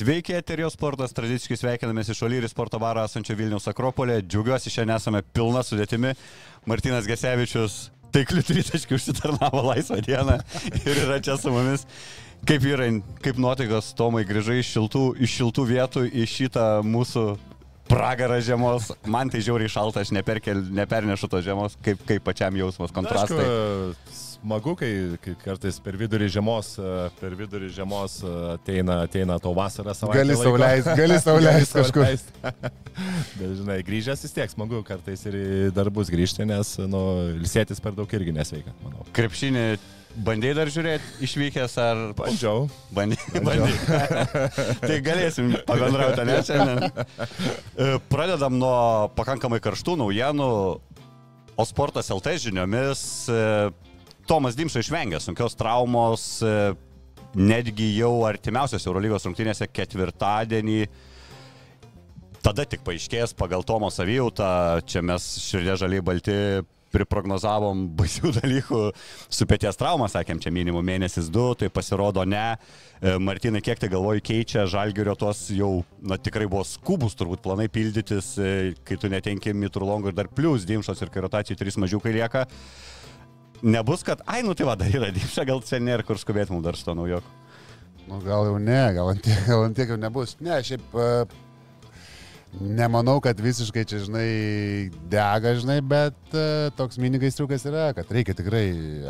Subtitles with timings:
[0.00, 4.14] Sveiki, Eterijos sportas, tradiciškai sveikinamės iš Olyrį sporto baro esančio Vilniaus Akropolė.
[4.24, 6.14] Džiaugiuosi, šiandien esame pilna sudėtimi.
[6.70, 7.74] Martinas Gesevičius
[8.14, 10.38] taiklių tritaškių užsitarnavo laisvą dieną
[10.86, 11.84] ir yra čia su mumis.
[12.48, 12.88] Kaip yra,
[13.20, 17.26] kaip nuotaikos, Tomai, grįžai iš šiltų, iš šiltų vietų į šitą mūsų
[17.92, 18.94] pragarą žiemos.
[19.04, 23.44] Man tai žiauriai šalta, aš neperkel, nepernešu tos žiemos, kaip, kaip pačiam jausmas, kontrastai.
[24.40, 29.50] Smagu, kai, kai kartais per vidurį žiemos, e, per vidurį žiemos e, ateina, ateina to
[29.52, 30.22] vasarą savaitę.
[30.22, 32.06] Gali sauliaisti, gali sauliaisti kažkur.
[33.38, 37.02] Bet žinai, grįžęs vis tiek smagu kartais ir į darbus grįžti, nes, nu,
[37.34, 39.04] ilsėtis per daug irgi nesveika, manau.
[39.16, 39.66] Krepšinį
[40.24, 42.00] bandėjai dar žiūrėti išvykęs ar...
[42.16, 42.64] Bandžiau.
[42.96, 43.44] Bandėjai.
[43.44, 44.48] Bandėjai.
[44.88, 46.88] tai galėsim pabendrauti, ne šiandien.
[46.88, 48.80] E, Pradedam nuo
[49.20, 50.50] pakankamai karštų naujienų.
[51.60, 53.04] O sportas LT žiniomis
[54.30, 56.50] Tomas Dimša išvengė sunkios traumos, e,
[57.34, 60.84] netgi jau artimiausios Eurolygos rungtynėse ketvirtadienį.
[62.38, 66.36] Tada tik paaiškės pagal Tomo savijautą, čia mes širdė žaliai balti
[66.94, 68.78] priprognozavom baisių dalykų
[69.26, 72.54] su pėties trauma, sakėm, čia minimum mėnesis du, tai pasirodo ne.
[73.02, 75.72] E, Martinai, kiek tai galvoju keičia žalgerio tuos jau,
[76.06, 78.54] na tikrai buvo skubus turbūt planai pildytis, e,
[78.86, 82.46] kai tu netenki mitrulongų ir dar plus dimšos ir kai rotacijai trys mažiukai lieka
[83.62, 86.66] nebus, kad, ai, nu tai va, dar yra dipša, gal čia nėra kur skubėti mums
[86.66, 87.38] dar su to naujoku.
[88.08, 90.34] Nu, gal jau ne, gal ant tiek, gal ant tiek jau nebus.
[90.42, 91.36] Ne, šiaip uh,
[92.58, 94.30] nemanau, kad visiškai čia, žinai,
[95.12, 98.64] dega, žinai, bet uh, toks minigaistriukas yra, kad reikia tikrai,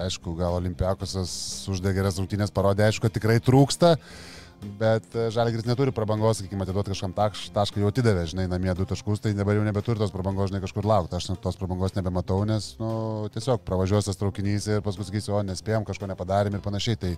[0.04, 1.32] aišku, gal olimpiakosas
[1.72, 3.96] uždė geras rungtynės parodė, aišku, tikrai trūksta.
[3.96, 8.84] Uh, Bet e, Žalgris neturi prabangos, sakykime, atiduoti kažkam tašką, jau atidavė, žinai, namie du
[8.88, 11.16] taškus, tai dabar jau nebeturi tos prabangos, žinai, kažkur laukti.
[11.16, 12.90] Aš tos prabangos nebematau, nes, nu,
[13.32, 17.00] tiesiog pravažiuos tas traukinys ir paskui sakysiu, o nespėjom, kažko nepadarėm ir panašiai.
[17.00, 17.14] Tai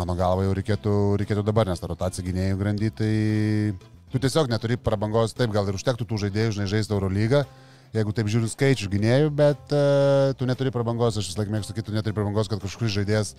[0.00, 3.12] mano galva jau reikėtų, reikėtų dabar, nes ta rotacija gynėjų grandy, tai
[4.14, 7.44] tu tiesiog neturi prabangos, taip gal ir užtektų tų žaidėjų, žinai, žaisti Euro lygą
[7.92, 11.90] jeigu taip žiūrint skaičių gynėjų, bet uh, tu neturi prabangos, aš vis laik mėgstu sakyti,
[11.90, 13.34] tu neturi prabangos, kad kažkuris žaidėjas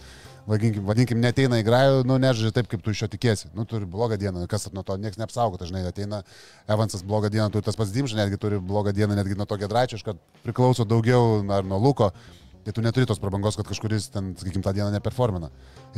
[0.50, 3.50] vadinkim, vadinkim, neteina į grajų, nu, nežaidžia taip, kaip tu iš jo tikėsi.
[3.58, 6.22] Nu, turi blogą dieną, kas nuo to niekas neapsaugo, dažnai ateina
[6.70, 10.02] Evansas blogą dieną, turi tas pats Dimša, netgi turi blogą dieną, netgi nuo to Gedračio,
[10.06, 12.12] kad priklauso daugiau ar nuo Luko.
[12.64, 15.50] Tai tu neturi tos prabangos, kad kažkuris ten, sakykim, tą dieną neperformina.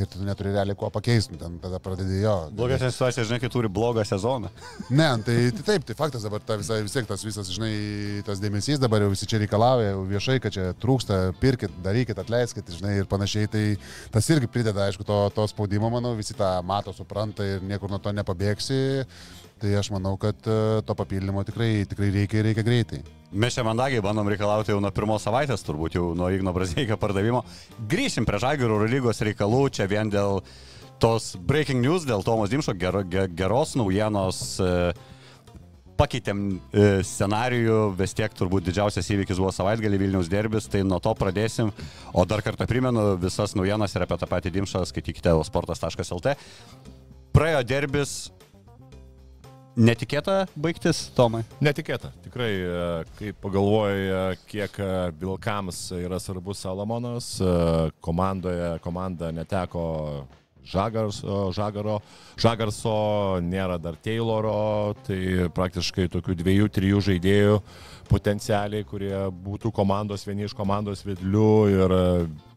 [0.01, 2.33] Ir tu neturi realiai kuo pakeisti, nu, ten tada pradedi jo.
[2.57, 4.49] Blogesnė situacija, žinai, kai turi blogą sezoną.
[4.95, 7.71] Ne, tai, tai taip, tai faktas dabar ta visa, vis tiek tas visas, žinai,
[8.25, 12.69] tas dėmesys dabar jau visi čia reikalauja, jau viešai, kad čia trūksta, pirkit, darykit, atleiskit,
[12.79, 13.49] žinai, ir panašiai.
[13.51, 13.63] Tai
[14.13, 18.01] tas irgi prideda, aišku, to, to spaudimo, manau, visi tą mato, supranta ir niekur nuo
[18.01, 18.79] to nepabėgsi.
[19.61, 22.99] Tai aš manau, kad e, to papildymo tikrai, tikrai reikia ir reikia greitai.
[23.31, 27.45] Mes čia mandagiai bandom reikalauti jau nuo pirmos savaitės, turbūt jau nuo Igno Brazėkio pardavimo.
[27.91, 30.41] Grįšim prie Žagirų lygos reikalų, čia vien dėl
[30.99, 34.43] tos breaking news, dėl Tomos Dimšo ger, ger, geros naujienos.
[34.59, 34.93] E,
[35.95, 41.15] pakeitėm e, scenarijų, vis tiek turbūt didžiausias įvykis buvo savaitgalį Vilniaus derbis, tai nuo to
[41.15, 41.71] pradėsim.
[42.11, 46.35] O dar kartą primenu, visas naujienas ir apie tą patį Dimšą skaitykite sportas.lt.
[47.35, 48.17] Praėjo derbis,
[49.75, 51.41] Netikėta baigtis, Tomai?
[51.59, 52.13] Netikėta.
[52.23, 52.83] Tikrai, e,
[53.17, 54.87] kai pagalvoji, e, kiek e,
[55.19, 57.27] Vilkams yra svarbus Salomonas,
[57.99, 59.83] komandoje komanda neteko
[60.65, 61.99] Žagarso, Žagaro,
[62.39, 62.95] Žagarso,
[63.43, 67.59] nėra dar Tayloro, tai praktiškai tokių dviejų, trijų žaidėjų
[68.07, 69.13] potencialiai, kurie
[69.43, 71.97] būtų komandos, vieni iš komandos vidlių ir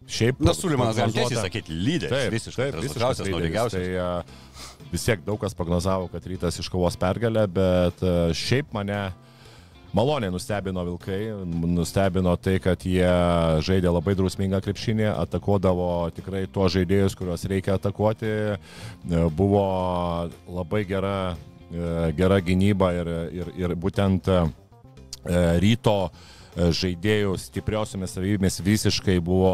[0.09, 0.43] šiaip...
[0.43, 2.15] Na, Sulimanas galim tiesiai sakyti, lyderis.
[2.15, 2.71] Taip, visiškai.
[2.75, 3.33] Taip, visiškai.
[3.33, 3.89] Naudingiausias.
[3.89, 4.39] Tai,
[4.93, 9.09] vis tiek daug kas prognozavo, kad rytas iškovos pergalę, bet e, šiaip mane
[9.97, 11.21] maloniai nustebino Vilkai,
[11.73, 13.09] nustebino tai, kad jie
[13.65, 19.67] žaidė labai drausmingą krepšinį, atakuodavo tikrai tuos žaidėjus, kuriuos reikia atakuoti, e, buvo
[20.47, 21.19] labai gera,
[21.69, 23.13] e, gera gynyba ir,
[23.43, 24.33] ir, ir būtent
[25.61, 25.99] ryto
[26.57, 29.53] žaidėjų stipriosiomis savybėmis visiškai buvo,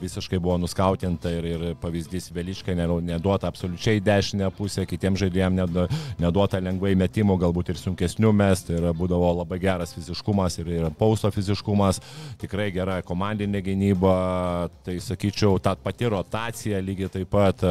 [0.00, 5.76] visiškai buvo nuskautinta ir, ir pavyzdys Veliškai neduota absoliučiai dešinę pusę, kitiems žaidėjams
[6.22, 11.30] neduota lengvai metimų, galbūt ir sunkesnių mest ir būdavo labai geras fiziškumas ir, ir pausto
[11.34, 12.00] fiziškumas,
[12.42, 14.16] tikrai gera komandinė gynyba,
[14.86, 17.62] tai sakyčiau, ta pati rotacija lygiai taip pat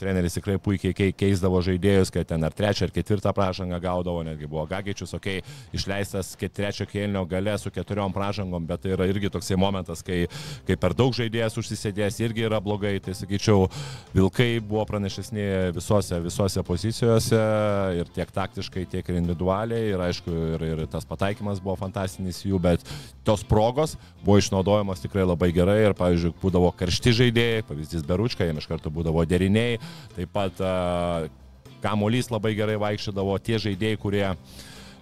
[0.00, 4.66] treneris tikrai puikiai keisdavo žaidėjus, kad ten ar trečią, ar ketvirtą pražangą gaudavo, netgi buvo
[4.70, 9.56] Gagičius, okei, okay, išleistas trečio kėlinio gale su keturiom pražangom, bet tai yra irgi toksai
[9.60, 10.24] momentas, kai,
[10.68, 13.68] kai per daug žaidėjas užsisėdės irgi yra blogai, tai sakyčiau,
[14.12, 17.38] Vilkai buvo pranešesni visose, visose pozicijose
[17.96, 19.86] ir tiek taktiškai, tiek ir individualiai.
[19.92, 22.84] Ir aišku, ir, ir tas pataikymas buvo fantastinis jų, bet
[23.26, 25.78] tos progos buvo išnaudojamos tikrai labai gerai.
[25.86, 29.61] Ir, pavyzdžiui, būdavo karšti žaidėjai, pavyzdys Beručka, jiems iš karto būdavo deriniai,
[30.16, 30.60] taip pat
[31.82, 34.26] kamuolys labai gerai vaikščiodavo tie žaidėjai, kurie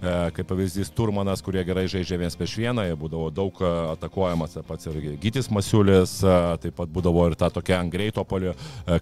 [0.00, 3.58] E, kaip pavyzdys Turmanas, kurie gerai žaidžia vienas prieš vieną, jie būdavo daug
[3.92, 6.14] atakuojamas, pats ir Gytis Masiulis,
[6.62, 8.54] taip pat būdavo ir ta tokia ant greito polio,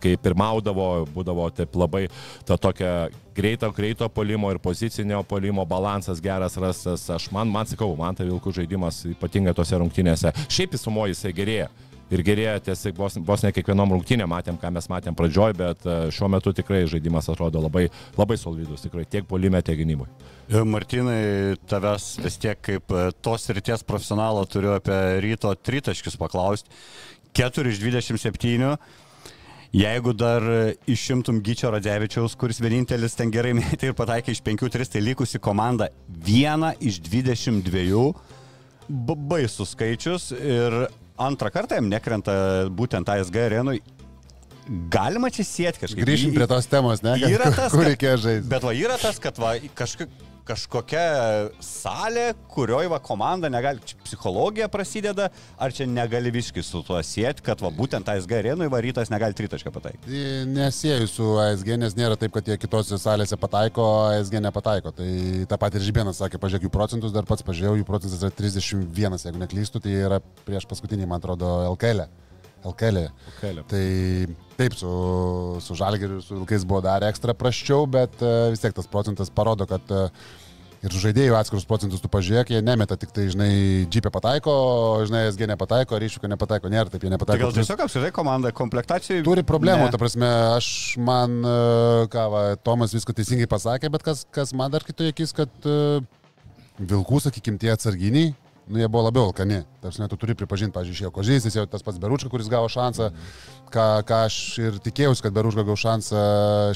[0.02, 2.08] kai pirmaudavo, būdavo taip labai
[2.48, 7.06] ta tokia greito, greito polimo ir pozicinio polimo balansas geras rastas.
[7.14, 10.34] Aš man, man sakau, man tai Vilkų žaidimas ypatingai tose rungtynėse.
[10.50, 11.70] Šiaip įsumoji jisai gerėja
[12.14, 15.96] ir gerėja tiesiog vos, vos ne kiekvienom rungtynėm matėm, ką mes matėm pradžioj, bet e,
[16.14, 17.86] šiuo metu tikrai žaidimas atrodo labai,
[18.18, 20.12] labai solidus, tikrai tiek polime, tiek gynyboje.
[20.68, 26.72] Martinai, tavęs vis tiek kaip e, tos ryties profesionalo turiu apie ryto tritaškius paklausti.
[27.36, 28.72] 4 iš 27.
[29.68, 30.42] Jeigu dar
[30.88, 35.90] išimtum Gyčio Radzevičiaus, kuris vienintelis ten gerai mėtė ir pataikė iš 5-3, tai likusi komanda
[36.08, 38.08] 1 iš 22.
[38.88, 40.86] Baisus skaičius ir
[41.18, 42.34] antrą kartą jam nekrenta
[42.74, 43.80] būtent ASG arenui.
[44.92, 46.04] Galima čia sėti kažkaip.
[46.04, 47.14] Grįžim prie tos temos, ne?
[47.24, 48.48] Yra tas, kur reikėjo žaisti.
[48.50, 50.12] Bet va yra tas, kad va, kažkaip
[50.48, 51.02] kažkokia
[51.64, 55.28] salė, kurioje va komanda negali, čia psichologija prasideda,
[55.60, 59.72] ar čia negali visiškai su tuo sėti, kad va būtent ASG arenui varytas negali tritašką
[59.74, 60.22] pataikyti?
[60.52, 64.94] Nesėjau su ASG, nes nėra taip, kad jie kitose salėse pataiko, ASG nepataiko.
[64.98, 65.10] Tai
[65.50, 69.20] tą patį ir Žibėnas sakė, pažiūrėk jų procentus, dar pats pažiūrėjau, jų procentas yra 31,
[69.28, 72.06] jeigu neklystu, tai yra prieš paskutinį, man atrodo, LKL.
[72.06, 72.27] -ę.
[72.66, 73.06] LKL.
[73.34, 73.62] LKL.
[73.70, 73.84] Tai
[74.58, 74.90] taip, su,
[75.62, 79.30] su Žalgiriu ir su Vilkais buvo dar ekstra praščiau, bet uh, vis tiek tas procentas
[79.30, 80.08] parodo, kad uh,
[80.84, 83.50] ir žaidėjų atskirus procentus tu pažiūrėk, jie nemeta tik tai, žinai,
[83.90, 84.54] džipė pataiko,
[85.08, 87.40] žinai, SG nepataiko, ryšiuką nepataiko, nėra taip, jie nepataiko.
[87.40, 89.24] Tai gal tiesiog apskritai komanda komplektacijai.
[89.26, 89.94] Turi problemų, ne.
[89.94, 90.70] ta prasme, aš
[91.02, 91.56] man, e,
[92.12, 95.98] ką, va, Tomas viską teisingai pasakė, bet kas, kas man dar kitoje akis, kad uh,
[96.78, 98.30] Vilkų, sakykime, tie atsarginiai,
[98.68, 99.62] nu, jie buvo labiau alkani.
[99.82, 103.10] Tarsi, tu turi pripažinti, pažiūrėjau, išėjo Kožys, jau tas pats Beručka, kuris gavo šansą,
[103.74, 106.22] ką, ką aš ir tikėjausi, kad Beručka gavo šansą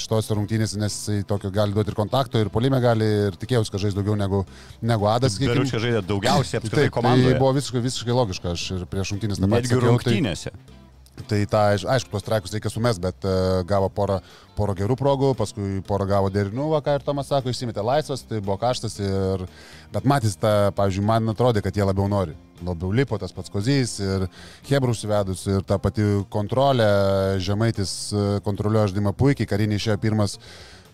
[0.03, 3.85] šitos rungtynėse, nes jis tokio gali duoti ir kontakto, ir polime gali, ir tikėjausi, kad
[3.87, 4.44] žais daugiau negu,
[4.83, 5.41] negu Adas.
[5.43, 7.35] Beručka žaidė daugiausiai apskritai komandoje.
[7.35, 9.61] Tai buvo visiškai, visiškai logiška, aš ir prieš rungtynės dabar.
[9.61, 10.55] Netgi rungtynėse.
[10.55, 10.81] Tai,
[11.29, 11.61] Tai tą,
[11.93, 14.17] aišku, tuos traikus reikia sumest, bet uh, gavo porą,
[14.56, 18.41] porą gerų progų, paskui porą gavo derinų, va, ką ir Tomas sako, išsimetė laisvas, tai
[18.41, 18.97] buvo kaštas.
[19.03, 19.44] Ir...
[19.93, 22.32] Bet matys, ta, pavyzdžiui, man atrodė, kad jie labiau nori.
[22.64, 24.25] Labiau lipo tas pats kozys ir
[24.70, 26.87] Hebrų suvedus ir ta pati kontrolė,
[27.43, 30.38] žemaitis e, kontroliuoja žaidimą puikiai, kariniai išėjo pirmas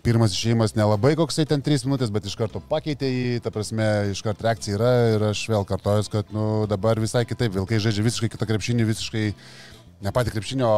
[0.05, 4.23] pirmas išėjimas nelabai koksai ten 3 minutės, bet iš karto pakeitė jį, ta prasme, iš
[4.25, 8.31] karto reakcija yra ir aš vėl kartoju, kad nu, dabar visai kitaip, vilkai žaidžia visiškai
[8.32, 9.26] kitą krepšinį, visiškai
[10.05, 10.71] ne patį krepšinio,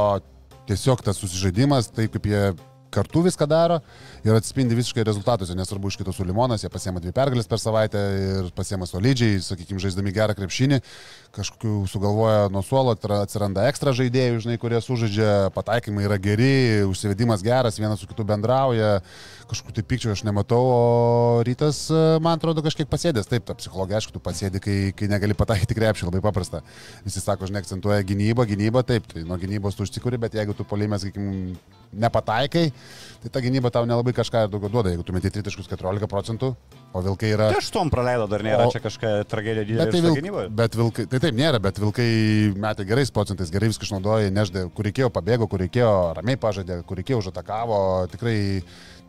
[0.69, 2.43] tiesiog tas susižaidimas, taip kaip jie
[2.91, 3.81] kartu viską daro
[4.27, 8.51] ir atspindi visiškai rezultatuose, nesvarbu iš kitos Ulimonas, jie pasiema dvi pergalės per savaitę ir
[8.57, 10.81] pasiema solidžiai, sakykime, žaisdami gerą krepšinį,
[11.37, 17.79] kažkokių sugalvoja nuo suolo, atsiranda ekstra žaidėjų, žinai, kurie sužaidžia, pataikymai yra geri, užsivedimas geras,
[17.81, 18.99] vienas su kitu bendrauja,
[19.51, 20.81] kažkokių tai pykčių aš nematau, o
[21.47, 21.87] rytas,
[22.23, 26.09] man atrodo, kažkiek pasėdės, taip, ta psichologija, aišku, tu pasėdi, kai, kai negali pataikyti krepšį,
[26.11, 26.63] labai paprasta.
[27.07, 30.67] Visi sako, žinai, akcentuoja gynybą, gynybą, taip, tai nuo gynybos tu užsikuri, bet jeigu tu
[30.67, 31.55] polime, sakykime,
[31.93, 32.71] nepataikai,
[33.23, 36.53] tai ta gynyba tau nelabai kažką daugiau duoda, jeigu tu meti 314 procentų,
[36.95, 37.49] o vilkai yra...
[37.51, 38.73] Tai aštuom praleido, dar nėra o...
[38.73, 39.87] čia kažkokia tragedija didelė.
[39.89, 40.21] Bet, tai vilk...
[40.21, 40.53] gynyboje.
[40.61, 42.07] bet vilkai, tai taip nėra, bet vilkai
[42.63, 47.03] metė gerais procentais, gerai viską išnaudoja, neždė, kur reikėjo pabėgo, kur reikėjo ramiai pažadė, kur
[47.03, 47.83] reikėjo užatakavo,
[48.15, 48.39] tikrai,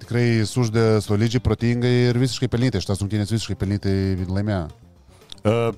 [0.02, 3.96] tikrai suždė solidžiai, protingai ir visiškai pelnytai, šitas rungtynės visiškai pelnytai
[4.26, 4.66] laimėjo.
[5.42, 5.72] Uh,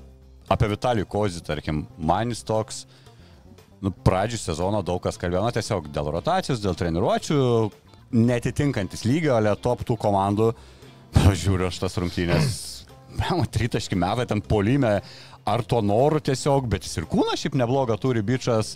[0.52, 2.84] apie Vitalijų Kozį, tarkim, manis toks,
[3.84, 7.38] nu, pradžių sezono daug kas kalbėjo, na, tiesiog dėl rotacijos, dėl treniruočių,
[8.14, 10.52] netitinkantis lygio, ale top tų komandų.
[11.44, 12.58] Žiūriu aš tas rungtynės.
[13.54, 14.96] Tritaški metai ten polime,
[15.46, 18.74] ar to noru tiesiog, bet jis ir kūną šiaip neblogą turi bičias.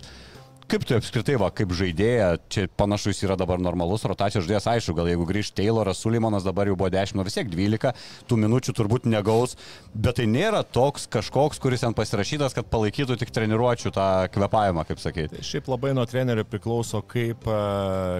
[0.69, 5.09] Kaip tu apskritai, va, kaip žaidėja, čia panašus yra dabar normalus rotacijos žaidėjas, aišku, gal
[5.09, 7.93] jeigu grįž Tayloras, Sulimonas dabar jau buvo 10, nu vis tiek 12,
[8.29, 9.55] tų minučių turbūt negaus,
[9.93, 15.01] bet tai nėra toks kažkoks, kuris ten pasirašytas, kad palaikytų tik treniruočių tą kvepavimą, kaip
[15.01, 15.33] sakyti.
[15.39, 17.49] Tai šiaip labai nuo trenerio priklauso, kaip,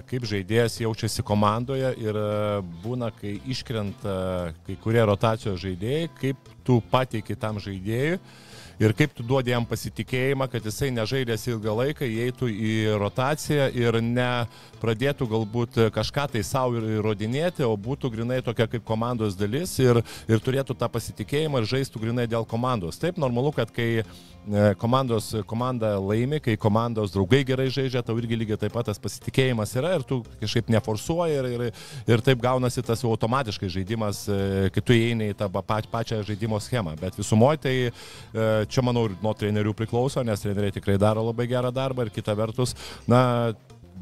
[0.09, 2.21] kaip žaidėjas jaučiasi komandoje ir
[2.83, 4.19] būna, kai iškrenta
[4.65, 8.19] kai kurie rotacijos žaidėjai, kaip tu pateiki tam žaidėjui
[8.79, 13.99] ir kaip tu duodi jam pasitikėjimą, kad jisai nežaidęs ilgą laiką įeitų į rotaciją ir
[14.05, 20.43] nepradėtų galbūt kažką tai savo įrodinėti, o būtų grinai tokia kaip komandos dalis ir, ir
[20.43, 22.99] turėtų tą pasitikėjimą ir žaistų grinai dėl komandos.
[23.01, 24.03] Taip, normalu, kad kai e,
[24.79, 29.75] komandos, komanda laimi, kai komandos draugai gerai žaidžia, tau irgi lygiai taip pat tas pasitikėjimas
[29.75, 31.83] yra ir tu kažkaip neforsuoji ir, ir,
[32.15, 35.51] ir taip gaunasi tas jau automatiškai žaidimas, e, kai tu įeini į tą
[35.91, 36.95] pačią žaidimo schemą.
[36.99, 41.49] Bet visumoje tai e, čia manau ir nuo trenerių priklauso, nes treneriai tikrai daro labai
[41.49, 42.75] gerą darbą ir kita vertus,
[43.09, 43.51] na,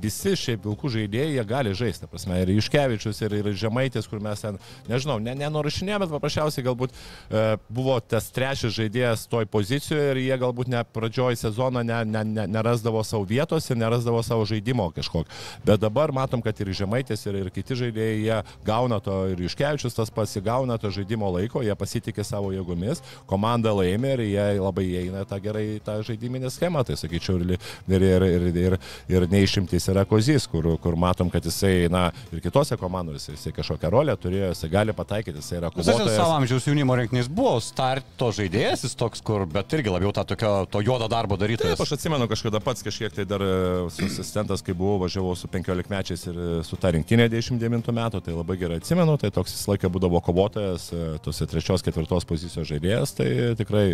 [0.01, 4.41] visi šiaip vilkų žaidėjai, jie gali žaisti, prasme, ir Iškevičius, ir, ir Žemaitis, kur mes
[4.43, 10.21] ten, nežinau, ne, nenurašinėjome, bet paprasčiausiai galbūt e, buvo tas trečias žaidėjas toj pozicijoje ir
[10.21, 14.89] jie galbūt ne pradžioj sezono ne, ne, ne, nerasdavo savo vietos ir nerasdavo savo žaidimo
[14.95, 15.33] kažkokio.
[15.65, 19.97] Bet dabar matom, kad ir Žemaitis, ir, ir kiti žaidėjai, jie gauna to, ir Iškevičius
[19.97, 25.25] tas pasigauna to žaidimo laiko, jie pasitikė savo jėgomis, komanda laimė ir jie labai įeina
[25.27, 27.57] tą gerai, tą žaidiminę schemą, tai sakyčiau, ir,
[27.89, 28.77] ir, ir, ir, ir,
[29.11, 33.91] ir neišimtis yra Kozys, kur, kur matom, kad jisai, na, ir kitose komandose jisai kažkokią
[33.93, 36.15] rolę turėjo, jisai gali pataikyti, jisai yra Jis kovotojas.
[36.17, 40.53] savo amžiaus jaunimo rinkinys buvo starto žaidėjas, jis toks, kur, bet irgi labiau tą tokio,
[40.71, 41.77] to juodo darbo darytojas.
[41.77, 43.51] Taip, aš atsimenu kažkada pats kažkiek tai dar e,
[43.93, 48.21] su asistentas, kai buvau, važiavau su 15 mečiais ir e, su ta rinktinė 99 metų,
[48.25, 52.67] tai labai gerai atsimenu, tai toks visą laiką būdavo kovotojas, e, tose trečios, ketvirtos pozicijos
[52.69, 53.29] žaidėjas, tai
[53.59, 53.85] tikrai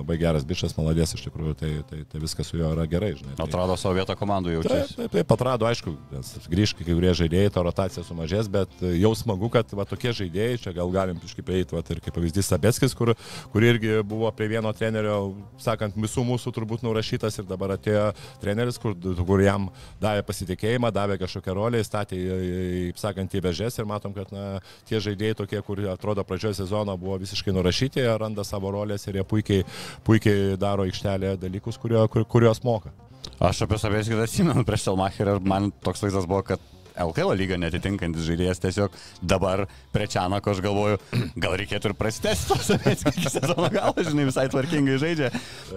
[0.00, 3.34] labai geras bišas, maladės iš tikrųjų, tai, tai, tai viskas su juo yra gerai, žinai.
[3.36, 4.96] Tai, Atrado savo vietą komandų Taip, jaučiasi.
[4.96, 9.14] taip, taip, atrado, aišku, nes grįž kai kurie žaidėjai, ta rotacija sumažės, bet e, jau
[9.16, 12.92] smagu, kad va, tokie žaidėjai, čia gal galim kažkaip eiti, va, ir kaip pavyzdys Sabeskis,
[12.98, 13.14] kur,
[13.54, 15.32] kur irgi buvo prie vieno trenerio,
[15.62, 18.10] sakant, visų mūsų turbūt nurašytas ir dabar atėjo
[18.42, 18.92] treneris, kur,
[19.24, 19.70] kur jam
[20.02, 25.00] davė pasitikėjimą, davė kažkokią rolę, į- kaip sakant, į vežės ir matom, kad na, tie
[25.00, 29.64] žaidėjai tokie, kur atrodo pradžioje sezono buvo visiškai nurašyti, randa savo rolės ir jie puikiai,
[30.04, 32.92] puikiai daro aikštelėje dalykus, kurio, kur, kuriuos moka.
[33.40, 36.62] Aš apie savęs kitą atsimenu prieš Selmacherį ir man toks vaizdas buvo, kad
[37.00, 40.98] LKL lygą netitinkantis žaidėjas tiesiog dabar prie Čianako aš galvoju,
[41.42, 45.30] gal reikėtų ir prastesti tos savęs iki sezono galo, žinai, visai tvarkingai žaidžia.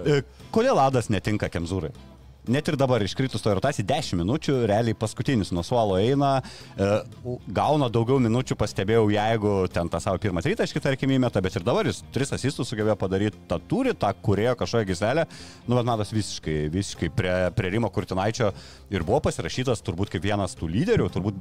[0.03, 0.23] E,
[0.53, 1.93] Kodėl Adas netinka Kemzūrai?
[2.43, 6.41] Net ir dabar iškritus to rotacijai 10 minučių, realiai paskutinis nuo suolo eina,
[6.75, 6.87] e,
[7.55, 11.87] gauna daugiau minučių, pastebėjau, jeigu ten tą savo pirmą tritaškį, tarkim, įmeta, bet ir dabar
[11.87, 15.25] jis tris asistus sugebėjo padaryti, tą turi, tą kurėjo kažkokią giselę,
[15.69, 18.51] nu, bet matas visiškai, visiškai prie, prie Rimo Kurtinaičio
[18.91, 21.39] ir buvo pasirašytas turbūt kaip vienas tų lyderių, turbūt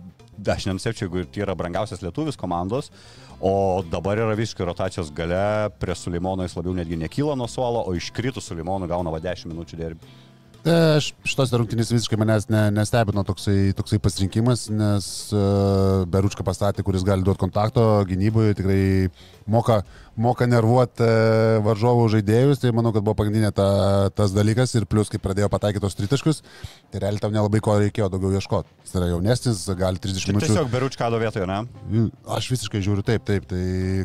[0.54, 2.94] aš nenusipčiau, jeigu tai yra brangiausias lietuvis komandos,
[3.42, 7.98] o dabar yra visiškai rotacijos gale, prie Sulimono jis labiau netgi nekyla nuo suolo, o
[7.98, 10.20] iškritus Sulimonų gauna va 10 minučių derbį.
[10.62, 17.02] Aš šitos rungtynės visiškai manęs ne, nestebino toksai, toksai pasirinkimas, nes uh, Beručka pastatė, kuris
[17.02, 18.82] gali duoti kontakto gynyboje, tikrai
[19.50, 19.82] moka,
[20.16, 23.66] moka nervuoti uh, varžovų žaidėjus, tai manau, kad buvo pagrindinė ta,
[24.16, 26.42] tas dalykas ir plus, kai pradėjo pataikyti tos tritaškus,
[26.92, 28.70] tai realiai tam nelabai ko reikėjo daugiau ieškoti.
[28.84, 30.50] Jis yra jaunesnis, gali 30 Tai minučių.
[30.50, 32.08] tiesiog Beručkado vietoje, ne?
[32.36, 33.46] Aš visiškai žiūriu taip, taip.
[33.50, 33.62] Tai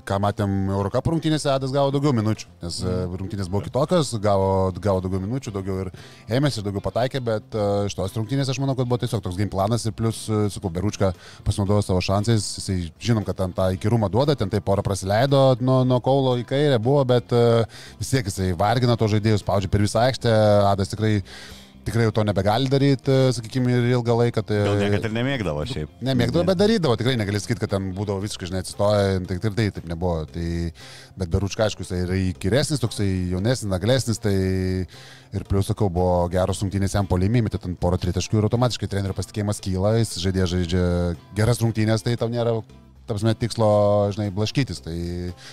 [0.08, 3.18] ką matėm Eurocapo rungtynėse, Adas gavo daugiau minučių, nes mm.
[3.22, 4.50] rungtynės buvo kitokios, gavo,
[4.84, 5.92] gavo daugiau minučių, daugiau ir
[6.40, 9.52] ėmėsi, daugiau pataikė, bet uh, iš tos rungtynės aš manau, kad buvo tiesiog toks game
[9.54, 11.14] planas ir plus, sakau, Beručka
[11.48, 14.84] pasinaudojo savo šansais, jisai žinom, kad ten tą įkyrumą duoda, ten tai porą
[15.28, 17.66] praleido nuo, nuo kaulo į kairę buvo, bet uh,
[18.00, 20.34] vis tiek jisai vargina to žaidėjus, spaudžia per visą aikštę,
[20.72, 21.22] Adas tikrai
[21.88, 24.42] tikrai jau to nebegali daryti, sakykime, ir ilgą laiką.
[24.44, 24.58] Tai...
[24.66, 25.94] Gal niekada ir nemėgdavo šiaip.
[26.04, 29.68] Nemėgdavo, bet darydavo, tikrai negali sakyti, kad ten būdavo visiškai, žinai, atsistoję, tai ir tai
[29.78, 30.26] taip nebuvo.
[30.28, 30.48] Tai,
[31.22, 36.60] bet Beručka, aišku, jis yra įkyresnis, toksai jaunesnis, naglesnis, tai ir plus, sakau, buvo geros
[36.66, 40.84] rungtynės jam polimį, metė ten porą tritaškių ir automatiškai trenerio pasitikėjimas kyla, jis žaidė žaidžia
[41.40, 42.60] geras rungtynės, tai tau nėra
[43.08, 43.70] tapsime tikslo,
[44.16, 44.84] žinai, blaškytis.
[44.86, 44.96] Tai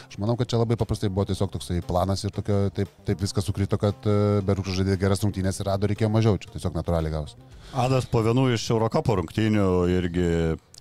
[0.08, 3.46] aš manau, kad čia labai paprastai buvo tiesiog toksai planas ir tokio, taip, taip viskas
[3.48, 4.06] sukrito, kad
[4.46, 7.38] Berukšas žaidė geras rungtynės ir rado reikėjo mažiau, čia tiesiog natūraliai gaus.
[7.72, 10.28] Adas po vienų iš Eurocapo rungtynių irgi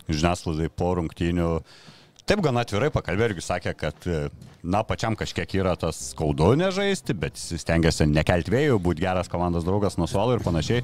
[0.10, 1.50] žiniasklaidai po rungtynių
[2.30, 4.08] taip gana atvirai pakalbėjo irgi sakė, kad
[4.64, 9.68] na, pačiam kažkiek yra tas skaudu nežaisti, bet jis stengiasi nekelti vėjų, būti geras komandos
[9.68, 10.84] draugas nuo suolo ir panašiai.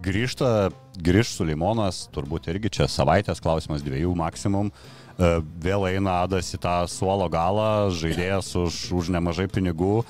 [0.00, 4.70] Grįžta, grįž Sulimonas, turbūt irgi čia savaitės klausimas, dviejų maksimum.
[4.72, 10.00] E, Vėl eina Adas į tą suolo galą, žaidėjas už, už nemažai pinigų.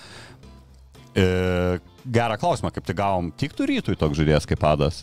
[1.18, 1.26] E,
[2.06, 5.02] gerą klausimą, kaip tai gavom, tiktų rytui toks žaidėjas kaip Adas.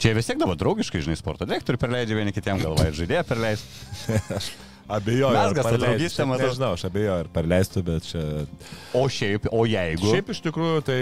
[0.00, 3.62] Čia vis tiek dabar draugiškai, žinai, sporto direktorių perleidžia vieni kitiem galvą ir žaidėją perleis.
[4.88, 5.32] Abejoju.
[5.32, 6.50] Mes gal draugystę matau.
[6.50, 8.22] Nežinau, aš abejoju, ar perleistų, bet čia...
[8.92, 10.10] O šiaip, o jeigu...
[10.12, 10.98] Šiaip iš tikrųjų, tai,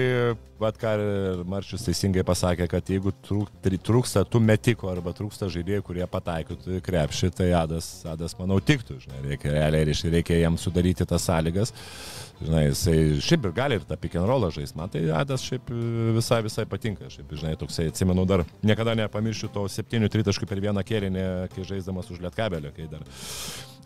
[0.63, 6.07] vad ką ir Marčius teisingai pasakė, kad jeigu trūksta tų metikų arba trūksta žaidėjų, kurie
[6.07, 11.09] pataikytų į krepšį, tai Adas, Adas manau, tiktų, žinai, reikia realiai, reiškia, reikia jam sudaryti
[11.09, 11.75] tas sąlygas.
[12.43, 14.79] Žinai, jisai šiaip ir gali ir tą pick and rollą žaisti.
[14.79, 15.69] Man tai Adas šiaip
[16.17, 17.11] visai, visai patinka.
[17.11, 22.11] Šiaip, žinai, toksai, atsimenu, dar niekada nepamiršiu to septynių tritaškų per vieną kėlinį, kai žaisdamas
[22.11, 23.07] už lietkabelio, kai dar...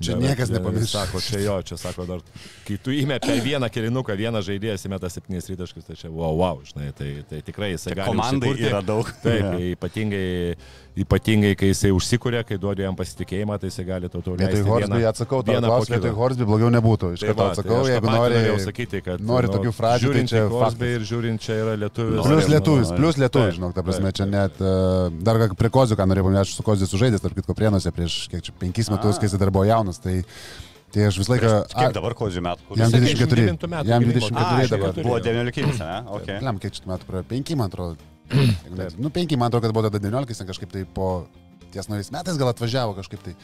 [0.00, 0.90] Čia dar- niekas nepamirš.
[0.92, 2.20] Sako, čia jo, čia sako dar,
[2.66, 6.92] kai tu per vieną kėlinuką, vieną žaidėją įmeta septynis tritaškus, tai čia wow, wow, žinai,
[6.92, 8.12] tai, tai tikrai jisai gali.
[8.12, 8.68] Komandai užsikurti.
[8.68, 9.08] yra daug.
[9.24, 9.72] Taip, yeah.
[9.76, 10.56] ypatingai,
[11.00, 14.68] ypatingai, kai jisai užsikūrė, kai duodi jam pasitikėjimą, tai jisai gali tau tau Vietoj leisti.
[14.68, 16.20] Horsby vieną- atsakau, klausimą, vietoj kito.
[16.20, 17.12] Horsby blogiau nebūtų.
[17.16, 18.42] Iš Tai karto tai atsakau, tą jeigu nori...
[18.66, 21.76] sakyti, kad, nori nu, tokių frazių, tai žiūrint čia į Horsby ir žiūrint čia yra
[21.80, 22.20] lietuvis.
[22.20, 24.72] Plius Nori, lietuvis, plius lietuvis, žinok, ta prasme, čia net, e,
[25.24, 28.42] dar prie Kozio, ką norėjau paminėti, aš su Koziju sužaidęs, tarp kitko, prienuose prieš, kiek
[28.48, 30.16] čia, penkis metus, kai jis dar buvo jaunas, tai,
[30.94, 31.52] tai aš visą laiką...
[31.72, 32.78] Kiek dabar kozių metų?
[32.80, 33.46] Jam jisai- 24.
[33.54, 34.20] 29 metų Jam gimimo.
[34.26, 35.00] 24 A, dabar.
[35.00, 35.98] Buvo 19, ne?
[36.18, 36.42] Okay.
[36.42, 37.28] Lem, kiek čia metų praėjo?
[37.32, 38.12] 5, man atrodo.
[38.98, 41.10] Nu, 5, man atrodo, kad buvo tada 19, jis ten kažkaip tai po
[41.74, 43.36] ties naujais metais gal atvažiavo kažkaip tai.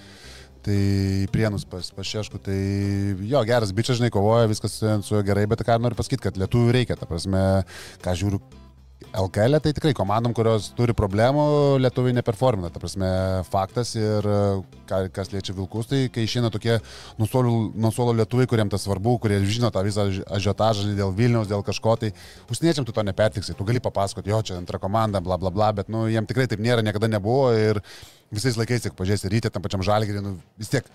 [0.62, 0.74] Tai
[1.34, 2.54] prienus pas, pas Šešku, tai
[3.26, 6.38] jo, geras bičias, žinai, kovoja, viskas su su juo gerai, bet ką noriu pasakyti, kad
[6.38, 7.40] lietuvių reikia, ta prasme,
[8.04, 8.38] ką žiūriu
[9.12, 11.42] LKL, tai tikrai komandom, kurios turi problemų,
[11.84, 13.08] lietuviai neperformina, ta prasme,
[13.52, 14.38] faktas ir e,
[15.12, 16.78] kas liečia Vilkus, tai kai išeina tokie
[17.20, 21.50] nuo suolo- nuo suolo lietuviai, kuriems tas svarbu, kurie žino tą visą ažiotažą dėl Vilniaus,
[21.50, 22.14] dėl kažko, tai
[22.48, 25.92] užsieniečiam tu to nepertiksi, tu gali papasakoti, jo, čia antra komanda, bla bla bla, bet,
[25.92, 27.84] nu, jiem tikrai taip nėra, niekada nebuvo ir
[28.32, 30.88] visais laikais, tik pažiūrėsi, ryte tam pačiam žalgirį, nu, vis tiek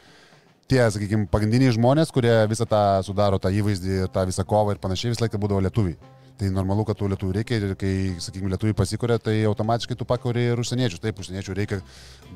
[0.67, 5.13] tie, sakykime, pagrindiniai žmonės, kurie visą tą sudaro, tą įvaizdį, tą visą kovą ir panašiai,
[5.13, 6.16] visą laiką būdavo lietuviai.
[6.37, 7.91] Tai normalu, kad tų lietuvių reikia ir kai,
[8.21, 10.99] sakykime, lietuviai pasikuria, tai automatiškai tu pakuri ir užsieniečių.
[11.01, 11.79] Taip, užsieniečių reikia,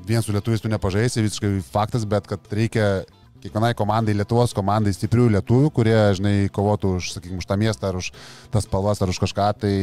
[0.09, 2.87] vien su lietuviais tu nepažaisi, visiškai faktas, bet kad reikia
[3.41, 7.99] kiekvienai komandai, Lietuvos komandai stiprių lietuvių, kurie, žinai, kovotų už, sakykime, už tą miestą ar
[7.99, 8.11] už
[8.53, 9.73] tas spalvas ar už kažką, tai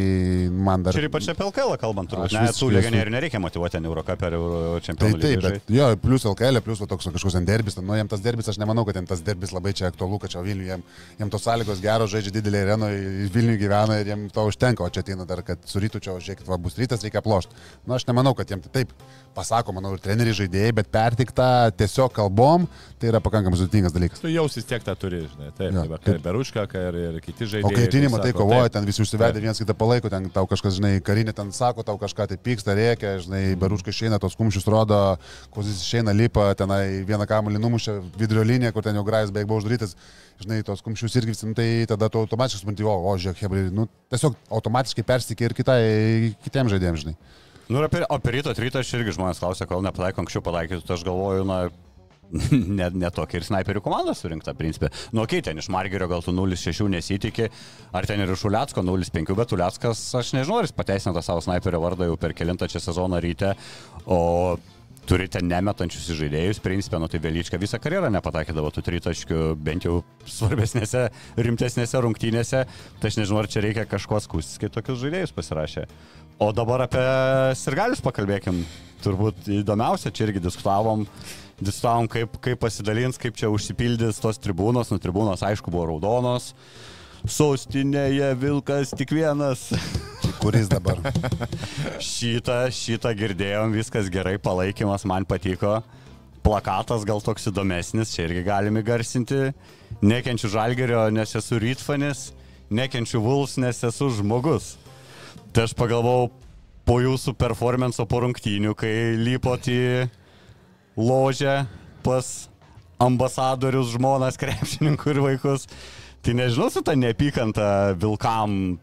[0.52, 0.96] man dar...
[0.98, 2.34] Ir ypač apie LKL kalbant, turbūt.
[2.36, 6.60] Ne, esu- legionierių nereikia motivuoti ten Eurocap ar Euro Tai taip, bet jo, plus LKL,
[6.64, 9.22] plus va, toks kažkoks ten derbis, nu, jam tas derbis, aš nemanau, kad ten tas
[9.24, 10.84] derbis labai čia aktualu, kad čia Vilniuje, jam,
[11.20, 12.98] jam tos sąlygos geros, žaidžia didelį arenoje,
[13.34, 16.46] Vilniuje gyvena ir jam to užtenka, o čia ateina dar, kad su rytu čia, žiūrėkit,
[16.48, 17.56] va, bus rytas, reikia plošti.
[17.86, 18.92] Na, aš nemanau, kad jam tai taip
[19.38, 22.66] pasako, manau, ir treneriai žaidėjai, bet pertikta tiesiog kalbom,
[22.98, 24.20] tai yra pakankamai sudėtingas dalykas.
[24.20, 27.20] Tu jausis tiek tą turi, žinai, taip, tai va, kaip- kaip Beruška, kai ir, ir
[27.24, 27.64] kiti žaidėjai.
[27.64, 29.42] O kai tinima, kur tai kovoja, taip, ten visi užsivedę, Taip.
[29.46, 33.14] vienas kitą palaiko, ten tau kažkas, žinai, karinė ten sako, tau kažką tai pyksta, reikia,
[33.24, 35.16] žinai, beruškai išeina, tos kumščius rodo,
[35.50, 39.62] kozis išeina, lipa, tenai vieną kamuolį numušė vidurio liniją, kur ten jau grajus beveik buvo
[39.62, 39.96] uždarytas,
[40.44, 43.88] žinai, tos kumščius irgi, nu, tai tada tu automatiškai supranti, o, o, žiūrėk, hebrai, nu,
[44.12, 45.82] tiesiog automatiškai persikė ir kitai,
[46.44, 47.16] kitiems žaidėjams, žinai.
[47.68, 50.94] Nu, ir apie, apie ryto, ryto aš irgi žmonės klausia, kol nepataiko anksčiau pataikytų, tai
[50.96, 51.58] aš galvoju, na,
[52.80, 54.90] net ne tokia ir snaiperių komanda surinkta, principė.
[55.14, 57.50] Nu, okei, ten iš Margerio gal tu 0,6 nesitikė,
[57.96, 61.44] ar ten ir iš Uliacko 0,5, bet Uliackas, aš nežinau, ar jis pateisina tą savo
[61.44, 63.54] snaiperio vardą jau per kilintą čia sezoną ryte,
[64.04, 64.20] o
[65.08, 71.06] turite nemetančius žaidėjus, principė, nu tai Velyčka visą karjerą nepatakydavo tų tritaškių, bent jau svarbesnėse,
[71.40, 72.64] rimtesnėse rungtynėse,
[73.00, 75.86] tai aš nežinau, ar čia reikia kažko skustis, kai tokius žaidėjus pasirašė.
[76.44, 77.02] O dabar apie
[77.58, 78.60] sirgalius pakalbėkim.
[79.02, 81.04] Turbūt įdomiausia, čia irgi diskutavom,
[81.60, 86.52] diskutavom kaip, kaip pasidalins, kaip čia užsipildys tos tribūnos, nu tribūnos aišku buvo raudonos.
[87.28, 89.68] Sostinėje Vilkas tik vienas.
[90.38, 91.00] Kuris dabar?
[92.12, 95.80] Šitą, šitą girdėjom, viskas gerai, palaikymas man patiko.
[96.46, 99.50] Plakatas gal toks įdomesnis, čia irgi galime garsinti.
[99.98, 102.28] Nekenčiu žalgerio, nes esu rytfanis,
[102.70, 104.76] nekenčiu Vuls, nes esu žmogus.
[105.52, 106.30] Tai aš pagalvojau
[106.88, 109.82] po jūsų performanso po rungtynių, kai lypot į
[110.98, 111.62] ložę
[112.02, 112.48] pas
[112.98, 115.68] ambasadorius, žmonas, krepšininkų ir vaikus.
[116.24, 118.78] Tai nežinau, su ta neapykanta Vilkam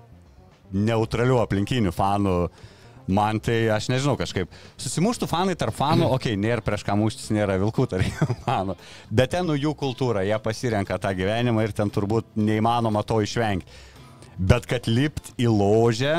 [0.75, 2.37] neutralių aplinkinių fanų.
[3.05, 4.49] Man tai, aš nežinau, kažkaip
[4.81, 8.73] susimuštų fanai tarp fanų, okei, okay, nėra prieš ką muštis, nėra vilkų tarp fanų,
[9.13, 13.69] bet ten nu jų kultūra, jie pasirenka tą gyvenimą ir ten turbūt neįmanoma to išvengti.
[14.41, 16.15] Bet kad lipt į ložę,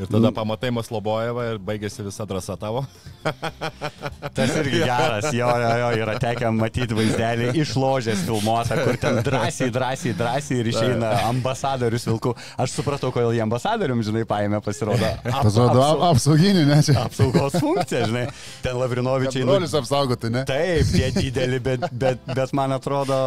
[0.00, 2.86] Ir tada pamatai Maslobojevą ir baigėsi visa drąsa tavo.
[4.36, 9.20] tas irgi geras, jo, jo, jo, yra tekę matyti vaizdelį iš ložės filmuotą, kur ten
[9.26, 12.32] drąsiai, drąsiai, drąsiai ir išeina ambasadorius vilkų.
[12.64, 15.04] Aš supratau, kodėl jie ambasadorium, žinai, paėmė, pasirodo.
[15.04, 16.96] ap- Pasirodo, ap- apsauginį, ne čia.
[17.04, 18.26] apsaugos funkcija, žinai.
[18.64, 19.44] Ten Lavrinovičiai.
[19.44, 20.44] nu- Brolius apsaugoti, ne?
[20.48, 23.20] Taip, jie dideli, bet, bet, bet man atrodo,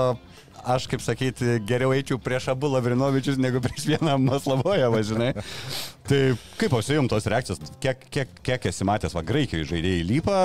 [0.65, 5.31] aš kaip sakyti, geriau eičiau prieš abu Lavrinovičius negu prieš vieną Maslavoje, važinai.
[6.07, 6.21] tai
[6.59, 10.39] kaip pasijum tos reakcijos, kiek, kiek, kiek esi matęs, va, Graikijoje žaidėjai lypa,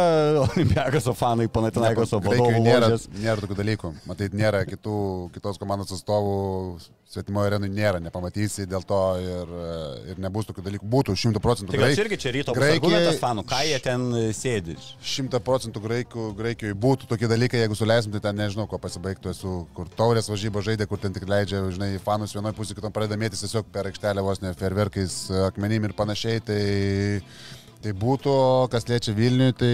[0.46, 2.36] Olimpiakos fanai, Panatinaikos vadovų.
[2.36, 2.92] Graikijoje nėra,
[3.24, 3.92] nėra tokių dalykų.
[4.10, 4.98] Matai, nėra kitų,
[5.34, 6.38] kitos komandos atstovų,
[7.08, 9.52] svetimo arenui nėra, nepamatysi dėl to ir,
[10.12, 10.88] ir nebus tokių dalykų.
[10.92, 14.76] Būtų 100 procentų Tai čia irgi čia ryto argumentas fanų, ką jie ten e, sėdi.
[15.00, 19.88] 100 procentų graikijoje būtų tokie dalykai, jeigu suleisim, tai ten nežinau, ko pasibaigtų esu, kur
[20.08, 23.68] taurės važybo žaidė, kur ten tik leidžia, žinai, fanus vienoje pusėje, kitom pradeda mėtis tiesiog
[23.72, 25.20] per aikštelę vos ne ferverkais,
[25.52, 26.44] akmenim ir panašiai.
[26.48, 26.60] Tai
[27.78, 28.32] Tai būtų,
[28.72, 29.68] kas liečia Vilnių, tai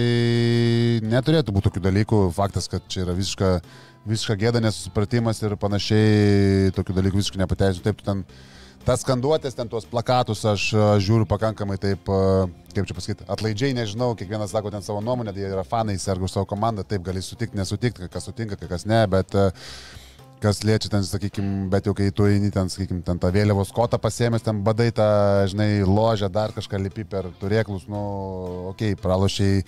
[1.09, 2.19] neturėtų būti tokių dalykų.
[2.35, 3.47] Faktas, kad čia yra visiška,
[4.05, 7.81] visiška gėda, nesusipratimas ir panašiai, tokių dalykų visiškai nepateisinu.
[7.87, 8.21] Taip, ten
[8.85, 12.45] tas skanduotės, ten tuos plakatus aš a, žiūriu pakankamai taip, a,
[12.75, 16.29] kaip čia pasakyti, atlaidžiai, nežinau, kiekvienas sako ten savo nuomonę, tai jie yra fanai, sergu
[16.29, 19.49] savo komandą, taip gali sutikti, nesutikti, kas sutinka, kas ne, bet a,
[20.43, 23.99] kas liečia ten, sakykime, bet jau kai tu eini ten, sakykime, ten tą vėliavos kotą
[24.01, 25.07] pasėmęs, ten badai tą,
[25.51, 28.03] žinai, ložę, dar kažką lipi per turėklus, nu,
[28.73, 29.63] okei, okay, pralošiai,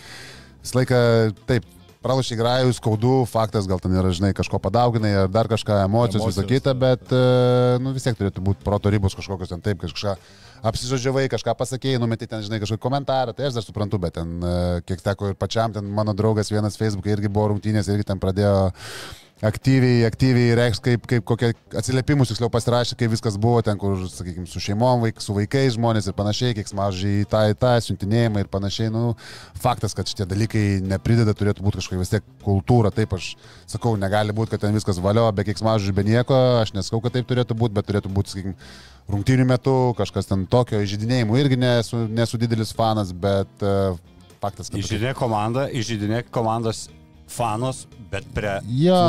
[0.62, 1.02] visą laiką,
[1.50, 1.68] taip,
[2.04, 6.38] pralošiai grajų, skaudu, faktas, gal ten yra, žinai, kažko padauginai ar dar kažką, emocijos, emocijos.
[6.38, 10.16] visą kitą, bet, e, nu, vis tiek turėtų būti proto ribos kažkokios ten taip, kažką
[10.68, 14.58] apsižodžiavai, kažką pasakėjai, numeti ten, žinai, kažkokį komentarą, tai aš dar suprantu, bet ten, e,
[14.88, 18.72] kiek teko ir pačiam, ten mano draugas vienas Facebook'e irgi buvo rungtynės, irgi ten pradėjo
[19.46, 24.48] aktyviai, aktyviai reikš, kaip, kaip kokie atsiliepimus tiksliau pasirašė, kaip viskas buvo ten, kur, sakykime,
[24.50, 28.44] su šeimom, vaik, su vaikais žmonės ir panašiai, kiek smažiai į tą, į tą, siuntinėjimą
[28.44, 28.90] ir panašiai.
[28.94, 29.14] Nu,
[29.62, 32.92] faktas, kad šitie dalykai neprideda, turėtų būti kažkokia vis tiek kultūra.
[32.96, 33.36] Taip, aš
[33.70, 36.42] sakau, negali būti, kad ten viskas valio, be kiek smažiai, be nieko.
[36.64, 38.58] Aš nesakau, kad taip turėtų būti, bet turėtų būti, sakykime,
[39.14, 41.42] rungtynių metu kažkas ten tokio įžydinėjimų.
[41.46, 43.98] Irgi nesu, nesu didelis fanas, bet uh,
[44.42, 44.74] faktas.
[44.74, 46.88] Įžydinė komanda, įžydinė komandos
[47.28, 48.54] fanus, bet prie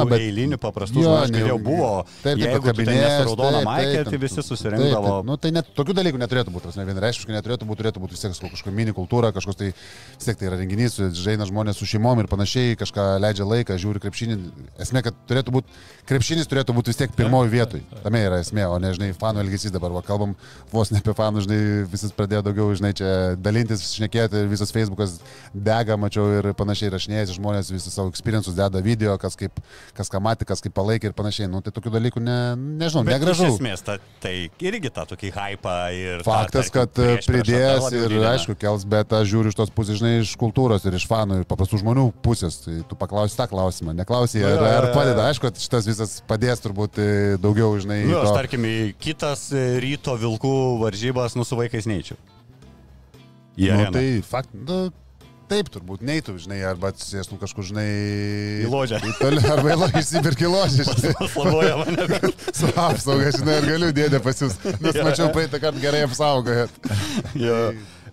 [0.03, 1.91] tų bet- eilinių paprastų Jo, žmonių, ne- kai jau buvo,
[2.23, 5.13] Taip, taip, jeigu kabinės, maikė, taip, tai visi susirinkdavo.
[5.21, 5.27] taip.
[5.29, 8.35] Nu, tai net tokių dalykų neturėtų būti, prasme, vienareiškiškai neturėtų būti, turėtų būti vis tiek
[8.51, 9.71] kažkokia mini kultūra, kažkoks tai,
[10.19, 14.03] vis tiek tai yra renginys, žaina žmonės su šeimom ir panašiai, kažką leidžia laiką, žiūri
[14.03, 14.39] krepšinį.
[14.83, 15.79] Esmė, kad turėtų būti,
[16.11, 17.83] krepšinis turėtų būti vis tiek pirmoji vietoj.
[18.03, 20.35] Tame yra esmė, o ne, žinai, fanų elgesys dabar, va, kalbam
[20.73, 25.21] vos ne apie fanų, žinai, visi pradėjo daugiau, žinai, čia dalintis, šnekėti, visas Facebookas
[25.55, 29.59] dega, mačiau ir panašiai rašinėjasi žmonės, visi savo experiences deda video, kas, kaip,
[29.97, 31.49] kas ką matė, kas kaip palaikė ir panašiai.
[31.51, 32.37] Nu, tai tokių dalykų, ne,
[32.81, 33.47] nežinau, Bet negražu.
[33.49, 36.25] Iš esmės, ta, tai irgi tą tokį hypą ir...
[36.27, 38.33] Faktas, tą, kad tarkim, dar pridės ir didina.
[38.37, 41.49] aišku kels, bet aš žiūriu iš tos pusės, žinai, iš kultūros ir iš fanų ir
[41.51, 42.61] paprastų žmonių pusės.
[42.65, 45.29] Tai tu paklausi tą klausimą, neklausai, Nu, ar, ar padeda.
[45.29, 47.09] Aišku, kad šitas visas padės turbūt e,
[47.43, 51.87] daugiau, žinai, Nu, aš to- tarkim, į kitas e, ryto vilkų varžybas, nu, su vaikais
[51.91, 52.17] neįčiau.
[53.59, 54.89] Į nu, tai fakt, nu,
[55.51, 57.87] taip turbūt neitų, žinai, arba atsisėstum kažkur, žinai,
[58.65, 59.01] Į ložę.
[59.03, 61.15] Į toli, arba į ložę išsipirki ložę, žinai.
[61.35, 62.09] Slavuoja mane.
[62.59, 66.91] Su apsauga, žinai, ir galiu dėdė pas jūs, nes mačiau praeitą kartą gerai apsaugojot.
[67.39, 67.61] Jo.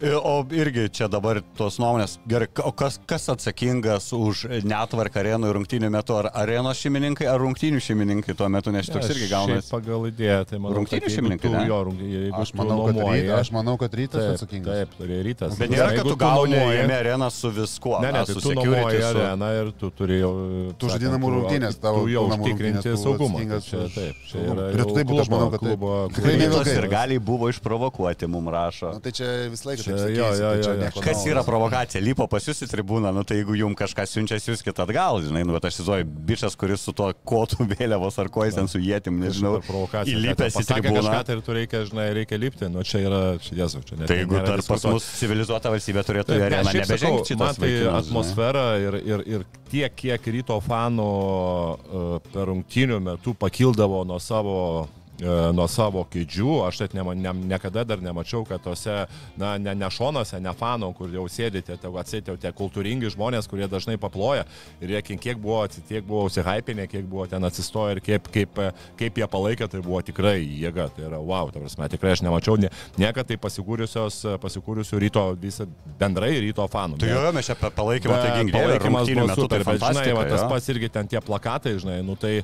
[0.02, 5.58] O irgi čia dabar tos nuomonės, gerai, o kas, kas atsakingas už netvarką arenų ir
[5.60, 6.16] rungtynių metu?
[6.20, 9.70] Ar arenos šeimininkai, ar rungtynių šeimininkai tuo metu, nes toks irgi gaunasi.
[9.72, 11.64] Pagal idėją, tai manau, Rungtynių šeimininkai, tu-?
[11.70, 14.76] Jo, rung- jeigu Aš manau, kad nuomoji- rytas, aš manau, kad rytas Taip, atsakingas.
[14.82, 15.58] taip, tai rytas.
[15.60, 16.60] Bet nėra, kad tu gauni
[17.00, 18.02] areną su viskuo.
[18.02, 20.34] Ne, ne, a, tai su tu security, areną ir tu turi jau...
[20.78, 23.46] Tu žaidi namų sakant, rungtynės, tavo jau užtikrinti saugumą.
[23.46, 26.76] už taip, aš manau, kad klubo- Tikrai ne vilkai.
[26.84, 28.94] ir gali buvo išprovokuoti, mums rašo.
[28.96, 31.04] Nu, tai čia visą laiką Čia jo, jo, tai jo, jo.
[31.06, 32.02] Kas yra provokacija?
[32.04, 35.44] Lipo pas jūs į tribūną, nu tai jeigu jums kažkas siunčia, jūs kitą atgal, žinai,
[35.48, 38.82] nu bet aš įsivaizduoju, bičias, kuris su tuo kotų vėliavos ar ko jis ten su
[38.82, 40.18] jėtim, nežinau, provokacija.
[40.18, 41.06] įlipęs į tribūną.
[41.06, 44.12] Kažką, tai ir tu reikia, žinai, reikia lipti, nu čia yra, čia jesu, čia net
[44.12, 48.66] Tai jeigu nėra dar pas mus civilizuota valstybė turėtų ne, areną nebežengti man tai atmosfera
[48.82, 55.05] ir, ir, ir tiek, kiek ryto fanų uh, per rungtynių metų pakildavo nuo savo e,
[55.22, 59.06] nuo savo kėdžių, aš net nema, ne, niekada dar nemačiau, kad tose,
[59.40, 63.68] na, ne, ne šonuose, ne fanų, kur jau sėdite, te atsėtė tie kultūringi žmonės, kurie
[63.72, 64.44] dažnai paploja.
[64.84, 68.62] Ir jie kiek buvo, tiek buvo užsihypinę, kiek buvo ten atsistoję ir kaip, kaip,
[69.00, 72.60] kaip jie palaikė, tai buvo tikrai jėga, tai yra wow, ta prasme, tikrai aš nemačiau
[72.60, 75.68] nie, niekada tai pasikūrusių ryto, visą
[76.00, 77.00] bendrai ryto fanų.
[77.02, 80.48] Bet- jo, mes čia palaikymą, tai ginkdėlė, palaikymas buvo super, tai bet žinai, va, tas
[80.50, 82.42] pats irgi ten tie plakatai, žinai, nu tai,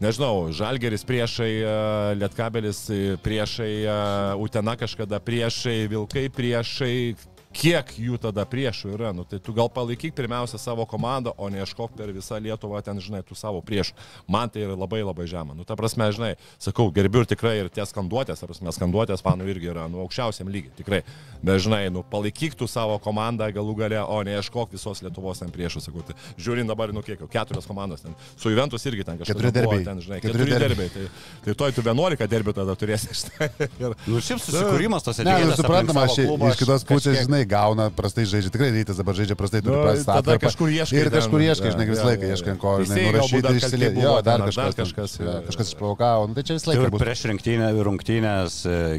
[0.00, 1.72] nežinau, Žalgeris priešai, e,
[2.16, 3.96] Lietkabelis e, priešai, e,
[4.40, 7.14] Utena kažkada priešai, Vilkai priešai,
[7.52, 9.10] kiek jų tada priešų yra.
[9.16, 13.22] Nu, tai tu gal palaikyk pirmiausia savo komandą, o neieškok per visą Lietuvą ten, žinai,
[13.26, 13.94] tų savo priešų.
[14.30, 15.54] Man tai yra labai labai žema.
[15.58, 16.32] Nu, ta prasme, žinai,
[16.62, 20.50] sakau, gerbiu ir tikrai ir tie skanduotės, ar prasme, skanduotės fanų irgi yra, nu, aukščiausiam
[20.52, 21.02] lygiai, tikrai.
[21.42, 25.82] Bet, žinai, nu, palaikyk tu savo komandą galų gale, o neieškok visos Lietuvos ten priešų,
[25.88, 26.04] sakau.
[26.06, 28.14] Tai, žiūrint dabar, nu, kiek jau, keturios komandos ten.
[28.38, 29.34] Su Juventus irgi ten kažkas.
[29.34, 29.84] Keturi derbiai.
[29.90, 30.88] Ten, žinai, Keturi keturi derbiai.
[30.94, 31.10] derbiai.
[31.10, 33.10] Tai, tai toj tu 11 derbių tada turėsi.
[33.82, 37.88] Ir, Nu, šiaip susikūrimas tos Ne, nu, suprantama, aš iš kitos pusės, kažkiek- žinai, gauna,
[37.90, 40.42] prastai žaidžia, tikrai rytas dabar žaidžia prastai, turi Nu, prastą atkarpą.
[40.44, 43.94] kažkur ieškai Ir kažkur ieškai, žinai, visą laiką ieškai ko, nurašyti, kalti išsilieti.
[43.96, 47.00] buvo Jo, dar ar kažkas, kažkas, jo, kažkas išprovokavo, nu tai čia visą laiką bus.
[47.02, 48.58] prieš rinktinę, rungtynės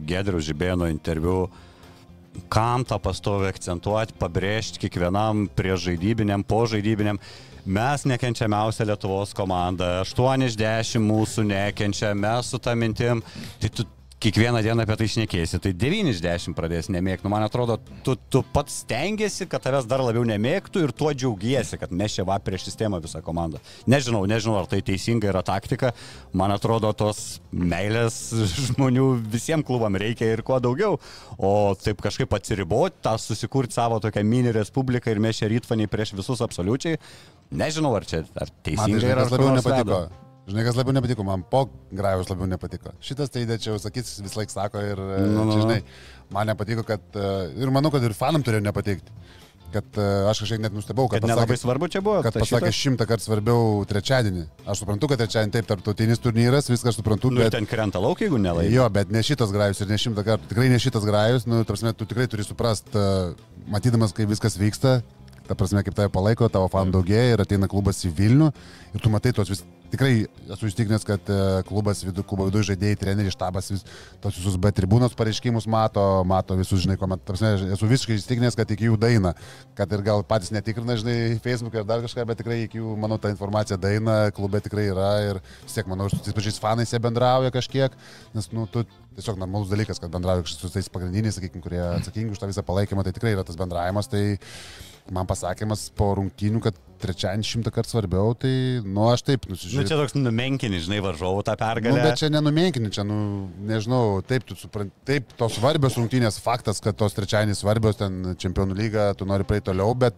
[0.10, 1.49] Gedrių Žibėno interviu,
[2.51, 7.19] kam tą pastovį akcentuoti, pabrėžti kiekvienam prieš žaidybiniam, po žaidybiniam.
[7.65, 13.21] Mes nekenčiamiausia Lietuvos komanda, 8 iš 10 mūsų nekenčia, mes su tą mintim,
[13.62, 13.86] tai tu
[14.21, 17.25] kiekvieną dieną apie tai išnekėsi, tai 9 iš 10 pradės nemėgti.
[17.25, 21.79] Nu, man atrodo, tu, tu pats stengiasi, kad tavęs dar labiau nemėgtų ir tuo džiaugiesi,
[21.81, 23.62] kad mes čia va prieš sistemą visą komandą.
[23.89, 25.91] Nežinau, nežinau, ar tai teisinga yra taktika.
[26.38, 28.21] Man atrodo, tos meilės
[28.69, 30.99] žmonių visiems klubam reikia ir kuo daugiau.
[31.41, 36.13] O taip kažkaip atsiriboti, tą susikurti savo tokią mini respubliką ir mes čia rytfaniai prieš
[36.21, 37.01] visus absoliučiai.
[37.51, 39.25] Nežinau, ar čia ar Man tai, teisinga žinai, yra.
[39.34, 40.03] labiau nors nepatiko.
[40.05, 40.31] veda.
[40.49, 42.91] Žinai, kas labiau nepatiko, man po Grajus labiau nepatiko.
[43.04, 45.60] Šitas tai čia jau sakys, vis laik sako ir, Nu, nu, nu, nu.
[45.62, 45.84] žinai,
[46.34, 47.27] man nepatiko, kad, e,
[47.62, 49.13] ir manau, kad ir fanam turėjo nepatikti.
[49.71, 52.19] Kad e, aš kažkiek net nustebau, kad, Kad nelabai svarbu čia buvo.
[52.25, 54.43] kad ta pasakė šimtą kartų svarbiau trečiadienį.
[54.67, 57.54] Aš suprantu, kad trečiadienį taip tarptautinis turnyras, viską aš suprantu, Nu, bet...
[57.56, 58.73] ten krenta lauk, jeigu nelaimi.
[58.73, 60.49] Jo, bet ne šitas grajus ir ne šimtą kartų.
[60.51, 62.91] Tikrai ne šitas grajus, nu, tarsi, tu tikrai turi suprast,
[63.71, 64.97] matydamas, kaip viskas vyksta,
[65.47, 68.51] ta prasme, kaip tave palaiko, tavo fanų daugėja ir ateina klubas į Vilnių
[68.95, 69.63] ir tu matai tos vis...
[69.91, 70.12] Tikrai
[70.56, 73.82] esu įstikinęs, kad e, klubas, vidu, klubo viduje žaidėjai, treneriai, štabas, vis,
[74.23, 78.56] tos visus B tribūnos pareiškimus mato, mato visus, žinai, koment, ta prasme, esu visiškai įstikinęs,
[78.60, 79.34] kad iki jų daina,
[79.75, 83.19] kad ir gal patys netikrina, žinai, Facebook'e ar dar kažką, bet tikrai iki jų, manau,
[83.19, 87.01] ta informacija daina, klube tikrai yra ir vis tiek, manau, su tais pačiais fanais jie
[87.04, 87.97] bendrauja kažkiek,
[88.38, 88.86] nes, nu, tu
[89.17, 93.04] tiesiog normalus dalykas, kad bendrauji su tais pagrindiniais, sakykime, kurie atsakingi už tą visą palaikymą,
[93.04, 94.39] tai tikrai yra tas bendravimas, tai
[95.10, 98.52] man pasakymas po rungtynių, kad trečiadienį šimtą kartų svarbiau, tai,
[98.86, 99.88] nu, aš taip Nu, nusižiūrėjau.
[99.90, 102.04] čia toks numenkini, žinai, varžovų tą Nu, pergalę.
[102.06, 106.94] bet čia nenumenkini, čia, nu, nežinau, taip, tu supranti, taip, tos svarbios rungtynės, faktas, kad
[107.00, 110.14] tos trečiadienį svarbios, ten čempionų lyga, tu nori praeiti toliau, bet,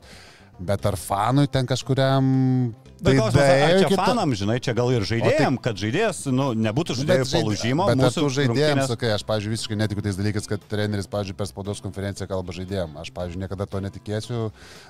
[0.65, 2.73] bet ar fanui ten kažkuriam...
[3.03, 6.45] Tai klausimas, ar čia iki to- fanam, žinai, čia gal ir žaidėjim, kad žaidėjas, nu,
[6.55, 7.87] nebūtų žaidėjų žaid- palūžimo.
[7.89, 11.49] Bet mūsų žaidėjams, rungtynės- sakai, aš, pavyzdžiui, visiškai netikiu tais dalykais, kad treneris, pavyzdžiui, per
[11.51, 12.95] spaudos konferenciją kalba žaidėjim.
[13.03, 14.39] Aš, pavyzdžiui, niekada to netikėsiu.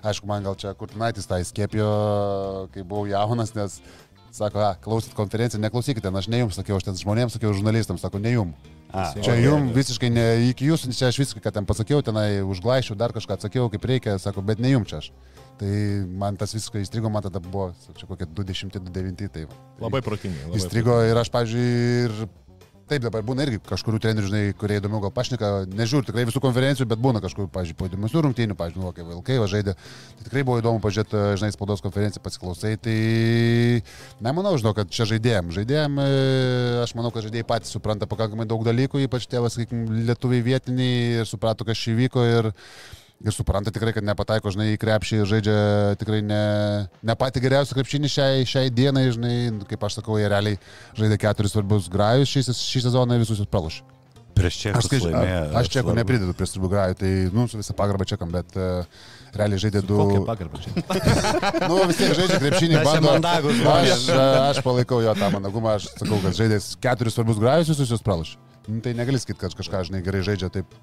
[0.06, 1.90] Aišku, man gal čia Kurtinaitis tą įskėpio,
[2.70, 3.80] kai buvau jaunas, nes
[4.34, 8.22] sako, a, klausyt konferenciją, neklausykite, aš ne jums sakiau, aš ten žmonėms sakiau, žurnalistams, sako,
[8.22, 8.72] ne jums.
[8.94, 12.94] A, Čia jums visiškai ne iki jūsų, čia aš viską, kad ten pasakiau, tenai užglaišiu,
[12.98, 15.10] dar kažką atsakiau, kaip reikia, sako, bet ne jums čia aš.
[15.60, 15.74] Tai
[16.20, 19.58] man tas visiškai įstrigo, man tada buvo, čia kokie 209, tai va.
[19.84, 20.48] Labai protingai.
[20.48, 22.32] labai Įstrigo ir aš, pažiūrėjau, ir
[22.90, 26.88] taip dabar būna irgi kažkurių trenerių, žinai, kurie įdomiau gal pašneka, nežiūriu tikrai visų konferencijų,
[26.92, 29.76] bet būna kažkur, pažiūrėjau, po įdomių rungtynių, pažiūrėjau, nu, kai Vilkai va žaidė,
[30.18, 32.98] tai tikrai buvo įdomu pažiūrėti, žinai, spaudos konferenciją pasiklausai, tai
[34.24, 35.54] nemanau, žinau, kad čia žaidėjim.
[35.56, 36.10] Žaidėjim, e,
[36.84, 41.30] aš manau, kad žaidėjai patys supranta pakankamai daug dalykų, ypač tėvas, sakykime, lietuviai vietiniai ir
[41.30, 42.52] suprato, kas čia įvyko ir
[43.24, 45.56] Ir supranta tikrai, kad nepataiko, žinai, į krepšį žaidžia
[46.02, 46.44] tikrai ne,
[47.08, 49.36] ne pati geriausia krepšinį šiai, šiai dienai, žinai,
[49.70, 50.60] kaip aš sakau, jie realiai
[51.00, 53.86] žaidė keturis svarbius grajus šį, šį sezoną ir visus jūs pralašė.
[54.34, 55.12] Prieš čia Aš, skaičiu,
[55.60, 59.04] aš čia ko nepridedu prie svarbių grajų, tai, nu, su visą pagarbą čekam, bet uh,
[59.38, 60.00] realiai žaidė du...
[60.00, 60.74] Kokia pagarba čia?
[61.70, 63.12] Nu, vis tiek žaidžia krepšinį, bando.
[63.12, 64.08] mandagūs Aš, žmonės.
[64.50, 68.42] aš palaikau jo tą managumą, aš sakau, kad žaidė keturis svarbius grajus, visus jūs pralašė.
[68.68, 70.74] Nu, tai negali sakyti, kad kažką, žinai, gerai žaidžia taip.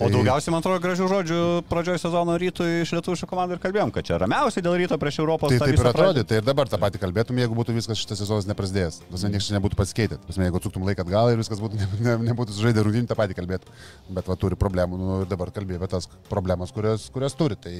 [0.00, 4.06] O daugiausiai, man atrodo, gražių žodžių pradžioje sezono rytui iš lietuvių komandų ir kalbėjom, kad
[4.08, 5.52] čia ramiausiai dėl ryto prieš Europos.
[5.52, 8.48] Tai taip ir atrodė, tai ir dabar tą patį kalbėtum, jeigu būtų viskas šitas sezonas
[8.48, 9.02] neprasidėjęs.
[9.10, 10.20] Tas niekas čia nebūtų pasikeitę.
[10.24, 13.36] Tas jeigu atsuktum laiką atgal ir viskas būtų, ne, ne, nebūtų žaidę rungtynį, tą patį
[13.42, 13.76] kalbėtų.
[14.16, 17.60] Bet va turi problemų nu, ir dabar kalbėjo apie tas problemas, kurias, kurias turi.
[17.60, 17.76] Tai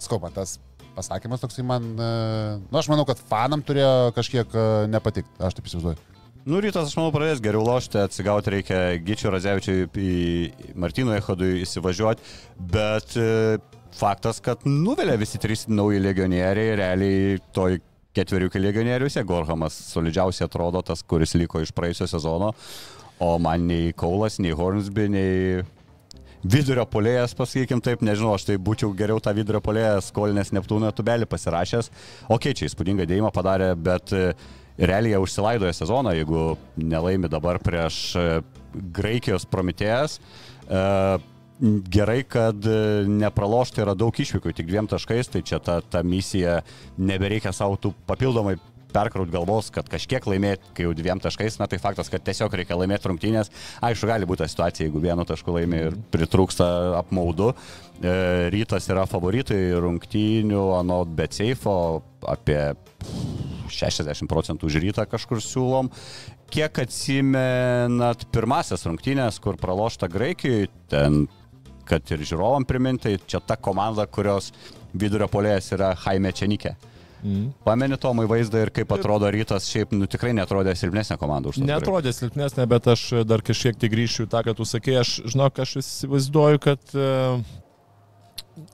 [0.00, 0.56] skau, man tas
[0.96, 2.10] pasakymas toksai man, e,
[2.70, 6.13] nu aš manau, kad fanam turėjo kažkiek e, nepatikti, aš taip įsivaizduoju.
[6.44, 12.20] Nu, rytas, aš manau, pradės geriau lošti, atsigauti reikia Gyčio Razevičiui į Martino Echodui įsivažiuoti,
[12.68, 13.28] bet e,
[13.96, 17.78] faktas, kad nuvelia visi trys nauji legionieriai, realiai toj
[18.12, 22.50] ketverių legionieriuose Gorhamas solidžiausiai atrodo tas, kuris liko iš praėjusio sezono,
[23.24, 25.62] o man nei Kaulas, nei Hornsby, nei
[26.44, 31.24] vidurio polėjas, pasakykim taip, nežinau, aš tai būčiau geriau tą vidurio polėją skolinės Neptūno tubelį
[31.24, 31.88] pasirašęs.
[32.36, 34.26] Ok, čia įspūdingą dėjimą padarė, bet e,
[34.78, 38.26] realiai jie užsilaidoja sezoną, jeigu nelaimi dabar prieš e,
[38.74, 40.18] Graikijos prometėjas.
[40.66, 40.82] E,
[41.94, 46.60] gerai, kad e, nepralošti yra daug išvykų, tik dviem taškais, tai čia ta, ta misija
[46.98, 48.56] nebereikia savo tų papildomai
[48.94, 52.78] perkraut galvos, kad kažkiek laimėti, kai jau dviem taškais, na tai faktas, kad tiesiog reikia
[52.78, 53.50] laimėti rungtynės.
[53.84, 56.68] Aišku, gali būti ta situacija, jeigu vienu tašku laimė ir pritrūksta
[57.00, 57.52] apmaudu.
[57.98, 58.14] E,
[58.54, 61.76] rytas yra favoritai rungtynių, anot Betseifo,
[62.30, 62.60] apie
[63.70, 65.90] 60 procentų už rytą kažkur siūlom.
[66.52, 71.24] Kiek atsimenat pirmasias rungtynės, kur pralošta Graikijoje, ten,
[71.88, 74.52] kad ir žiūrovam priminti, čia ta komanda, kurios
[74.94, 76.76] vidurio polėjas yra Jaime Čenikė.
[77.24, 77.54] Mm.
[77.64, 81.68] Pameni Tomai vaizdą ir kaip atrodo rytas, šiaip nu, tikrai netrodė silpnesnė komanda už tai.
[81.70, 84.98] Netrodė silpnesnė, bet aš dar kažkiek tai grįšiu tą, ką tu sakei.
[85.00, 87.40] Aš žinok, aš įsivaizduoju, kad uh,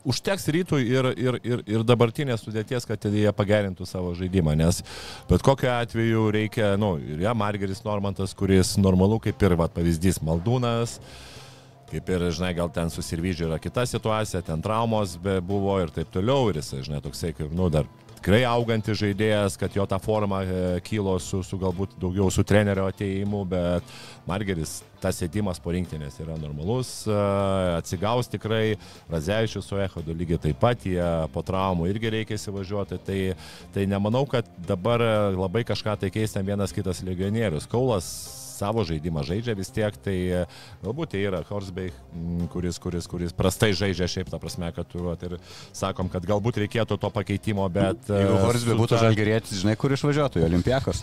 [0.05, 4.83] užteks rytui ir, ir, ir, ir dabartinės sudėties, kad jie pagerintų savo žaidimą, nes
[5.31, 9.71] bet kokiu atveju reikia, na, nu, ir ja, Margeris Normantas, kuris normalu kaip ir, va,
[9.73, 10.99] pavyzdys, Maldūnas,
[11.91, 16.51] kaip ir, žinai, gal ten susirvyžė yra kita situacija, ten traumos buvo ir taip toliau,
[16.51, 17.89] ir jis, žinai, toksai kaip, nu, dar
[18.21, 22.85] tikrai augantis žaidėjas, kad jo ta forma e, kilo su, su galbūt daugiau su trenerio
[22.91, 23.95] ateimu, bet
[24.29, 27.17] Margeris tas sėdimas po rinktinės yra normalus, e,
[27.79, 28.77] atsigaus tikrai,
[29.11, 33.21] Razevičius su Echodu lygiai taip pat, jie po traumų irgi reikia įsivažiuoti, tai,
[33.73, 35.01] tai nemanau, kad dabar
[35.33, 37.69] labai kažką tai keistam vienas kitas legionierius.
[37.71, 38.13] Kaulas
[38.61, 40.45] savo žaidimą žaidžia vis tiek, tai e,
[40.85, 41.97] galbūt tai yra Horsbeig,
[42.53, 45.37] kuris, kuris, kuris prastai žaidžia šiaip, ta prasme, kad tu ir
[45.77, 48.11] sakom, kad galbūt reikėtų to pakeitimo, bet...
[48.11, 49.03] E, Jeigu Horsbeig būtų ta...
[49.07, 51.03] žalgerėtis, žinai, kur išvažiuotų, Olimpiakos.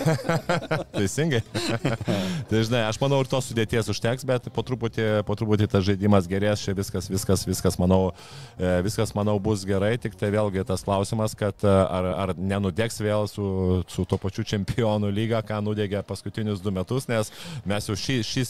[0.96, 1.42] Teisingai.
[2.50, 6.28] tai žinai, aš manau, ir tos sudėties užteks, bet po truputį, po truputį tas žaidimas
[6.30, 8.00] gerės, čia viskas, viskas, viskas, manau,
[8.56, 13.28] e, viskas, manau, bus gerai, tik tai vėlgi tas klausimas, kad ar, ar nenudegs vėl
[13.30, 13.46] su,
[13.90, 17.30] su to pačiu čempionų lyga, ką nudegė paskutinius du du metus, nes
[17.68, 18.44] mes jau šį, šį,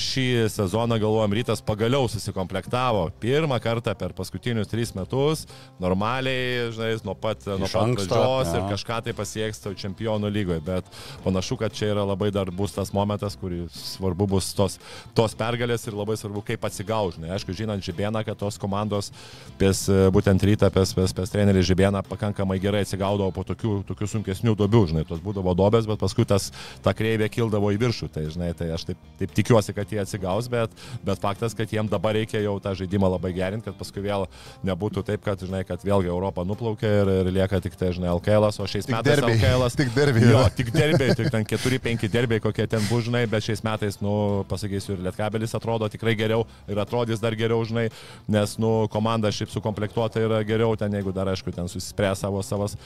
[0.00, 3.08] šį sezoną galvojom, rytas pagaliau susikomplektavo.
[3.22, 5.46] Pirmą kartą per paskutinius tris metus
[5.82, 10.90] normaliai, žinai, nuo pat, nuo pat pradžios ir kažką tai pasieks tau čempionų lygoje, bet
[11.24, 14.78] panašu, kad čia yra labai dar bus tas momentas, kurį svarbu bus tos,
[15.16, 17.32] tos pergalės ir labai svarbu, kaip atsigaužinai.
[17.36, 19.12] Aišku, žinant Žibėną, kad tos komandos,
[19.60, 24.56] pės, būtent rytą, pės, pės, pės trenerį Žibėną pakankamai gerai atsigaudavo po tokių, tokių sunkesnių
[24.58, 26.50] duobių, žinai, tos būdavo dobės, bet paskui tas,
[26.84, 28.08] ta kreivė kildavo į viršų.
[28.14, 30.72] Tai, žinai, tai aš taip, taip tikiuosi, kad jie atsigaus, bet,
[31.06, 34.26] bet faktas, kad jiem dabar reikia jau tą žaidimą labai gerinti, kad paskui vėl
[34.66, 38.48] nebūtų taip, kad, žinai, kad vėlgi Europą nuplaukė ir, ir lieka tik tai, žinai, LKL,
[38.48, 39.38] o šiais tik metais derbiai.
[39.38, 39.66] LKL.
[39.76, 40.30] Tik derbiai.
[40.32, 44.14] Jo, tik derbiai, tik ten 4-5 derbiai, kokie ten bus, žinai, bet šiais metais, nu,
[44.50, 47.88] pasakysiu, ir Lietkabelis atrodo tikrai geriau ir atrodys dar geriau, žinai,
[48.32, 52.76] nes, nu, komanda šiaip sukomplektuota yra geriau ten, jeigu dar, aišku, ten susispręs savo savas,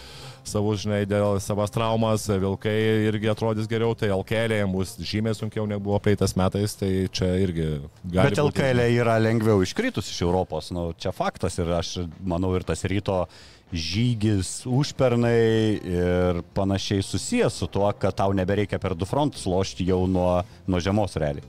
[0.46, 2.76] savus, žinai, dėl savas traumas, Vilkai
[3.10, 4.29] irgi atrodys geriau, tai LKL
[4.72, 7.66] bus žymiai sunkiau negu buvo praeitas metais, tai čia irgi
[8.04, 8.30] gali.
[8.30, 12.84] Bet LKL yra lengviau iškritus iš Europos, nu, čia faktas ir aš manau ir tas
[12.84, 13.24] ryto
[13.70, 20.06] žygis užpernai ir panašiai susijęs su tuo, kad tau nebereikia per du frontus lošti jau
[20.10, 21.46] nuo, nuo žemos realiai.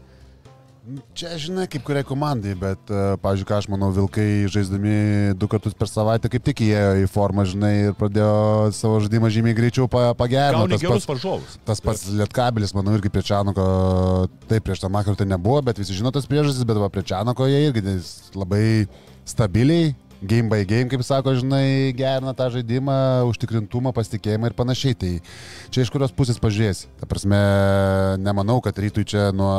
[1.14, 5.76] Čia, žinai, kaip kuriai komandai, bet, uh, pavyzdžiui, ką aš manau, Vilkai žaisdami du kartus
[5.78, 10.80] per savaitę kaip tik įėjo į formą, žinai, ir pradėjo savo žaidimą žymiai greičiau pagerinti.
[10.82, 11.60] Tas pats varžovus.
[11.70, 13.66] Tas pats Lietkabilis, manau, irgi prie Čianoko,
[14.50, 17.46] taip, prieš tą makarą tai nebuvo, bet visi žino tas priežastis, bet va, prie Čianoko
[17.52, 18.00] jie irgi
[18.34, 18.66] labai
[19.30, 22.96] stabiliai game by game, kaip sako, žinai, gerina tą žaidimą,
[23.30, 24.98] užtikrintumą, pasitikėjimą ir panašiai.
[25.02, 25.12] Tai
[25.74, 26.90] čia iš kurios pusės pažiūrėsi.
[27.02, 27.40] Ta prasme,
[28.22, 29.52] nemanau, kad rytui čia nuo,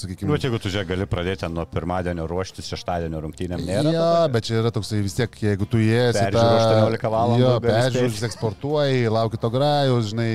[0.00, 0.30] sakykime...
[0.30, 3.94] Nu, jeigu tu čia gali pradėti nuo pirmadienio ruoštis šeštadienio rungtynėm, nėra.
[3.94, 6.44] Jo, bet čia yra toksai vis tiek, jeigu tu į tą...
[6.44, 7.42] 18 valandų.
[7.44, 10.32] Jo, peržiūrėjus, eksportuoji, lauki to grajus, žinai,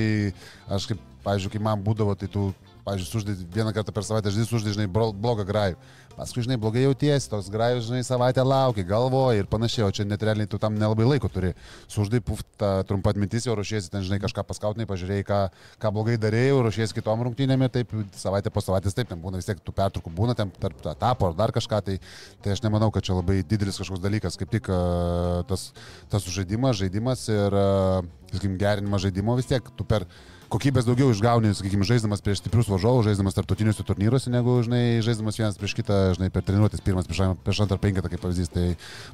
[0.71, 2.51] aš kaip, pavyzdžiui, kai man būdavo, tai tu
[2.83, 5.77] pavyzdžiui, suždai vieną kartą per savaitę, žinai, suždai, žinai, blogą grajų.
[6.13, 10.21] Paskui, žinai, blogai jautiesi, toks grajus, žinai, savaitę lauki, galvoji ir panašiai, o čia net
[10.21, 11.53] realiai tu tam nelabai laiko turi.
[11.89, 15.39] Suždai, puf, tą trumpą atmintis jau ruošiesi, ten, žinai, kažką paskautinai, pažiūrėjai, ką,
[15.81, 19.49] ką blogai darėjai, ruošiesi kitom rungtynėm ir taip savaitę po savaitės taip, ten būna vis
[19.49, 21.97] tiek tų pertraukų, būna ten tarp etapo ar dar kažką, tai,
[22.45, 25.71] tai aš nemanau, kad čia labai didelis kažkoks dalykas, kaip tik uh, tas,
[26.13, 30.05] tas žaidimas, žaidimas ir, uh, sakykim, gerinimas žaidimo vis tiek tu per
[30.53, 35.57] kokybės daugiau išgauni, sakykime, žaiddamas prieš stiprius varžovus, žaiddamas tarptautiniuose turnyruose, negu, žinai, žaiddamas vienas
[35.59, 38.51] prieš kitą, žinai, per treniruotės pirmas prieš, prieš antrą penketą, kaip pavyzdys.
[38.53, 38.65] Tai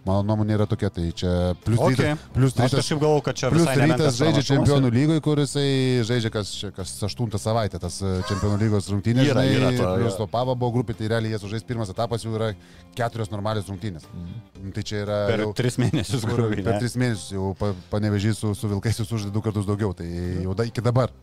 [0.07, 1.31] mano nuomonė yra tokia, tai čia
[1.63, 1.95] plus okay.
[1.95, 2.25] rytas.
[2.35, 5.69] Plus rytas, aš kažkaip galvoju, kad čia plus rytas žaidžia čempionų lygoje, kur jisai
[6.09, 9.31] žaidžia kas, kas aštuntą savaitę, tas e, čempionų lygos rungtynės.
[9.31, 12.25] Yra, žinai, yra to, plus to pavo buvo grupė, tai realiai jie sužais pirmas etapas
[12.25, 12.51] jau yra
[12.97, 14.07] keturios normalios rungtynės.
[14.11, 14.75] Mm.
[14.75, 15.19] Tai čia yra...
[15.31, 16.65] Per jau, tris mėnesius grubiai.
[16.65, 17.53] Per tris mėnesius jau
[17.93, 20.09] panevežys su, su vilkais sužaidė du kartus daugiau, tai
[20.43, 21.13] jau da, iki dabar.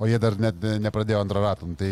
[0.00, 1.68] o jie dar net nepradėjo antrą ratą.
[1.68, 1.90] Nu, Tai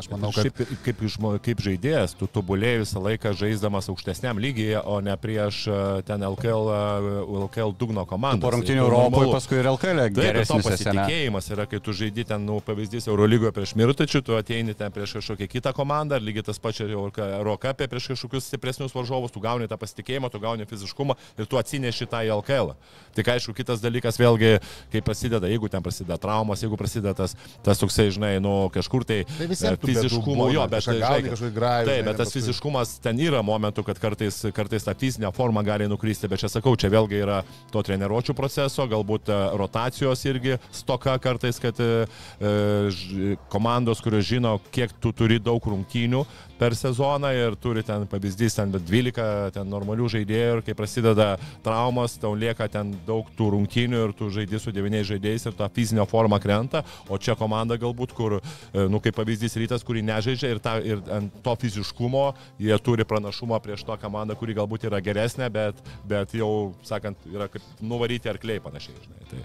[0.00, 0.48] aš manau, kad...
[0.48, 1.02] Šiaip, kaip,
[1.44, 5.78] kaip žaidėjas, tu tobulėjai visą laiką žaisdamas aukštesniam lygyje, o ne prieš e,
[6.08, 8.46] ten LKL, e, LKL dugno komandą.
[8.46, 10.72] Po rungtinių Europoje paskui ir LKL to geresnis ne?
[10.72, 15.18] pasitikėjimas yra, kai tu žaidži ten, nu, pavyzdys Eurolygoje prieš Mirtačių, tu ateini ten prieš
[15.18, 19.76] kažkokią kitą komandą, ar lygiai tas pačias Eurokapė prieš kažkokius stipresnius varžovus, tu gauni tą
[19.80, 22.74] pasitikėjimą, tu gauni fiziškumą ir tu atsineši tą į LKL.
[23.16, 24.58] Tik aišku, kitas dalykas vėlgi,
[24.92, 27.34] kai prasideda, jeigu ten prasideda traumos, jeigu prasideda tas,
[27.66, 32.04] tas toksai, žinai, nu, kažkur tai, Tai e, fiziškumo, jo, bet gauni, žinai, grajų, Taip,
[32.08, 36.42] bet tas fiziškumas ten yra momentų, kad kartais, kartais ta fizinė forma gali nukrysti, bet
[36.44, 37.40] čia sakau, čia vėlgi yra
[37.74, 41.90] to treniruočio proceso, galbūt e, rotacijos irgi stoka kartais, kad e,
[42.38, 42.52] e,
[42.94, 46.24] ž- komandos, kurios žino, kiek tu turi daug rungtynių
[46.58, 51.28] per sezoną ir turi ten pavyzdys, ten bet 12 ten normalių žaidėjų ir kai prasideda
[51.64, 55.70] traumas, tau lieka ten daug tų rungtynių ir tu žaidži su devyniais žaidėjais ir ta
[55.72, 60.52] fizinė forma krenta, o čia komanda galbūt, kur, e, nu kaip pavyzdys rytas, kurį nežaidžia
[60.54, 62.26] ir, ta, ir ant to fiziškumo
[62.62, 67.48] jie turi pranašumą prieš tą komandą, kuri galbūt yra geresnė, bet, bet jau, sakant, yra
[67.52, 68.98] kaip nuvaryti arkliai panašiai.
[69.06, 69.44] Žinai, tai.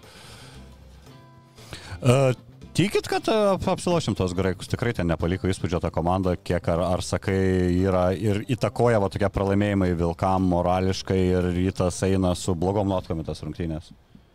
[2.04, 6.70] Uh, Tikit, kad e, ap- apsilošim tos graikus, tikrai ten nepaliko įspūdžio tą komandą, kiek
[6.74, 7.36] ar, ar sakai
[7.86, 13.28] yra ir įtakoja va tokie pralaimėjimai Vilkam morališkai ir rytas eina su blogom nuotkom į
[13.30, 13.92] tas rungtynės.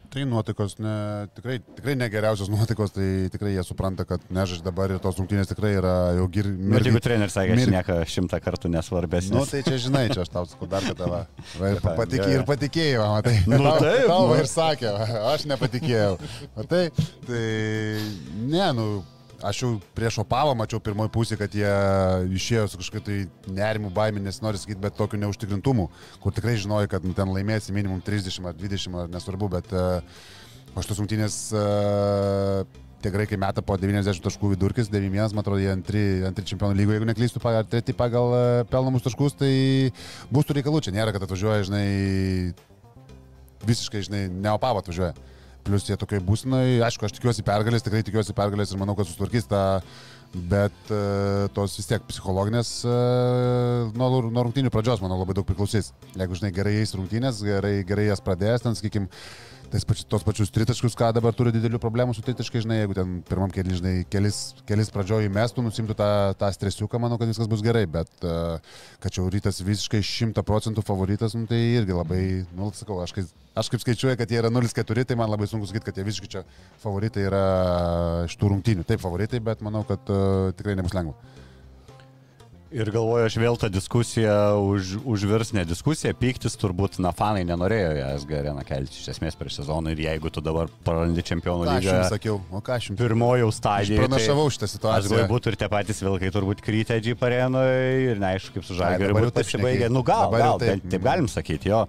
[0.09, 0.93] Tai nuotaikos ne,
[1.37, 5.75] tikrai, tikrai negeriausios nuotaikos, tai tikrai jie supranta, kad nežaidž dabar ir tos rungtynės tikrai
[5.77, 6.49] yra jau gir...
[6.49, 9.37] Bet jeigu treneris sakė, aš nieko šimtą kartų nesvarbesnis.
[9.37, 11.11] Nu, tai čia žinai, čia aš tau sakau dar kartą.
[11.13, 11.21] Va.
[11.61, 13.37] Va, ir, patikė, ir patikėjau, matai.
[13.45, 14.41] Nu, tau, taip, tau nu.
[14.41, 16.17] ir sakė, va, aš nepatikėjau.
[16.57, 16.83] Matai,
[17.29, 17.45] tai
[18.49, 18.89] ne, nu,
[19.43, 21.70] aš jau prieš opavą mačiau pirmoji pusė, kad jie
[22.39, 23.18] išėjo su kažkokiu tai
[23.61, 25.89] nerimu baimė, nesinori sakyti, bet tokiu neužtikrintumu,
[26.22, 30.03] kur tikrai žinojai, kad nu, ten laimėsi minimum 30 ar 20 ar nesvarbu, bet uh,
[30.74, 32.66] po šitos rungtynės uh,
[33.03, 36.99] tie graikai meta po 90 taškų vidurkis, 9-1, man atrodo, jie antri, antri čempionų lygoje,
[36.99, 39.53] jeigu neklystu, pagal, treti pagal e, pelnamus taškus, tai
[40.34, 41.86] bus tų reikalų, čia nėra, kad atvažiuoja, žinai,
[43.68, 45.14] visiškai, žinai, neopavo atvažiuoja.
[45.69, 49.49] Plius jie tokiai būsinai, aišku, aš tikiuosi pergalės, tikrai tikiuosi pergalės ir manau, kad sustvarkys
[49.51, 49.64] tą,
[50.49, 51.01] bet e,
[51.57, 52.95] tos vis tiek psichologinės e,
[53.99, 55.93] nuo, nuo rungtynių pradžios, manau, labai daug priklausys.
[56.14, 59.11] Jeigu, žinai, gerai eis rungtynės, gerai, gerai jas pradės, ten, sakykime,
[59.73, 63.53] pači, tos pačius tritaškus, ką dabar turi didelių problemų su tritaškai, žinai, jeigu ten pirmam
[63.53, 64.39] keli, žinai, kelis,
[64.69, 66.11] kelis pradžioje įmestų, nusimtų tą,
[66.41, 68.37] tą stresiuką, manau, kad viskas bus gerai, bet e,
[69.03, 72.23] kad čia rytas visiškai šimta procentų favoritas, nu, tai irgi labai,
[72.57, 73.16] nu, sakau, aš,
[73.59, 76.33] aš kaip skaičiuoju, kad jie yra 0-4, tai man labai sunku sakyti, kad jie visiškai
[76.37, 76.47] čia
[76.85, 77.45] favoritai yra
[78.29, 78.89] iš tų rungtynių.
[78.89, 81.16] Taip, favoritai, bet manau, kad uh, tikrai nebus lengva.
[82.69, 87.95] Ir galvoju, aš vėl tą diskusiją už, užvirs ne diskusija, pyktis turbūt, na, fanai nenorėjo
[87.97, 91.73] ją SG areną kelti iš esmės prieš sezoną ir jeigu tu dabar prarandi čempionų Ką
[91.79, 94.03] aš lygą jums sakiau, o ką aš jums pirmojo Aš stadijoje.
[94.05, 95.16] pranašavau šitą Aš situaciją.
[95.23, 99.25] galbūt ir tie patys vilkai turbūt krytė G parenoje ir neaišku, kaip su žalgiu dabar
[99.25, 99.89] ir jau taip pasibaigė.
[99.89, 101.87] Nu gal, Dabar gal, taip, taip galim sakyti, jo.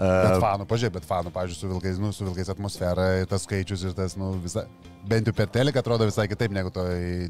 [0.00, 3.82] Bet fanų, pažiūrėk, bet fanų, pažiūrėjau, su vilkais, nu, su vilkais atmosfera, ir tas skaičius
[3.84, 4.62] ir tas, nu, visa,
[5.10, 6.86] bent jau per teleką atrodo visai kitaip negu, to,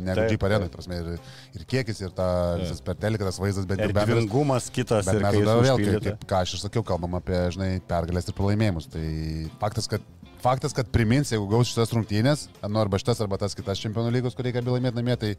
[0.07, 0.77] negu Jeep arenai, taip.
[0.77, 2.29] prasme, ir, ir kiekis, ir ta,
[2.61, 4.13] visas per teleką tas vaizdas, jau ir bendras.
[4.13, 7.73] dvingumas kitas Bet mes tada vėl, kaip, kaip, ką aš ir sakiau, kalbam apie, žinai,
[7.91, 8.87] pergalės ir pralaimėjimus.
[8.95, 9.05] Tai
[9.63, 10.07] faktas, kad,
[10.45, 14.39] faktas, kad primins, jeigu gaus šitas rungtynės, nu, arba šitas, arba tas kitas čempionų lygos,
[14.39, 15.35] kur reikia laimėti namie, tai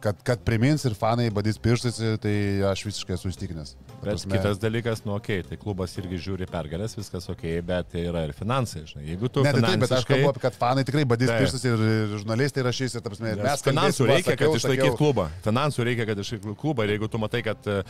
[0.00, 2.34] kad, kad primins ir fanai badys pirštais, tai
[2.70, 3.74] aš visiškai esu įstikinęs.
[4.00, 7.90] Bet prasme, kitas dalykas, nu, okei, okay, tai klubas irgi žiūri pergalės, viskas ok, bet
[7.92, 9.04] tai yra ir finansai, žinai.
[9.10, 9.42] Jeigu tu...
[9.44, 11.42] Ne, tai taip, bet aš finansiškai- kalbu apie, kad fanai tikrai badys Taip.
[11.44, 14.54] pirštais ir, ir žurnalistai rašys, ir ta prasme, ir Nes mes finansų kalbėsim, reikia, sakiau,
[14.54, 15.26] kad išlaikyt klubą.
[15.44, 16.86] Finansų reikia, kad išlaikyt klubą.
[16.88, 17.82] Ir jeigu tu matai, kad uh,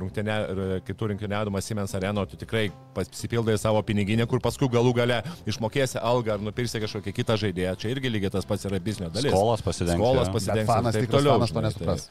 [0.00, 2.64] rungtynė, r- kai tu rinktinėdamas Siemens areno, tu tikrai
[2.96, 7.76] pasipildai savo piniginę, kur paskui galų gale išmokėsi algą ar nupirksi kažkokią kitą žaidėją.
[7.76, 9.28] Čia irgi lygiai tas pats yra biznio dalis.
[9.28, 10.68] Skolas pasidengti, Skolas pasidengti.
[10.70, 12.10] Fanas tikras toliau, fanas to nesupras.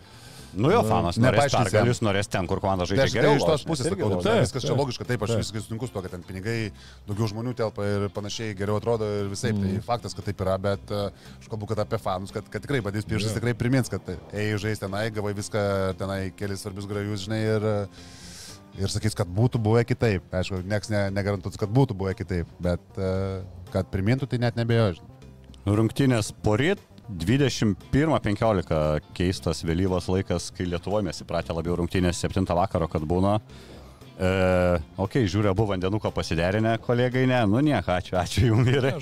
[0.49, 1.67] Nu jo, fanas norės Nepaaiškinsi jam.
[1.69, 3.37] pergalės, norės ten, kur komanda Tai žaidžia tai geriau.
[3.37, 6.01] iš tos pusės irgi sakau, tai viskas čia logiška, taip, aš visiškai sutinku su to,
[6.01, 6.55] kad ten pinigai,
[7.05, 9.51] daugiau žmonių telpa ir panašiai geriau atrodo ir visai.
[9.53, 9.61] Mm.
[9.61, 12.81] Tai faktas, kad taip yra, bet uh, aš kalbu, kad apie fanus, kad, kad tikrai
[12.81, 15.61] badys pirštas, tikrai primins, kad ėjai žaisti tenai, gavai viską,
[16.01, 20.33] tenai kelis svarbius grajus, žinai, ir, uh, ir sakys, kad būtų buvę kitaip.
[20.33, 24.97] Aišku, nieks ne, negarantuos, kad būtų buvę kitaip, bet uh, kad primintų, tai net nebejoju.
[25.69, 33.01] Rungtynės poryt 21.15 keistas vėlyvas laikas, kai Lietuvoje mes įpratę labiau rungtynės 7 vakaro, kad
[33.09, 33.39] būna.
[34.19, 34.29] E,
[34.99, 38.93] ok, žiūriu, abu vandenuko pasiderinę, kolegai, ne, nu nieko, ačiū, ačiū jums vyrai.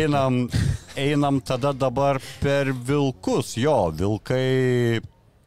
[0.00, 0.46] Einam,
[0.96, 5.02] einam tada dabar per vilkus, jo, vilkai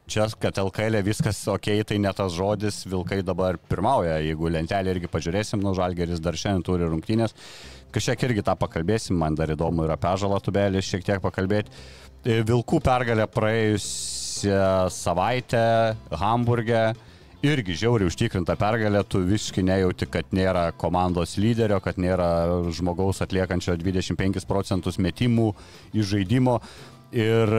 [0.08, 5.10] čia, kad LKL viskas ok, tai ne tas žodis, Vilkai dabar pirmauja, jeigu lentelė irgi
[5.12, 7.34] pažiūrėsim, nu Žalgeris dar šiandien turi rungtynės,
[7.98, 11.74] kažkiek irgi tą pakalbėsim, man dar įdomu yra pežalą tubelį šiek tiek pakalbėti.
[12.24, 15.66] E, Vilkų pergalė praėjusią savaitę
[16.20, 16.82] Hamburgė
[17.46, 22.30] irgi žiauriai užtikrinta pergalė, tu visiškai nejauti, kad nėra komandos lyderio, kad nėra
[22.74, 25.52] žmogaus atliekančio 25 procentus metimų
[25.94, 26.58] iš žaidimo.
[27.14, 27.54] Ir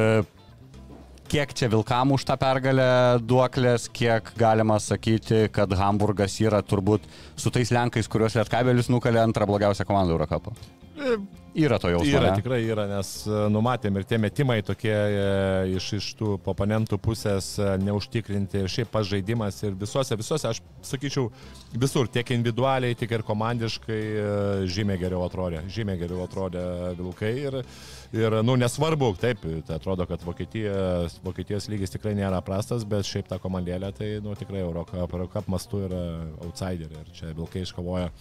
[1.29, 7.05] kiek čia Vilkam už tą pergalę duoklės, kiek galima sakyti, kad Hamburgas yra turbūt
[7.37, 10.55] su tais Lenkais, kuriuos Lietkabelis nukalė antrą blogiausią komandą Eurocapo.
[11.55, 12.11] Yra to jausmo.
[12.11, 12.37] Yra, ne?
[12.37, 15.21] tikrai yra, nes e, numatėm ir tie metimai tokie e,
[15.77, 21.29] iš, iš tų oponentų pusės e, neužtikrinti šiaip pažaidimas ir visose, visose, aš sakyčiau,
[21.73, 24.01] visur, tiek individualiai, tiek ir komandiškai
[24.69, 26.65] žymiai geriau atrodė, žymiai geriau atrodė
[26.99, 27.57] Vilkai ir,
[28.15, 33.31] ir nu, nesvarbu, taip, tai atrodo, kad Vokietijos, Vokietijos lygis tikrai nėra prastas, bet šiaip
[33.31, 36.03] ta komandėlė, tai nu, tikrai Eurocup mastu yra
[36.45, 38.13] outsiderė ir čia Vilkai iškovoja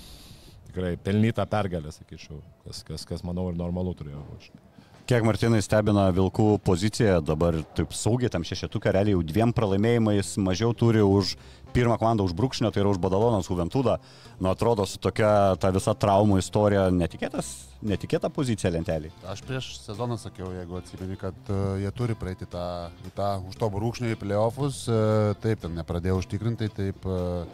[0.68, 4.64] tikrai pelnytą pergalę, sakyčiau, kas, kas, kas manau ir normalu turėjo būti.
[5.08, 10.74] Kiek Martinai stebina Vilkų poziciją, dabar taip saugiai tam šešetuką realiai jau dviem pralaimėjimais mažiau
[10.76, 11.30] turi už
[11.72, 13.94] pirmą komandą už Brūkšnio, tai yra už Badaloną, Juventudą.
[14.36, 17.48] Nu, atrodo, su tokia ta visa traumų istorija netikėtas,
[17.80, 19.08] netikėta pozicija lentelį.
[19.32, 22.68] Aš prieš sezoną sakiau, jeigu atsimeni, kad uh, jie turi praeiti tą,
[23.16, 27.48] tą už to brūkšnio į playoffus, uh, taip, ten nepradėjo užtikrintai, taip uh,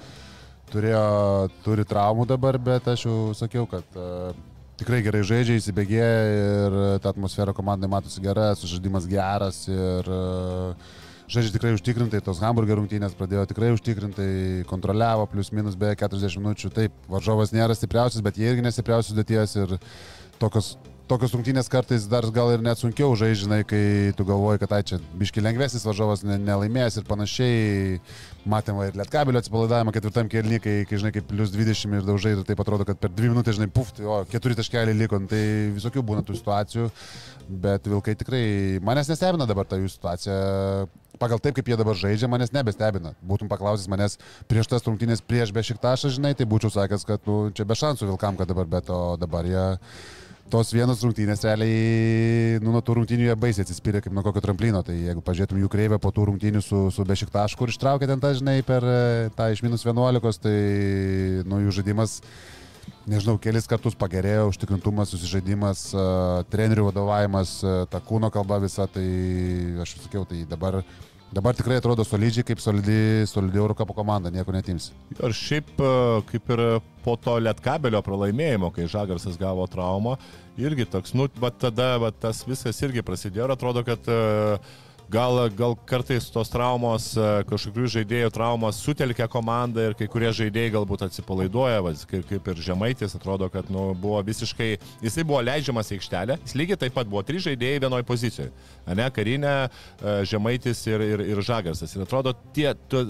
[0.73, 1.05] turėjo,
[1.65, 4.35] turi traumų dabar, bet aš jau sakiau, kad uh,
[4.81, 10.95] tikrai gerai žaidžia, įsibėgėja ir ta atmosfera komandai matosi gera, sužaidimas geras ir uh,
[11.31, 14.29] žaidžia tikrai užtikrintai, tos hamburger rungtynės pradėjo tikrai užtikrintai,
[14.71, 16.73] kontroliavo plius minus beveik 40 minučių.
[16.75, 19.77] Taip, varžovas nėra stipriausias, bet jie irgi nestipriausias sudėties ir
[20.43, 20.75] tokios,
[21.11, 23.83] tokios rungtynės kartais dar gal ir net sunkiau žaidžiai, kai
[24.17, 28.01] tu galvoji, kad tai čia biški lengvesnis varžovas ne, nelaimėjęs ir panašiai.
[28.49, 32.43] Matėm ir lietkabelio atsipalaidavimą ketvirtam kelniui, kai, kai žinai, kaip plus 20 ir daužai ir
[32.45, 35.41] taip atrodo, kad per dvi minutės, žinai, puf, tai, o keturi taškeliai liko, nu, tai
[35.73, 36.91] visokių būna tų situacijų,
[37.65, 38.43] bet vilkai tikrai
[38.85, 40.37] manęs nestebina dabar ta jų situacija
[41.21, 43.15] pagal taip, kaip jie dabar žaidžia, manęs nebestebina.
[43.25, 44.19] Būtum paklausęs manęs
[44.51, 48.37] prieš tas rungtynės prieš Bešiktašą, žinai, tai būčiau sakęs, kad nu, čia be šansų Vilkam,
[48.41, 49.65] kad dabar, bet o dabar jie
[50.55, 54.85] tos vienos rungtynės realiai, nu, nuo tų rungtynių jie baisiai atsispyrė kaip nuo kokio tramplino.
[54.87, 58.31] Tai jeigu pažiūrėtum jų kreivę po tų rungtynių su, su Bešiktašu, kur ištraukė ten tą,
[58.39, 59.01] žinai, per e,
[59.35, 60.55] tą iš minus 11, tai,
[61.51, 62.21] nu, jų žaidimas
[63.11, 69.05] nežinau, kelis kartus pagerėjo, užtikrintumas, susižaidimas, uh, trenerių vadovavimas, uh, ta kūno kalba visa, tai
[69.85, 70.81] aš sakiau, tai dabar,
[71.35, 74.91] dabar tikrai atrodo solidžiai, kaip solidi, solidi Eurocapo komanda, nieko netims.
[75.17, 75.91] Ir šiaip e,
[76.31, 76.63] kaip ir
[77.05, 80.17] po to Lietkabelio pralaimėjimo, kai Žagarsas gavo traumą,
[80.61, 84.75] irgi toks, nu, bet tada va, tas viskas irgi prasidėjo ir atrodo, kad uh,
[85.11, 90.73] Gal, gal kartais tos traumos, e, kažkokių žaidėjų traumos sutelkia komandą ir kai kurie žaidėjai
[90.79, 94.71] galbūt atsipalaiduoja, va, kaip, kaip ir Žemaitis, atrodo, kad nu, buvo visiškai,
[95.05, 98.55] jisai buvo leidžiamas į aikštelę, jis lygiai taip pat buvo trys žaidėjai vienoje pozicijoje,
[98.89, 101.93] ne, karinė, e, Žemaitis ir, ir, ir Žagarsas.
[101.95, 103.05] Ir atrodo, tie, tu,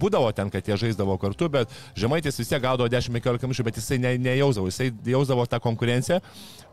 [0.00, 3.98] būdavo ten, kad jie žaisdavo kartu, bet Žemaitis vis tiek gaudavo 10-15 minučių, bet jisai
[4.02, 6.20] ne, nejausdavo, jisai jausdavo tą konkurenciją,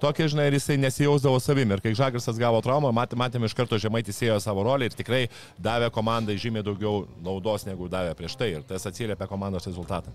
[0.02, 1.78] tokia, žinai, ir jisai nesijausdavo savimi.
[1.78, 5.26] Ir kai Žagarsas gavo traumą, matėme matėm iš karto Žemaitis ėjo savo rolę ir tikrai
[5.62, 8.54] davė komandai žymiai daugiau naudos, negu davė prieš tai.
[8.58, 10.14] Ir tas atsiliepia komandos rezultatą.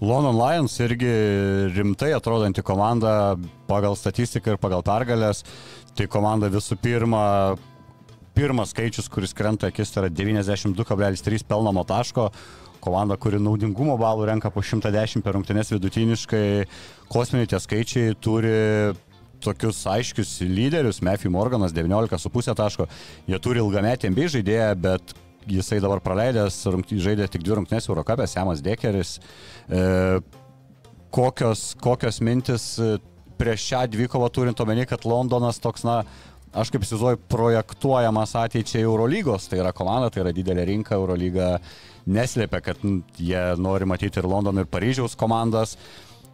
[0.00, 1.08] London Lions irgi
[1.72, 3.36] rimtai atrodanti komanda
[3.68, 5.40] pagal statistiką ir pagal pergalės.
[5.96, 7.56] Tai komanda visų pirma
[8.36, 12.28] pirmas skaičius, kuris krenta akis, tai yra 92,3 pelnamo taško.
[12.84, 16.46] Komanda, kuri naudingumo balų renka po 110 per rungtynės vidutiniškai.
[17.10, 18.52] Kosminiai tie skaičiai turi
[19.42, 21.00] tokius aiškius lyderius.
[21.02, 22.86] Matthew Morganas 19,5 taško.
[23.26, 25.16] Jie turi ilgametį MB žaidėją, bet
[25.50, 29.16] jisai dabar praleidęs, rungty, žaidė tik dvi rungtynės Eurocapė, Semas Dekeris.
[29.66, 29.82] E,
[31.14, 32.96] kokios, kokios mintis e,
[33.40, 36.02] prieš šią dvikovą turint omeny, kad Londonas toks, na,
[36.56, 41.56] aš kaip įsivaizduoju, projektuojamas ateičiai Eurolygos, tai yra komanda, tai yra didelė rinka, Eurolyga
[42.06, 42.82] neslėpia, kad
[43.18, 45.76] jie nori matyti ir Londono, ir Paryžiaus komandas.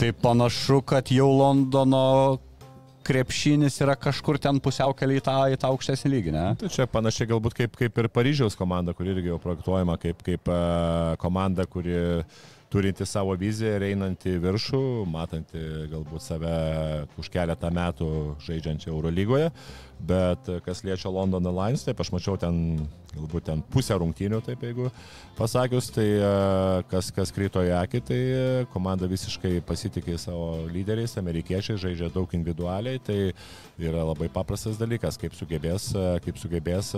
[0.01, 2.39] Tai panašu, kad jau Londono
[3.03, 6.47] krepšinis yra kažkur ten pusiaukelį į tą, į tą aukštesnį lygį, ne?
[6.61, 10.51] Tai čia panašiai galbūt kaip, kaip ir Paryžiaus komanda, kuri irgi jau projektuojama kaip, kaip
[10.51, 11.99] uh, komanda, kuri
[12.73, 15.61] turinti savo viziją ir einanti viršų, matanti
[15.93, 16.53] galbūt save
[17.21, 18.09] už keletą metų
[18.47, 19.51] žaidžiančią Eurolygoje.
[20.03, 22.83] Bet e, kas liečia London Alliance, taip aš mačiau ten
[23.13, 24.89] galbūt ten pusę rungtynių, taip jeigu
[25.37, 26.31] pasakius, tai e,
[26.91, 32.33] kas, kas kryto į akį, tai e, komanda visiškai pasitikė savo lyderiais, amerikiečiai žaidžia daug
[32.37, 33.19] individualiai, tai
[33.83, 35.91] yra labai paprastas dalykas, kaip sugebės,
[36.25, 36.93] kaip sugebės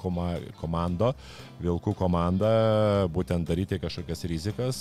[0.00, 1.14] koma, komando,
[1.60, 2.50] Vilkų komanda,
[3.12, 4.78] būtent daryti kažkokias rizikas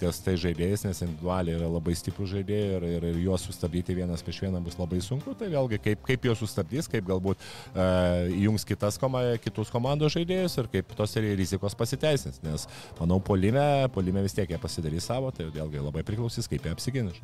[0.00, 4.24] ties tai žaidėjais, nes individualiai yra labai stiprų žaidėjai ir, ir, ir juos sustabdyti vienas
[4.26, 8.66] prieš vieną bus labai sunku, tai vėlgi kaip, kaip juos sustabdys, kaip galbūt uh, įjungs
[8.68, 12.66] kitas koma, kitus komandos žaidėjus ir kaip tos rizikos pasiteisins, nes
[13.00, 17.20] manau, polime, polime vis tiek jie pasidarys savo, tai vėlgi labai priklausys, kaip jie apsiginš.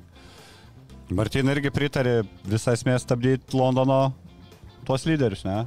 [1.14, 4.00] Martin irgi pritarė visą esmę stabdyti Londono
[4.86, 5.64] tuos lyderius, ne?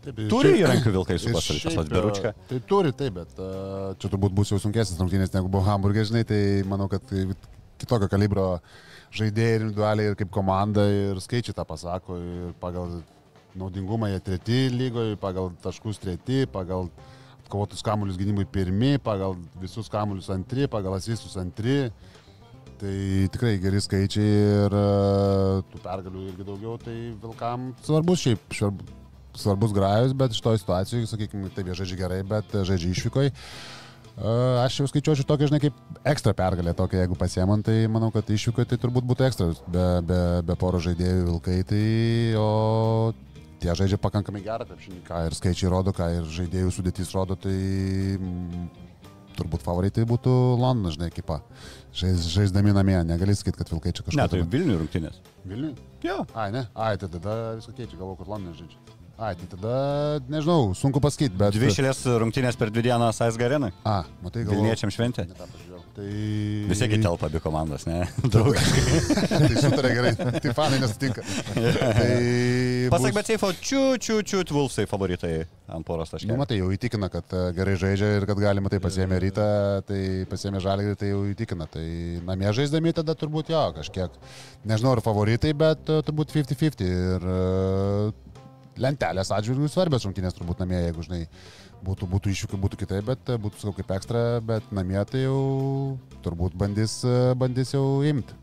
[0.00, 2.30] Taip, Turi įrankių vilkai su ir pasalitas, šiaip, vat Biručka.
[2.48, 6.22] Tai turi, taip, bet uh, čia turbūt bus jau sunkesnis rungtynės negu buvo Hamburgė, žinai,
[6.28, 7.26] tai manau, kad tai
[7.80, 8.46] kitokio kalibro
[9.16, 13.00] žaidėjai ir individualiai ir kaip komanda ir skaičiai tą pasako ir pagal
[13.58, 16.90] naudingumą jie treti lygoje, pagal taškus treti, pagal
[17.50, 21.90] kovotus kamuolius gynimui pirmi, pagal visus kamuolius antri, pagal asistus antri.
[22.80, 22.92] Tai
[23.34, 24.28] tikrai geri skaičiai
[24.64, 24.84] ir e,
[25.68, 28.80] tų pergalių irgi daugiau, tai Vilkam svarbus šiaip, švarb,
[29.36, 33.28] svarbus grajus, bet iš to situacijų, sakykime, taip jie žaidžia gerai, bet žaidžia išvykoj.
[33.28, 33.34] E,
[34.62, 38.72] Aš jau skaičiuočiau tokią, žinai, kaip ekstra pergalę, tokią, jeigu pasiemant, tai manau, kad išvykoje
[38.72, 41.84] tai turbūt būtų ekstra, be, be, be poro žaidėjų vilkai, tai
[42.40, 42.48] o
[43.60, 47.54] tie žaidžia pakankamai gerą krepšinį, ką ir skaičiai rodo, ką ir žaidėjų sudėtys rodo, tai
[48.16, 48.68] mm,
[49.38, 51.40] turbūt favoritai būtų Londonas, žinai, ekipa.
[51.96, 54.28] Žais, žaisdami namie, negali sakyti, kad vilkai čia Ne, kažką.
[54.34, 55.20] tai Vilnių rungtynės.
[55.44, 55.74] Vilniui?
[56.06, 56.20] Jo.
[56.38, 58.98] Ai, ne, ai, tai tada viską keičia, galvoju, kad Londonas žaidžia.
[59.20, 59.74] Ai, tai tada,
[60.32, 61.52] nežinau, sunku pasakyti, bet...
[61.52, 63.68] Dvi išėlės rungtynės per dvi dienas AS Garenai.
[63.84, 64.62] A, matai, galvoju.
[64.64, 65.26] Vilniečiam šventė.
[65.28, 65.79] Ne.
[66.00, 66.64] Tai...
[66.70, 67.98] Visi gi telpa abi komandos, ne?
[68.32, 69.00] Draugiškai.
[69.50, 71.24] tai sutarė gerai, tai fanai nesutinka.
[71.52, 72.14] tai...
[72.94, 75.34] Pasak, bus- bet Seifo, čiū, čiū, čiū, Vulfsai favoritai
[75.70, 76.38] ant poros Nu, taškų.
[76.40, 79.44] matai, jau įtikina, kad e, gerai žaidžia ir kad galima tai pasiemė rytą,
[79.90, 81.68] tai pasiemė žalį, tai jau įtikina.
[81.70, 81.84] Tai
[82.32, 84.16] namie žaisdami tada turbūt jo, kažkiek,
[84.72, 86.86] nežinau ar favoritai, bet e, turbūt 50-50.
[86.88, 88.40] Ir e,
[88.80, 91.26] lentelės atžvilgių svarbios rungtynės turbūt namie, jeigu žinai,
[91.84, 95.40] būtų, būtų iššūkių, būtų kitaip, bet e, būtų sakau kaip ekstra, bet namie tai jau
[96.24, 98.36] turbūt bandys, e, bandys jau imti.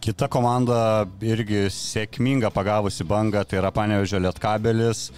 [0.00, 5.10] Kita komanda irgi sėkminga pagavusi bangą, tai yra Panevežio Lietkabelis.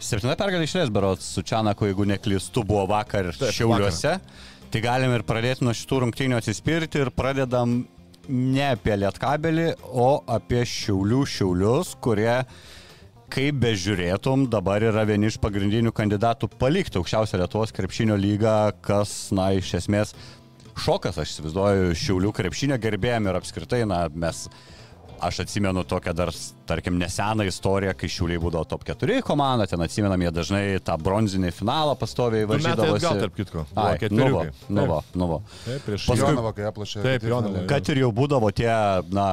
[0.00, 4.14] Septinta pergalė išlės, berots, su Čianaku, jeigu neklystu, buvo vakar Taip, Šiauliuose.
[4.72, 7.82] Tai galim ir pradėti nuo šitų rungtynių atsispirti ir pradedam
[8.28, 12.40] ne apie Lietkabelį, o apie Šiaulių Šiaulius, kurie,
[13.34, 18.54] kaip bežiūrėtum, dabar yra vieni iš pagrindinių kandidatų palikti aukščiausią Lietuvos krepšinio lygą,
[18.84, 20.14] kas, na, iš esmės
[20.84, 24.44] šokas, aš įsivaizduoju, Šiaulių krepšinio gerbėjim ir apskritai, na, mes,
[25.24, 26.30] aš atsimenu tokią dar,
[26.68, 31.50] tarkim, neseną istoriją, kai Šiauliai būdavo top 4 komanda, ten atsimenam jie dažnai tą bronzinį
[31.54, 33.00] finalą pastoviai varžydavosi.
[33.02, 33.64] atgal, tarp kitko.
[33.74, 35.40] Ai, nuvo, nuvo, nuvo.
[35.64, 37.02] Taip, prieš Paskui- Jonava, kai aplašė.
[37.06, 37.26] Taip.
[37.30, 37.66] Jonava.
[37.70, 38.70] Kad ir jau būdavo tie,
[39.14, 39.28] na,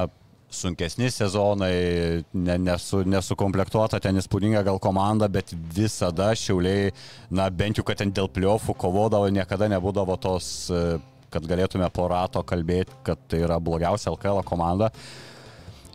[0.52, 6.92] sunkesni sezonai, ne, nesu, nesukomplektuota ten įspūdinga gal komanda, bet visada šiauliai,
[7.32, 11.00] na, bent jau, kad ten dėl pliofų kovodavo, niekada nebūdavo tos, e,
[11.32, 14.92] kad galėtume po rato kalbėti, kad tai yra blogiausia LKL komanda.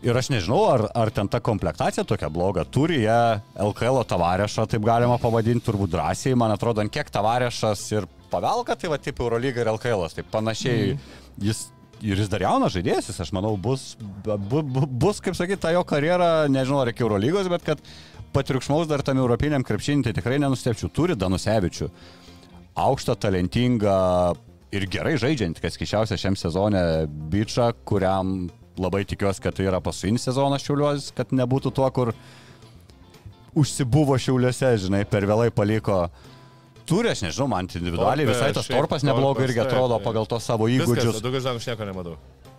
[0.05, 2.65] Ir aš nežinau, ar, ar ten ta komplektacija tokia bloga.
[2.69, 3.21] Turi jie
[3.57, 6.37] LKL tavarešą, taip galima pavadinti, turbūt drąsiai.
[6.37, 10.05] Man atrodo, kiek tavarešas ir pavelka, tai va, taip Eurolyga ir LKL.
[10.13, 11.17] Tai panašiai mm.
[11.49, 11.65] jis.
[12.05, 15.81] Ir jis dar jaunas žaidėjas, aš manau, bus, bu, bu, bus kaip sakyti, ta jo
[15.87, 17.81] karjera, nežinau, ar iki Eurolygos, bet kad
[18.35, 20.91] patriukšmaus dar tam europiniam krepšinį, tai tikrai nenustepčiau.
[20.93, 21.89] Turi Danusevičių.
[22.77, 23.97] Aukštą, talentingą
[24.75, 26.81] ir gerai žaidžiant, kas kišiausia šiam sezone,
[27.33, 32.13] bičią, kuriam labai tikiuosi, kad tai yra paskutinis sezonas šiuliuos, kad nebūtų tuo, kur
[33.57, 36.05] užsibuvo šiuliuose, žinai, per vėlai paliko.
[36.87, 41.19] Turi, aš nežinau, man individualiai visai tas torpas neblogai irgi atrodo pagal tos savo Įgūdžius.
[41.23, 42.15] Daugiau žinok, aš nieko nematau.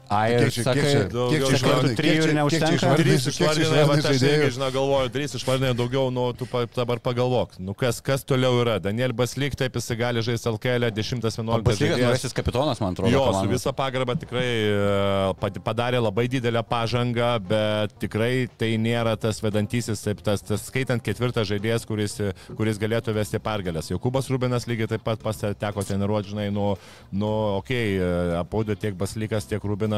[0.08, 2.36] Ai, Kiek čia- sakai, kiek čia- Daugiau kiek čia sakai, išvardinai- trijų kiek ir čia-
[2.38, 2.94] neužtenka?
[2.98, 7.58] Trys išvardinai, bet aš irgi, žinau, galvoju, trys išvardinai daugiau, nu, tu pa, dabar pagalvok,
[7.60, 8.78] nu, kas, kas toliau yra.
[8.80, 13.10] Daniel Baslyk, taip jisai gali žaisti LKL 10-11 Baslygas naujasis kapitonas, man atrodo.
[13.12, 19.12] Jo, su visą pagarbą tikrai e, pad- padarė labai didelę pažangą, bet tikrai tai nėra
[19.20, 22.16] tas vedantysis, taip, tas, tas skaitant ketvirtą žaidėjas, kuris,
[22.56, 23.90] kuris galėtų vesti pergalės.
[23.92, 26.76] Jokubas Rubinas lygiai taip pat pas teko treniruoti, žinai, nu,
[27.12, 29.97] nu okei, okay, apaudė tiek Baslykas, tiek Rubinas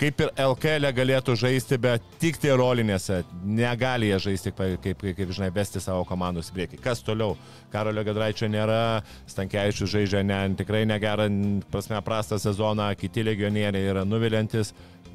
[0.00, 3.20] kaip ir LKL galėtų žaisti, bet tik tai rolinėse.
[3.44, 6.80] Negali jie žaisti, kaip, kaip, kaip, žinai, vesti savo komandos į priekį.
[6.84, 7.36] Kas toliau?
[7.72, 11.28] Karolio Gadraičio nėra, Stankievičius žaidžia ne, tikrai negerą,
[11.70, 14.74] prasme, prastą sezoną, kiti legionieriai yra nuvilintis.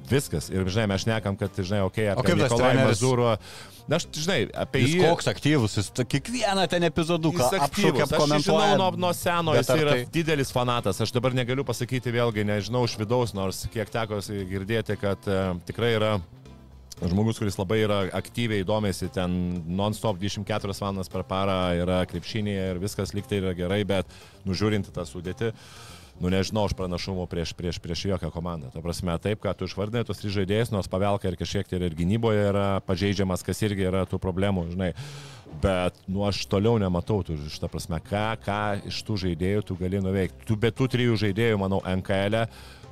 [0.09, 0.47] Viskas.
[0.53, 2.71] Ir, žinai, mes šnekam, kad, žinai, okei, okay, apie Nikolai?
[2.79, 3.35] Mazūro.
[3.89, 5.03] Na, aš, žinai, apie Jis jį.
[5.05, 7.61] koks aktyvus, jis kiekvieną ten epizoduką Jis.
[7.65, 8.75] Aš jį žinau komentuoja.
[8.77, 11.01] nuo, nuo seno, jis yra tai- didelis fanatas.
[11.01, 15.95] Aš dabar negaliu pasakyti vėlgi, nežinau iš vidaus, nors kiek teko girdėti, kad e, tikrai
[15.97, 16.19] yra
[17.01, 22.81] žmogus, kuris labai yra aktyviai domėsi ten non-stop 24 valandas per parą, yra krepšinėje ir
[22.81, 24.05] viskas liktai yra gerai, bet
[24.45, 25.53] nužiūrinti tą sudėtį.
[26.19, 28.73] Nu nežinau, aš pranašumo prieš, prieš, prieš jokią komandą.
[28.73, 31.95] Ta prasme, taip, kad tu išvardinai tos trys žaidėjus, nors pavelka ir kažkiek tai ir
[31.95, 34.91] gynyboje yra pažeidžiamas, kas irgi yra tų problemų, žinai.
[35.63, 38.59] Bet, nu, aš toliau nematau, tu, šitą prasme, ką, ką
[38.91, 40.43] iš tų žaidėjų tu gali nuveikti.
[40.49, 42.45] Tu be tų trijų žaidėjų, manau, NKL e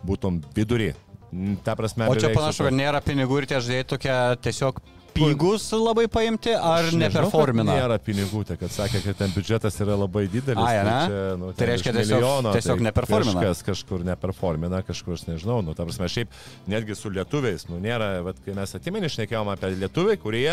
[0.07, 0.93] būtum vidurį.
[1.27, 4.15] Mm, Ta prasme, O čia panašu, kad nėra pinigų ir tie žaidėjai tokie
[4.47, 4.79] tiesiog
[5.15, 7.75] pigus labai paimti, ar neperformina?
[7.79, 10.61] Nėra pinigų, tai kad sakė, kad ten biudžetas yra labai didelis.
[10.61, 10.95] Ai, ne?
[11.07, 13.41] čia, nu, Tai reiškia, iš tiesiog- milijono, tiesiog tai neperformina.
[13.41, 15.59] Kažkas kažkur neperformina, kažkur aš nežinau.
[15.65, 16.33] Nu, ta prasme, šiaip
[16.69, 20.49] netgi su lietuviais, nu, nėra, vat, kai mes atimenį šnekėjom apie lietuviai, kurie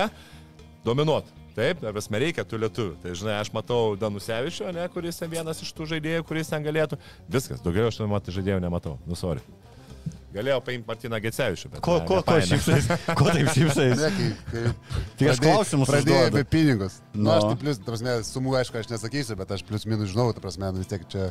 [0.85, 1.29] dominuot.
[1.55, 2.97] Taip, ta prasme, reikia tų lietuvių.
[3.03, 6.99] Tai žinai, aš matau Danusevičio, ne, kuris ten vienas iš tų žaidėjų, kuris ten galėtų.
[7.31, 8.97] Viskas, daugiau aš matau žaidėjų nematau.
[9.07, 9.39] Nu, sorry.
[10.35, 11.80] Galėjau paimti Martiną Gecevičių, bet...
[11.87, 12.89] Ko, ne, ko, ko šypsais?
[13.14, 13.93] Ko taip šypsais?
[14.01, 14.62] Ne, kai, kai
[15.20, 16.97] Tai aš klausimus pradėjau apie pinigus.
[17.12, 17.37] Na, nu, No.
[17.37, 20.43] aš tai plus, ta prasme, sumų aišku, aš nesakysiu, bet aš plus minus žinau, ta
[20.43, 21.28] prasme, nu, vis tiek čia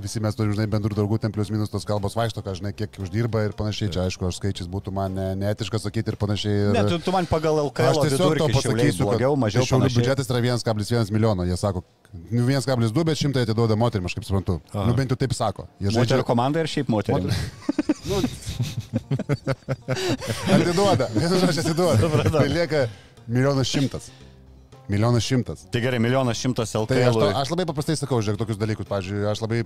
[0.00, 2.96] visi mes turime, žinai, bendrų draugų, ten plus minus tos kalbos vaikšto, ką žinai, kiek
[3.02, 3.92] uždirba ir panašiai.
[3.94, 6.54] Čia, aišku, aš skaičius būtų man ne, neetiška sakyti ir panašiai.
[6.68, 6.72] Ir...
[6.76, 10.42] Ne, tu, tu man pagal LKL Aš tiesiog to pasakysiu, blogiau, mažiau šiaulių biudžetas yra
[10.42, 11.46] 1,1 milijono.
[11.48, 14.58] Jie sako, nu, 1,2, bet 100 atiduoda moterim, aš kaip suprantu.
[14.72, 14.88] Aha.
[14.90, 15.68] Nu, bent jau taip sako.
[15.82, 17.30] Jie Moterų komanda ir šiaip moterų.
[18.04, 18.18] Nu,
[20.52, 22.24] atiduoda, vienu žodžiu atiduoda.
[22.28, 22.82] Tai lieka
[23.24, 24.10] milijonas šimtas.
[24.88, 25.66] Milijonas šimtas.
[25.72, 28.88] Tai gerai, milijonas šimtas Tai aš, to, aš labai paprastai sakau, žiūrėk, tokius dalykus.
[28.90, 29.62] Pavyzdžiui, aš labai...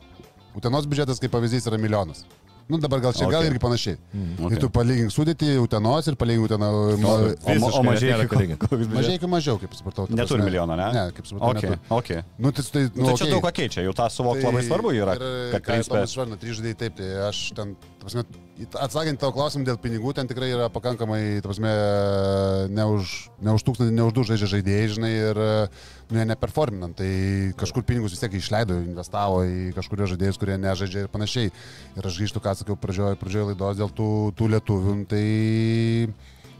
[0.58, 2.22] Utenos biudžetas kaip pavyzdys yra milijonas.
[2.68, 3.32] Nu dabar gal čia okay.
[3.32, 3.96] gal irgi panašiai.
[3.96, 4.32] Okay.
[4.36, 4.52] Okay.
[4.52, 6.68] Ir tu palygink sudėti Utenos ir palygink Uteną.
[6.68, 8.66] O, Ma, o, o mažiai nėra ką lygint.
[8.92, 10.04] mažiai mažiau, kaip supratau.
[10.10, 10.88] ta Neturi milijono, ne?
[10.92, 11.54] Ne, kaip supratau.
[11.56, 11.94] Okay, neturi.
[11.96, 12.26] okay.
[12.36, 13.32] Nu, tai, tai, Nu, nu, tai čia okay.
[13.32, 15.94] daug ką keičia, jau tą suvokti labai svarbu yra, ir, kad principė.
[15.94, 18.26] Tomas Švarna, trys žaidėjai taip, tai aš ten, prasme,
[18.66, 21.70] atsakant tavo klausimą dėl pinigų, ten tikrai yra pakankamai, prasme,
[22.74, 25.40] ne už, ne už tūkstantį, ne už du žaidžia žaidėjai, žinai, ir
[26.10, 27.10] nu, neperforminant, tai
[27.60, 31.52] kažkur pinigus vis tiek išleido, investavo į kažkurios žaidėjus, kurie nežaidžia ir panašiai.
[31.98, 35.24] Ir aš grįžtu, ką sakiau pradžioje, pradžioje laidos dėl tų, tų lietuvių, nu, tai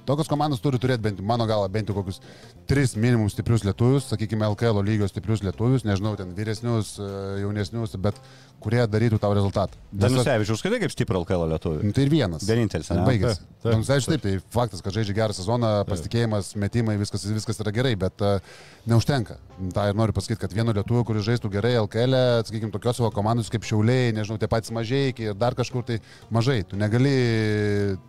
[0.09, 2.22] Tokios komandos turi turėti bent, mano galva, bent jau kokius
[2.68, 7.09] tris minimum stiprius lietuvius, sakykime, LKL lygio stiprius lietuvius, nežinau, ten vyresnius, e,
[7.42, 8.16] jaunesnius, bet
[8.62, 9.78] kurie darytų tau rezultatą.
[9.92, 11.82] Danusevičius, skaitai kaip stiprų LKL lietuvių.
[11.86, 12.46] Nu, Tai ir vienas.
[12.48, 12.90] Vienintelis?
[13.06, 13.44] Baigėsi.
[13.62, 18.24] Danusevičius taip, tai faktas, kad žaidžia gerą sezoną, pasitikėjimas, metimai, viskas, viskas yra gerai, bet
[18.24, 18.40] uh,
[18.88, 19.38] neužtenka.
[19.74, 23.11] Ta ir noriu pasakyti, kad vieno lietuvių, kuris žaistų gerai LKL, e, sakykime, tokios savo
[23.14, 25.98] komandos kaip Šiauliai, nežinau, tie patys mažai ir dar kažkur tai
[26.34, 26.61] mažai.
[26.68, 27.14] Tu negali,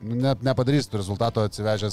[0.06, 1.89] nu, ne, nepadarysi rezultato atsivežęs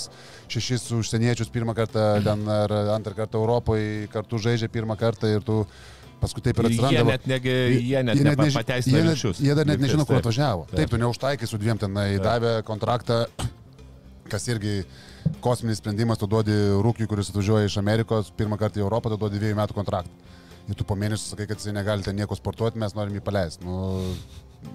[0.53, 5.63] šešis užsieniečius pirmą kartą ten ar antrą kartą Europoje, kartu žaidžia pirmą kartą ir tu
[6.21, 6.97] paskui taip ir Ir atsiranda.
[6.97, 7.57] Jie net, negi,
[7.91, 9.43] jie net než- nepateisina jie net-.
[9.49, 10.65] Jie dar net nežino, kur atvažiavo.
[10.71, 10.79] Taip.
[10.81, 13.27] Taip, tu neužtaikai su dviem tenai, davė kontraktą,
[14.33, 14.79] kas irgi
[15.45, 16.55] kosminis sprendimas, tu duodi
[16.87, 20.33] rūkiui, kuris atvažiuoja iš Amerikos, pirmą kartą į Europą, tu duodi dviejų metų kontraktą.
[20.67, 23.63] Ir tu po mėnesio sakai, kad jisai negali ten nieko sportuoti, mes norim jį paleisti.
[23.63, 24.01] Nu,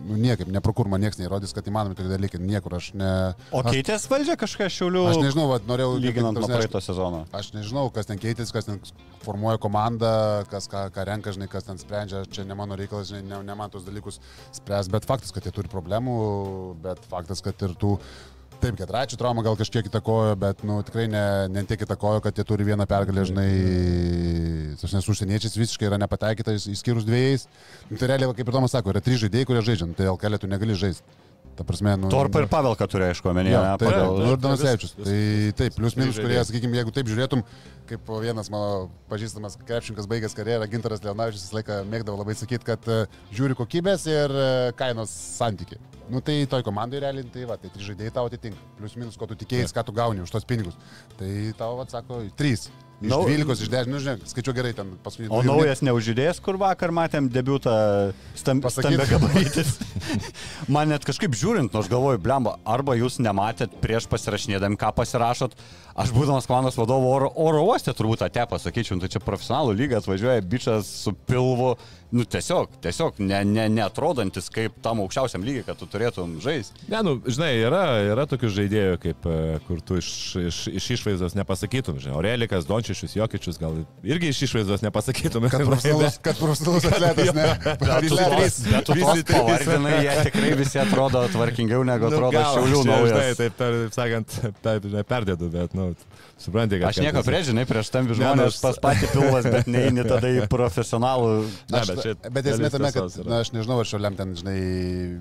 [0.08, 3.12] nu niekaip, neprokur man niekas neįrodys, kad įmanomi tokie dalykai, niekur aš ne...
[3.56, 5.96] O keitės valdžia kažką šiaulių, aš nežinau, va, norėjau...
[6.02, 7.24] lyginant nuo praeito sezono.
[7.38, 8.82] Aš nežinau, kas ten keitėsi, kas ten
[9.26, 10.12] formuoja komandą,
[10.52, 12.24] kas ką, ką renka, žinai, kas ten sprendžia.
[12.32, 14.22] Čia ne mano reikalas, žinai, ne, ne man tos dalykus
[14.58, 16.18] spręs, bet faktas, kad jie turi problemų,
[16.84, 17.96] bet faktas, kad ir tų...
[18.62, 22.46] Taip, Gedraičių trauma gal kažkiek įtakojo, bet nu, tikrai ne, ne tiek įtakojo, kad jie
[22.46, 23.48] turi vieną pergalę, žinai,
[24.78, 27.48] aš nesu užsieniečiais visiškai yra nepataikyta, išskyrus dviejais.
[27.90, 30.38] Nu, tai realiai, kaip ir Tomas sako, yra trys žaidėjai, kurie žaidžia, nu, tai LKL
[30.44, 31.21] tu negali žaisti.
[31.56, 33.54] Ta prasme, nu, Torpa ir Pavelka turi, aišku, omenyje.
[33.54, 34.94] Jo, ne, taip, pagal- nu, ir Danasevičius.
[34.96, 35.16] Tai
[35.60, 37.44] taip, plius minus, kurie, sakykime, jeigu taip žiūrėtum,
[37.92, 42.88] kaip vienas mano pažįstamas krepšininkas baigęs karjerą, Gintaras Leonavičius visą laiką mėgdavo labai sakyti, kad
[42.88, 43.02] e,
[43.36, 44.48] žiūri kokybės ir e,
[44.80, 45.76] kainos santyki.
[46.12, 48.58] Nu tai toj komandai realiai, tai va, tai trys žaidėjai tau atitinka.
[48.80, 50.76] Plius minus, ko tu tikėjai, ką tu gauni už tos pinigus.
[51.20, 51.30] Tai
[51.60, 52.70] tau, va, sako, trys.
[53.02, 55.32] Iš Nau- 12, iš 10, nu žinai, skaičiu gerai ten paskutinį.
[55.34, 57.74] O naujas neužydės, kur vakar matėm debiutą
[58.38, 58.94] stam, Pasakyt.
[58.94, 59.72] stambia gabarytis.
[60.70, 65.58] Man net kažkaip žiūrint, nors galvoju, blemba, arba jūs nematėt prieš pasirašinėdami, ką pasirašot.
[66.02, 69.98] Aš būdamas komandos vadovu oro, oro uoste turbūt ate pasakyčiau, nu, tai čia profesionalų lyga
[70.00, 71.74] atvažiuoja bičias su pilvu,
[72.12, 76.86] nu tiesiog, tiesiog ne, ne, neatrodantis kaip tam aukščiausiam lygiai, kad tu turėtum žaisti.
[76.92, 79.38] Ne, nu, žinai, yra, yra tokių žaidėjų, kaip, e,
[79.68, 80.10] kur tu iš,
[80.50, 85.48] iš, iš išvaizdos nepasakytum, žinai, Aurelikas, Dončičius, Jokičius, gal irgi iš išvaizdos nepasakytum.
[85.52, 86.20] Kad profesionalus,
[86.92, 87.48] atletas, ne?
[87.64, 88.60] Bet tu Atletas.
[88.86, 93.14] tos- pavardinai, jie tikrai visi atrodo tvarkingiau negu atrodo gal, šiaulių naujas.
[93.16, 94.36] Žinai, taip, taip sakant,
[94.66, 95.88] taip, žinai, perdėdu, bet, nu,
[96.42, 96.92] supranti, kad...
[96.92, 100.32] Aš nieko prieš, žinai, prieš tam Ne, žmonės nors- pas patį pilvas, bet neini tada
[100.32, 101.32] į profesionalų.
[101.72, 104.58] Ne, Aš, bet čia bet esmė tame, kad, na, aš nežinau, ar šioliam ten, žinai,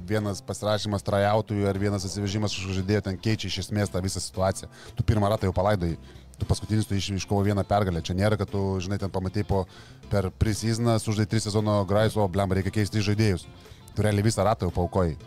[0.08, 4.70] vienas pasirašymas trajautųjų ar vienas atsivežimas kažkokio žaidėjo ten keičia iš esmės tą visą situaciją.
[4.98, 5.94] Tu pirmą ratą jau palaidai,
[6.40, 8.02] tu paskutinis tu iš, iškovo vieną pergalę.
[8.04, 9.66] Čia nėra, kad tu, žinai, ten pamatai po
[10.12, 13.46] per prisizną, sužaidai tris sezono graiso, blem, reikia keisti žaidėjus.
[13.94, 15.18] Tu realiai visą ratą jau paukoji.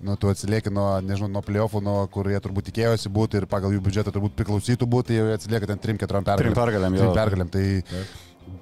[0.00, 3.72] Nu, tu atsilieki nuo, nežinau, nuo playoffų, nuo kur jie turbūt tikėjosi būti ir pagal
[3.72, 6.42] jų biudžetą turbūt priklausytų būti, jie atsilieka ten 3-4 pergalėm.
[6.42, 6.98] Trim pergalėm.
[7.00, 7.52] Trim pergalėm.
[7.54, 7.64] Tai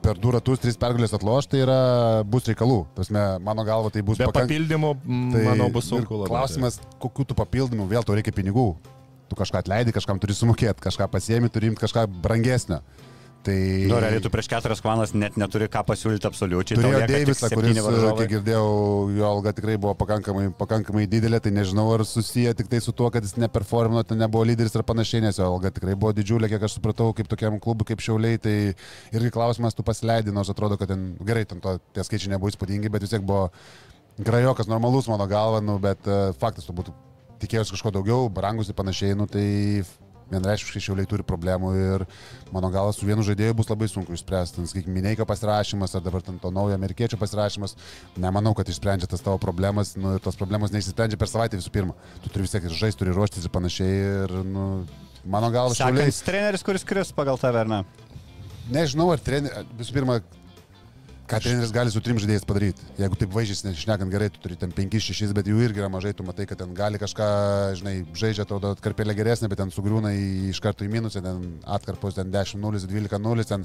[0.04, 1.78] per du ratus, tris pergalės atloš, tai yra,
[2.28, 2.82] bus reikalų.
[2.98, 4.90] Tasme, mano galva, tai bus Be pakank- papildymų,
[5.32, 6.28] Tai manau, bus sunku labai.
[6.34, 8.74] Klausimas, kokiu tu papildymų, vėl tau reikia pinigų.
[9.30, 12.82] Tu kažką atleidai, kažkam turi sumokėti, kažką pasiemi, turi imti kažką brangesnio.
[13.44, 13.56] Tai
[13.90, 16.78] Nu, realiai tu prieš keturias komandas net neturi ką pasiūlyti absoliučiai.
[16.80, 18.14] Turėjo Deivisą, kuris, varžovai.
[18.22, 18.68] kiek girdėjau,
[19.18, 23.10] jo alga tikrai buvo pakankamai, pakankamai didelė, tai nežinau, ar susiję tik tai su tuo,
[23.12, 26.64] kad jis neperformino, ten nebuvo lyderis ir panašiai, nes jo alga tikrai buvo didžiulė, kiek
[26.64, 28.56] aš supratau, kaip tokiam klubui, kaip šiauliai, tai
[29.12, 32.92] irgi klausimas, tu pasileidai, nors atrodo, kad ten, gerai, ten to, tie skaičiai nebuvo įspūdingi,
[32.92, 33.50] bet vis tiek buvo
[34.24, 36.94] grajokas, normalus mano galva, nu, bet uh, faktas turbūt
[37.44, 39.46] tikėjausi kažko daugiau, brangus ir panašiai, nu, tai
[40.32, 42.04] vienreiškiškai šiauliai turi problemų ir
[42.54, 44.58] mano galva su vienu žaidėju bus labai sunku išspręsti.
[44.58, 47.76] Ten, Sakykime, Mineiko pasirašymas ar dabar ten to naujo amerikiečio pasirašymas,
[48.20, 51.96] nemanau, kad išsprendžia tas tavo problemas nu, tos problemos neišsprendžia per savaitę visų pirma.
[52.24, 54.68] Tu turi vis tiek žaisti, turi ruoštis ir panašiai ir nu,
[55.24, 56.14] mano galva šiauliai.
[56.24, 57.82] Treneris, kuris kris pagal tave, ar ne?
[58.72, 60.22] Nežinau, ar treneris, visų pirma,
[61.28, 62.84] ką treneris gali su trim žaidėjais padaryti.
[63.00, 66.26] Jeigu taip vaizdžiai nešnekant gerai, tu turi ten 5-6, bet jų irgi yra mažai, tu
[66.26, 67.28] matai, kad ten gali kažką,
[67.80, 72.18] žinai, žaidžia, atrodo, atkarpėlė geresnė, bet ten sugriūna į, iš karto į minusą, ten atkarpos
[72.18, 73.64] ten 10-0, 12-0, ten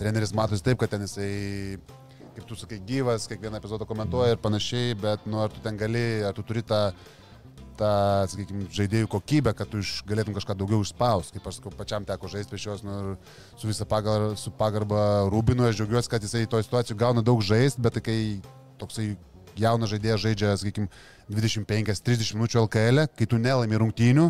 [0.00, 1.28] treneris matosi taip, kad ten jisai,
[2.38, 6.06] kaip tu sakai, gyvas, kiekvieną epizodą komentuoja ir panašiai, bet, nu, ar tu ten gali,
[6.24, 6.86] ar tu turi tą
[7.78, 7.90] tą,
[8.32, 11.36] sakykime, žaidėjų kokybę, kad tu iš, galėtum kažką daugiau išspausti.
[11.36, 13.16] Kaip aš sakau, pačiam teko žaisti prieš juos nu,
[13.60, 17.82] su visą pagar, su pagarba Rūbinu, aš džiaugiuosi, kad jisai toje situacijoje gauna daug žaisti,
[17.84, 18.18] bet kai
[18.80, 19.12] toksai
[19.60, 20.90] jaunas žaidėjas žaidžia, sakykime,
[21.30, 24.28] 25-30 minučių LKL, -ė, kai tu nelaimi rungtynių,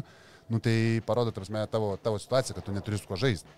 [0.50, 3.48] nu, tai parodo, tarsi, tavo, tavo situaciją, kad tu neturi su kuo žaisti.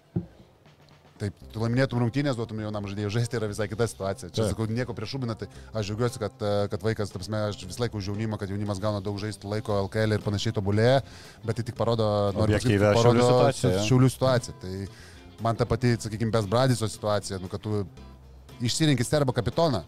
[1.17, 4.29] Taip, tu laimėtum rungtynės, duotum jaunam žaidėjui žaisti, yra visai kita situacija.
[4.29, 4.51] Čia, Taip.
[4.53, 7.97] sakau, nieko prieš Rubiną, tai aš džiaugiuosi, kad, e, kad vaikas, tarsi, aš visą laiką
[7.97, 10.99] už jaunimą, kad jaunimas gauna daug žaisti laiko LKL ir panašiai tobulėja,
[11.47, 13.85] bet tai tik parodo, noriu pasakyti, parodo Šiaulių situaciją, jo.
[13.89, 14.57] Šiaulių situaciją.
[14.61, 14.75] Tai
[15.49, 17.81] man ta pati, sakykime, Besbradiso situacija, nu, kad tu
[18.61, 19.87] išsirinkti serbą kapitoną.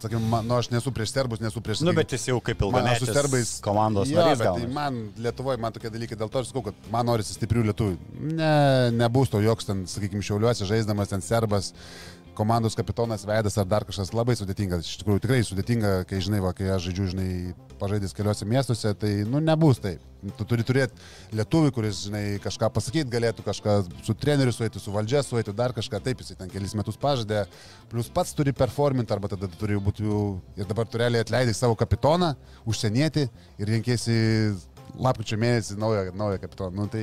[0.00, 1.82] Sakykime, man, nu, aš nesu prieš serbus, nesu prieš...
[1.84, 5.00] Nu, bet jis jau kaip aš su ilgametis serbais komandos jo, narys bet tai man
[5.20, 7.98] Lietuvoje, man tokie dalykai, dėl to aš sakau, kad man norisi stiprių lietuvių.
[8.38, 8.54] Ne,
[8.96, 11.74] nebus to joks ten, sakykime, šiauliuose žaisdamas ten serbas,
[12.34, 14.80] komandos kapitonas veidas ar dar kažkas labai sudėtinga.
[14.84, 17.30] Iš tikrųjų, tikrai sudėtinga, kai žinai, va, kai aš žaidžiu, žinai,
[17.80, 20.04] pažaidęs keliose miestuose, tai, nu, nebus taip.
[20.36, 25.22] Tu turi turėti lietuvį, kuris, žinai, kažką pasakyti galėtų, kažką su treneriu suėti, su valdžia
[25.24, 27.46] suėti, dar kažką taip, jisai ten kelis metus pažadė,
[27.88, 30.24] plus pats turi performinti, arba tada tu turi būti jau,
[30.60, 32.34] ir dabar tu realiai atleidai savo kapitoną,
[32.68, 33.24] užsienietį
[33.62, 34.18] ir rinkėsi
[34.98, 36.72] lapkričio mėnesį naują, naują kapitoną.
[36.76, 37.02] Nu, tai,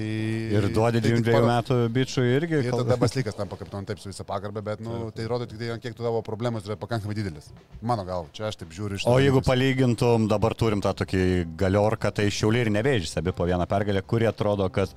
[0.58, 2.60] Ir duodi tai tik 22 paro- metų bičiui irgi.
[2.68, 5.70] Ir tada Baslykas tampa kapitonu taip su visą pagarbą, bet nu, tai rodo tik tai,
[5.80, 7.52] kiek tu tavo problemos yra pakankamai didelis.
[7.82, 9.52] Mano galva, čia aš taip žiūriu iš O jeigu pusės.
[9.54, 11.24] palygintum, dabar turim tą tokį
[11.58, 14.90] galiorką, tai šiauliai ir nevėžys abi po vieną pergalę, kuri atrodo, kad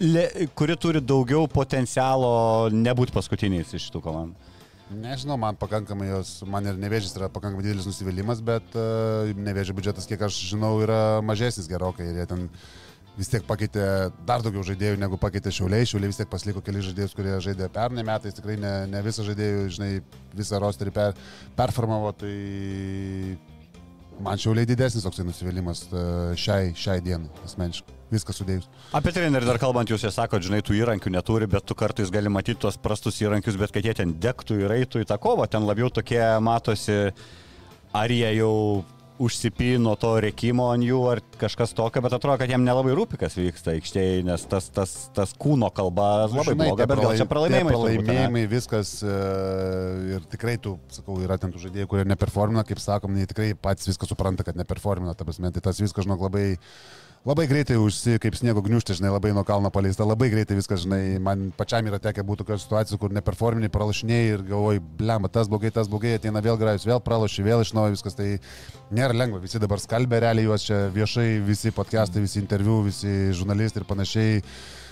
[0.00, 4.34] le, kuri turi daugiau potencialo nebūti paskutiniais iš šitų komandų.
[4.88, 10.08] Nežinau, man pakankamai jos, man ir nevėžys yra pakankamai didelis nusivylimas, bet uh, nevėžio biudžetas,
[10.08, 12.46] kiek aš žinau, yra mažesnis gerokai ir jie ten
[13.18, 13.84] vis tiek pakeitė
[14.24, 15.88] dar daugiau žaidėjų negu pakeitė šiauliai.
[15.90, 19.68] Šiauliai vis tiek pasiliko keli žaidėjus, kurie žaidė pernai metais, tikrai ne, ne visą žaidėjų,
[19.76, 19.90] žinai,
[20.38, 21.20] visą rosterį per,
[21.58, 22.32] performavo, tai
[24.24, 26.08] man šiauliai didesnis toksai nusivylimas e,
[26.38, 27.97] šiai, šiai dienai, asmeniškai.
[28.08, 28.68] Viskas sudėjus.
[28.96, 32.30] Apie trenerį dar kalbant, jūs jau sakot, žinai, tų įrankių neturi, bet tu kartais gali
[32.32, 35.66] matyti tos prastus įrankius, bet kad jie ten degtų ir eitų į tą kovą, ten
[35.68, 37.10] labiau tokie matosi,
[37.92, 38.54] ar jie jau
[39.18, 43.34] užsipino to reikimo ant jų ar kažkas tokio, bet atrodo, kad jam nelabai rūpi, kas
[43.34, 47.50] vyksta aikštėje, nes tas, tas, tas kūno kalba labai Žinai, bloga, bet gal čia pralai-
[47.50, 47.72] pralaimėjimai.
[47.74, 48.92] Pralaimėjimai, viskas.
[49.02, 49.16] e,
[50.14, 53.90] Ir tikrai, tu, sakau, yra ten tų žaidėjų, kurie neperformina, kaip sakom, jie tikrai patys
[53.90, 55.16] viską supranta, kad neperformina.
[55.18, 56.46] Ta prasme, tai tas viskas, žinok, labai...
[57.26, 61.18] Labai greitai užsi, kaip sniego gniužtė, žinai, labai nuo kalno paleista, labai greitai viskas, žinai,
[61.18, 65.72] man pačiam yra tekę būti tokios situacijos, kur neperforminiai pralašinėjai ir galvoji, blemba, tas blogai,
[65.74, 68.28] tas blogai, ateina vėl grajus, vėl pralaši, vėl iš naujo viskas, tai
[68.94, 73.82] nėra lengva, visi dabar skalbė realiai juos čia viešai, visi podcastai, visi interviu, visi žurnalistai
[73.82, 74.44] ir panašiai.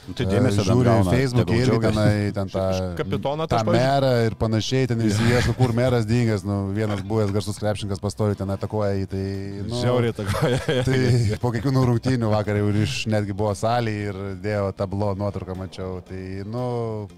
[0.07, 2.65] Nu, Tai dėmesio žiūri gauna, Facebook irgi tenai, ten tą,
[2.99, 7.01] Kapitoną tai tą pavyzdžiui- merą ir panašiai, ten visi ieško, kur meras dingęs, nu, vienas
[7.03, 9.25] buvęs garsus krepšininkas pastovi ten atakuoja jį, tai...
[9.67, 10.61] Nu, Žiauriai takoja.
[10.87, 11.01] Tai
[11.43, 15.99] po kiekvienų rungtynių vakar jau iš netgi buvo salėje ir dėjo tablo nuotrauką, mačiau.
[16.07, 16.63] Tai, nu...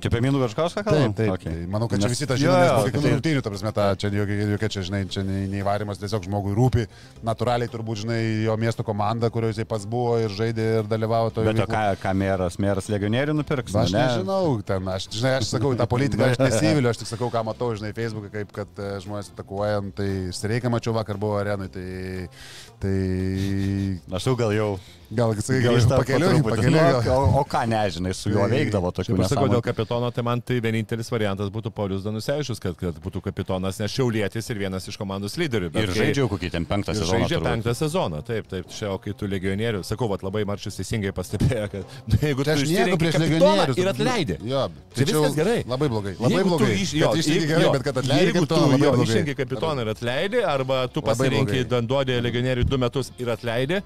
[0.01, 1.14] Čia apie Minų Kažkauską Taip, kalbam?
[1.18, 1.34] taip.
[1.36, 1.53] Okay.
[1.59, 3.89] Tai manau, kad čia visi tą žino, nes po kiekvienų tai- rungtynių, ta prasme, ta,
[4.01, 6.86] čia jokia, čia, žinai, čia neįvarimas, tiesiog žmogui rūpi.
[7.26, 11.51] Natūraliai turbūt, žinai, jo miesto komanda, kurioje jisai pats buvo ir žaidė ir dalyvavo toje
[11.53, 13.74] Bet o ką, ką meras, meras legionierių nupirks?
[13.74, 14.05] Aš nu, ne?
[14.07, 17.72] nežinau, ten, aš, žinai, aš sakau, tą politiką aš nesiviliu, aš tik sakau, ką matau,
[17.74, 20.09] žinai, Facebook'e, kaip kad e, žmonės atakuojam, tai
[20.39, 21.89] streiką mačiau vakar buvo arenui, tai,
[22.81, 24.70] tai Aš jau gal jau.
[25.09, 26.81] gal, sakai, gal po pakeliui, pakeliui.
[27.07, 30.22] Nu, O, o ką nežinai, su juo Tai- veikdavo Šiaip aš sakau, dėl kapitono, tai
[30.26, 34.85] man tai vienintelis variantas būtų Paulius Danusevičius, kad, kad būtų kapitonas, nes šiaulietis ir vienas
[34.93, 35.70] iš komandos lyderių.
[35.72, 37.14] Ir kai- žaidžiau kokį ten penktą sezoną.
[37.24, 37.49] žaidžia turbūt.
[37.49, 41.70] penktą sezoną, taip, taip, čia, o kai tu legionierių, sakau, vat, labai Marčius teisingai pastebėjo,
[41.72, 41.85] kad
[42.20, 43.79] jeigu Tai tu aš nieko išsirenki prieš legionierius.
[43.81, 44.39] ir atleidė.
[44.45, 45.64] Jo, Tai viskas gerai.
[45.66, 46.14] Labai blogai.
[46.20, 46.70] Labai blogai.
[46.76, 48.61] iš- išsirenki jeigu- gerai, jo, bet kad atleidai Jeigu tu
[49.09, 51.64] išrenki kapitoną ir atleidai, arba tu pasirinkai.
[51.64, 53.82] Dandodį legionierių du metus ir atleidai,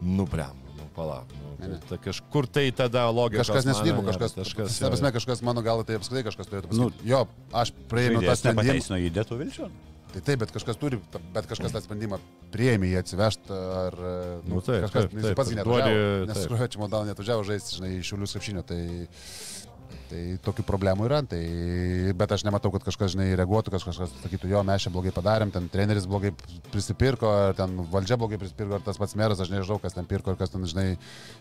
[0.00, 1.32] nu, brem, nu, palauk.
[1.60, 3.42] Nu, ta, kažkur tai tada logika.
[3.42, 4.32] Kažkas nesudirbo, kažkas.
[4.38, 4.78] Kažkas.
[4.80, 7.10] Ta prasme, kažkas mano galva, tai apskritai kažkas turėtų Nu, pasakyti.
[7.12, 8.64] Jo, aš prieimiau tą sprendimą.
[8.64, 9.68] nepateisino įdėtų vilčių.
[10.10, 10.96] Tai taip, bet kažkas turi,
[11.36, 12.16] bet kažkas tą sprendimą
[12.50, 13.94] prieimė jį atsivežti, ar
[14.42, 16.00] nu, Nu, taip, kažkas, taip, jis taip, pats neatvažiavo,
[16.32, 18.80] nes skruoja čia modal neatvažiavo žaisti, žinai, iš šiulių krepšinio, tai,
[20.10, 21.40] tai tokių problemų yra, tai,
[22.18, 25.68] bet aš nematau, kad kažkas, žinai, reaguotų, kažkas sakytų, jo, mes čia blogai padarėm, ten
[25.72, 26.32] treneris blogai
[26.72, 30.34] prisipirko, ar ten valdžia blogai prisipirko, ar tas pats meras, aš nežinau, kas ten pirko,
[30.34, 30.88] ar kas ten, žinai,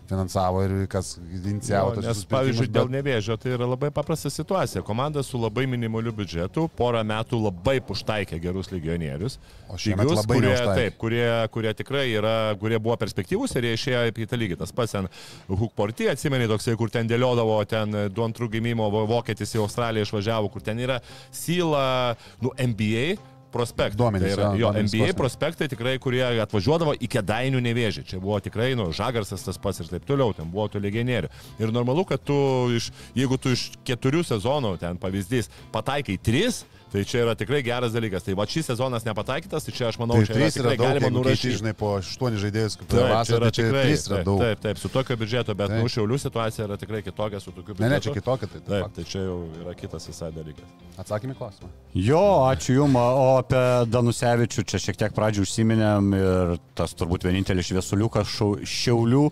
[0.09, 1.95] finansavo ir kas inicijavo.
[1.97, 4.83] Jo, Nes, pavyzdžiui, pirkimus, dėl bet- nevėžio tai yra labai paprasta situacija.
[4.85, 9.37] Komanda su labai minimaliu biudžetu porą metų labai puštaikė gerus legionierius.
[9.69, 10.75] O šiemet Pigius, labai kurie, neužtaikė.
[10.79, 14.57] taip, kurie, kurie tikrai yra, kurie buvo perspektyvūs ir jie išėjo į tą lygį.
[14.63, 15.09] Tas pats ten
[15.49, 18.49] Hukporti, atsimeni toksai, kur ten dėliodavo, ten du antrų
[18.93, 20.99] vo- vokietis į Australiją išvažiavo, kur ten yra
[21.31, 23.17] Syla, nu, NBA.
[23.49, 23.97] Prospektai.
[23.97, 25.17] Duomenys, tai yra, jo, duomenys NBA kosminiai.
[25.17, 28.03] prospektai tikrai, kurie atvažiuodavo į kėdainių nevėžį.
[28.05, 31.31] Čia buvo tikrai, nu, žagarsas tas pats ir taip toliau, ten buvo tų legionierių.
[31.57, 32.37] Ir normalu, kad tu,
[32.77, 36.61] iš, jeigu tu iš keturių sezonų, ten pavyzdys, pataikai tris,
[36.91, 38.23] tai čia yra tikrai geras dalykas.
[38.25, 40.85] Tai va šis sezonas nepataikytas, tai čia aš manau, Tai čia yra yra tikrai daug,
[40.87, 41.57] galima nurašyti.
[41.59, 44.39] žinai, po aštuoni žaidėjus, kaip Taip, čia vasarą, yra tai čia tikrai, yra taip, daug.
[44.43, 45.83] taip, taip, su tokio biudžeto, bet Taip.
[45.83, 47.85] nu, šiaulių situacija yra tikrai kitokia su tokiu biudžetu.
[47.85, 48.95] Ne, ne, čia kitokia, tai Taip, taip.
[48.99, 50.73] tai čia jau yra kitas visai dalykas.
[50.99, 51.69] Atsakymai klausimą.
[51.95, 53.63] Jo, ačiū Jums, o apie
[53.93, 59.23] Danusevičių čia šiek tiek pradžių užsiminėm ir tas turbūt vienintelis šviesuliukas šau, šiaulių.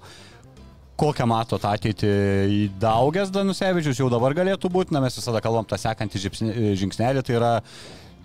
[0.97, 2.09] Kokią matot ateitį
[2.49, 6.23] į daugęs Danusevičius jau dabar galėtų būti, na mes visada kalbam tą sekantį
[6.81, 7.51] žingsnelį, tai yra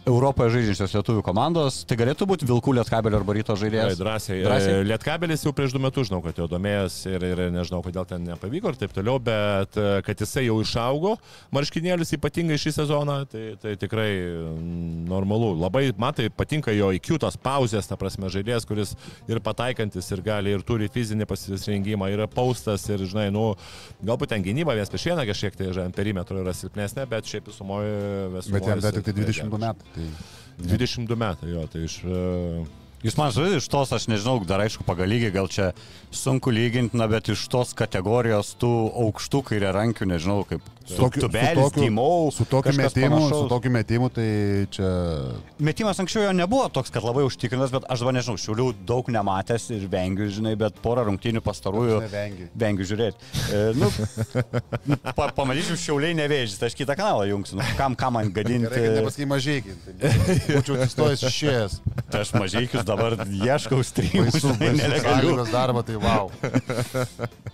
[0.02, 4.00] Europoje žaidžiančios lietuvių komandos, tai galėtų būti Vilkų Lietkabelio arba Ryto žaidėjas.
[4.00, 4.40] drąsiai.
[4.42, 4.70] Drąsiai?
[4.72, 4.86] drąsiai.
[4.88, 8.72] Lietkabelis jau prieš du metus žinau, kad jo domėjęs ir, ir nežinau, kodėl ten nepavyko
[8.72, 11.12] ir taip toliau, bet e, kad jisai jau išaugo
[11.54, 15.52] marškinėlius ypatingai šį sezoną, tai, tai tikrai mm, normalu.
[15.62, 18.96] Labai, matai, patinka jo IQ tos pauzės, ta prasme, žaidėjas, kuris
[19.30, 23.52] ir pataikantis, ir gali, ir turi fizinį pasirengimą, yra paustas, ir, žinai, nu,
[24.02, 27.96] galbūt ten gynyba vienas prieš vieną kažkiek tai, žinai, perimetro yra silpnesnė, bet šiaip visumoje
[28.34, 28.58] visų.
[28.58, 29.91] Bet jam dar tik tai 22 metų.
[29.96, 30.06] Tai...
[30.62, 31.98] 22 metai, jo, tai iš...
[32.04, 32.64] e,
[33.02, 35.72] Jūs man žodžiu, iš tos, aš nežinau, dar aišku, pagal lygį, gal čia
[36.14, 38.70] sunku lyginti, na, bet iš tos kategorijos tų
[39.08, 42.30] aukštų kairė rankių, nežinau, kaip Su tokiu- su tubelis, tokiu- gimau.
[42.34, 43.48] Su tokiu metimu, su panašaus.
[43.52, 44.26] tokiu metimu, tai
[44.74, 44.88] čia...
[45.58, 49.68] Metimas anksčiau jo nebuvo toks, kad labai užtikrintas, bet aš dabar nežinau, šiulių daug nematęs
[49.76, 52.48] ir vengiu, žinai, bet porą rungtynių pastarųjų Nevengi.
[52.58, 53.30] vengiu žiūrėti.
[53.52, 53.90] E, nu,
[54.90, 57.60] nu, pa, pamatysiu, šiauliai nevėžys, tai aš kitą kanalą jungsiu.
[57.60, 58.68] Nu, kam, kam man gadinti?
[58.68, 59.76] Gerai, nepasakai mažiekiai.
[60.02, 60.12] Tai
[60.58, 61.78] būčiau atsistojęs išėjęs.
[62.12, 64.28] Tai aš mažiekius dabar ieškau streamų,
[64.60, 65.02] nelegalių.
[65.02, 66.28] sąlygos darbą, tai wow.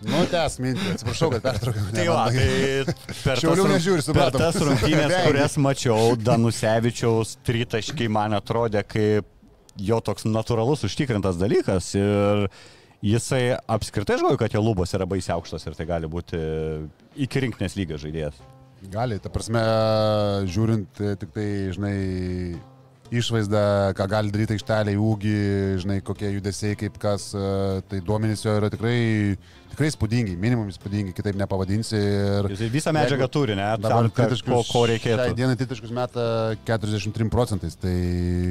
[0.08, 1.86] Nu, tęs mintį, atsiprašau, kad pertraukiau.
[1.94, 8.84] Tai va, tai per tas, nežiūri, per tas rungtynės, kurias mačiau, Danusevičiaus tritaškiai man atrodė
[8.88, 9.34] kaip
[9.78, 12.48] jo toks natūralus užtikrintas dalykas ir
[13.04, 16.40] jisai apskritai žinau, kad jo lubos yra baisiai aukštos ir tai gali būti
[17.26, 18.40] iki rinktinės lygio žaidėjas.
[18.90, 19.60] Gali, ta prasme,
[20.46, 21.94] žiūrint e, tik tai, žinai,
[23.10, 23.62] išvaizdą,
[23.98, 25.38] ką gali daryti aikštelė, ūgį,
[25.82, 27.48] žinai, kokie judesiai, kaip kas, e,
[27.90, 29.34] tai duomenys jo yra tikrai,
[29.78, 31.94] tikrai spūdingi, minimum spūdingi, kitaip nepavadinsi.
[31.98, 33.66] Ir Jis visą medžiagą Jeigu turi, ne?
[33.78, 35.26] dabar tritaškius- ko, ko reikėtų.
[35.28, 36.24] Šiai dienai tritaškus meta
[36.66, 37.94] 43 procentais, tai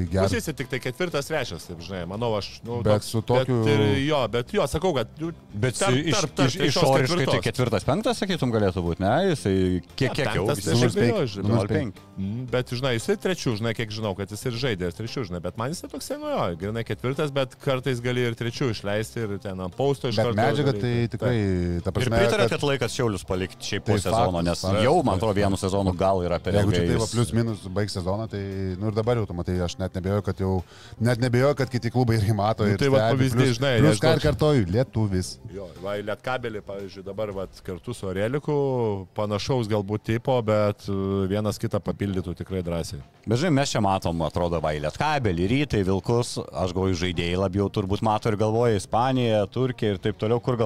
[0.08, 0.24] gerai.
[0.24, 2.48] Pusėsi tik tai ketvirtas svečias, taip žinai, manau aš.
[2.64, 5.08] Nu, Bet toks- su tokiu- Bet, ir jo, bet jo, sakau, kad...
[5.20, 7.44] nu, Bet tarp- iš, tarp- tarp iš, išoriškai tai ketvirtos.
[7.44, 9.12] ketvirtas, penktas, sakytum, galėtų būti, ne?
[9.34, 9.54] Jisai
[9.96, 10.46] kiek, kiek jau?
[10.48, 11.92] penktas, Visi tai 0,5.
[12.18, 15.40] Mm, Bet, žinai, jisai trečių, žinai, kiek žinau, kad jis ir žaidė ir trečių, žinai,
[15.44, 19.36] bet man jisai toksai, nu jo, grinai ketvirtas, bet kartais gali ir trečių išleisti ir
[19.38, 22.94] ten ant pausto iš Bet karto medžiaga tai tikrai, ta Ir prasme, pritarėt, kad laikas
[22.96, 24.82] šiaulius palikti šiaip po Tai sezono, nes faktas.
[24.86, 27.32] jau, man atrodo, vienu sezonu gal yra per Jeigu čia ilgai tai va jis- plius
[27.36, 28.42] minus baigs sezoną, tai
[28.78, 30.52] nu ir dabar jau tu matai, aš net nebejoju, kad jau,
[31.00, 32.64] net nebejoju, kad kiti klubai ir mato.
[32.64, 35.34] Nu, ir tai va pavyzdys, žinai, Plius aš ką ir kartoju, lietuvis.
[35.54, 41.58] Jo, va, Lietkabelį, pavyzdžiui, dabar va, kartu su Oreliku, panašaus galbūt tipo, bet uh, vienas
[41.60, 43.00] kitą papildytų tikrai drąsiai.
[43.28, 48.00] Bet žinai, mes čia matom, atrodo, vailėt kabelį, rytai, vilkus, aš galvoju, žaidėjai labiau turbūt
[48.06, 50.56] mato ir galvoja Ispaniją, Turkiją ir taip toliau, kur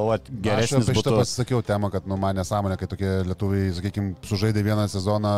[0.43, 1.21] galvoti Aš geresnis apie šitą būtų.
[1.23, 5.33] pasisakiau temą, kad nu, man nesąmonė, kai tokie lietuviai, sakykime, sužaidė vieną sezoną.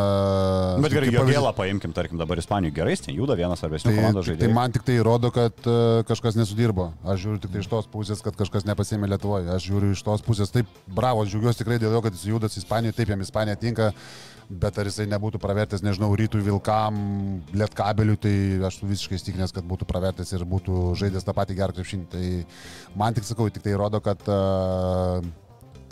[0.84, 4.24] Bet gerai, jo gėlą paimkim, tarkim, dabar Ispanijoje gerai, ten juda vienas svarbesnių Tai, komandos
[4.26, 4.56] tai, tai žaidėjų.
[4.56, 6.90] man tik tai rodo, kad uh, kažkas nesudirbo.
[7.04, 9.50] Aš žiūriu tik tai iš tos pusės, kad kažkas nepasėmė Lietuvoje.
[9.54, 12.96] Aš žiūriu iš tos pusės, taip, bravo, džiaugiuosi tikrai dėl to, kad jis judas Ispanijoje,
[12.98, 13.92] taip jam Ispanija tinka,
[14.48, 16.98] bet ar jisai nebūtų pravertęs, nežinau, rytų vilkam,
[17.56, 18.34] lietkabeliui, tai
[18.68, 22.10] aš visiškai įstikinęs, kad būtų pravertęs ir būtų žaidęs tą patį gerą krepšinį.
[22.12, 22.26] Tai
[23.00, 25.24] man tik sakau, tik tai rodo, kad uh,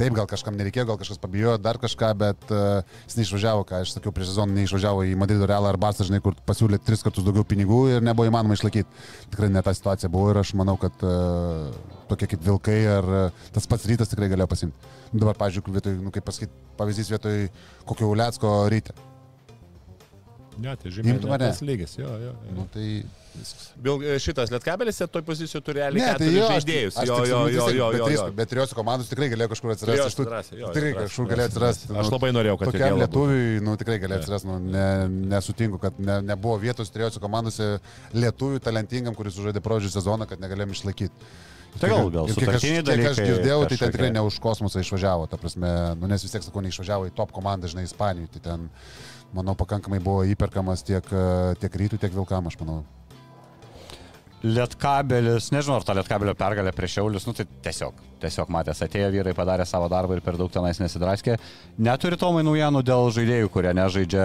[0.03, 3.93] Taip, gal kažkam nereikėjo, gal kažkas pabijojo dar kažką, bet uh, jis neišvažiavo, ką aš
[3.95, 7.47] sakiau prieš sezoną, neišvažiavo į Madrido Realą ar Barsą, žinai, kur pasiūlė tris kartus daugiau
[7.47, 8.91] pinigų ir nebuvo įmanoma išlaikyti.
[9.31, 11.71] Tikrai ne ta situacija buvo ir aš manau, kad uh,
[12.11, 14.93] tokie kaip Vilkai ar uh, tas pats rytas tikrai galėjo pasimti.
[15.13, 17.41] Nu, dabar, pavyzdžiui, vietoj, nu, kaip pasakyti, pavyzdys vietoj
[17.87, 18.99] kokio Ulecko ryte.
[20.61, 22.33] Ne, tai žymiai tas lygis, jo, jo.
[22.47, 22.55] jo.
[22.57, 22.87] Nu, tai...
[23.81, 26.99] Bil, šitas Lietkabelis toj pozicijoje turi realiai Ne, tai jo, aš, žaidėjus.
[27.01, 28.27] aš Jo, jo, sakau, jo, jo, bet jo, jo.
[28.37, 30.19] Bet trijose komandos tikrai galėjo kažkur atsirasti.
[30.19, 31.89] Tų- atsirasti, jo, Tikrai kažkur jo, galėjo atsirasti.
[32.03, 34.85] Aš labai norėjau, kad Tokiam lietuviui, nu tikrai galėjo atsirasti, nu, ne,
[35.33, 37.71] nesutinku, kad ne, nebuvo vietos trijose komandose
[38.13, 41.33] lietuviui talentingam, kuris sužaidė prodžių sezoną, kad negalėjom išlaikyti.
[41.81, 45.29] Tai gal- gal sutartiniai kiek aš dalykai girdėjau, tai ten tikrai ne už kosmosą išvažiavo,
[45.31, 48.67] ta prasme, nu, nes vis tiek, sakau, neišvažiavo į top komandą, žinai, Ispanijoje, tai ten,
[49.33, 52.83] manau, pakankamai buvo įperkamas tiek, e, tiek rytų, tiek vilkam, aš manau.
[54.43, 57.95] Lietkabelis, nežinau, ar ta Lietkabelio pergalė prieš Šiaulius, nu tai tiesiog,
[58.25, 61.37] tiesiog matęs, atėjo vyrai, padarė savo darbą ir per daug tenais nesidraskė.
[61.79, 64.25] Neturi Tomai naujienų dėl žaidėjų, kurie nežaidžia.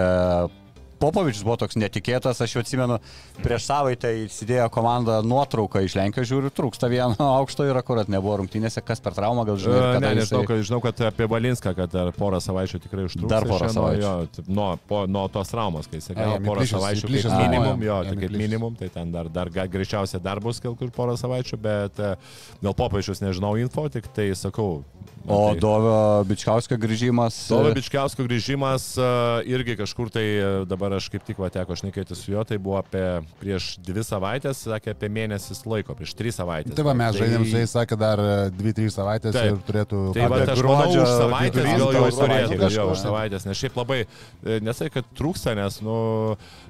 [0.98, 2.96] Popovičius buvo toks netikėtas, aš jau atsimenu,
[3.44, 8.82] prieš savaitę įsidėjo komandą nuotrauką iš Lenkijos, žiūriu, trūksta vieno aukšto ir akurat nebuvo rungtynėse,
[8.82, 9.76] kas per traumą gal žinai.
[9.78, 12.80] ir E, kada Ne, nežinau, jisai- kad, žinau, kad apie Valinską, kad dar porą savaičių
[12.86, 13.30] tikrai užtruks.
[13.30, 14.02] Dar porą Aš, nu, savaičių.
[14.02, 17.86] Jo, taip, nuo, po, nuo tos traumos, kai jis A, gavo porą savaičių kaip minimum,
[17.86, 21.60] jo, tai kaip minimum, tai ten dar, dar greičiausiai dar bus gal kur porą savaičių,
[21.62, 22.14] bet e,
[22.62, 24.82] dėl popaičius nežinau info, tik tai sakau.
[25.28, 27.36] O tai- Dovio Bičkauskio grįžimas.
[27.50, 32.16] Tovo Bičkiausko grįžimas uh, irgi kažkur tai uh, dabar aš kaip tik va teko šnekėti
[32.16, 33.02] su juo, tai buvo apie
[33.40, 36.76] prieš dvi savaitės, sakė apie mėnesis laiko, prieš tris savaitės.
[36.76, 38.22] Tai va, mes žaidėm su jais, sakė, dar
[38.56, 39.50] 2-3 savaitės Taip.
[39.52, 40.02] ir turėtų...
[40.16, 43.02] Tai va, Apie aš manau, už savaitės gal jau turėtų, kažkur, už ne?
[43.04, 45.98] savaitės, nes šiaip labai, e, nesai, kad trūksta, nes, nu,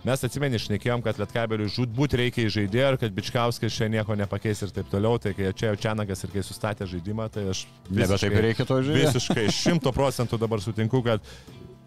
[0.08, 4.64] mes atsimeni, šnekėjom, kad Lietkabeliui žudbūt reikia į žaidėją ir kad Bičkauskas čia nieko nepakeis
[4.66, 8.18] ir taip toliau, tai kai čia jau Čianakas ir kai sustatė žaidimą, tai aš Nebe
[8.20, 9.14] taip reikia to žiūrėti.
[9.14, 11.24] Visiškai šimto procentų dabar sutinku, kad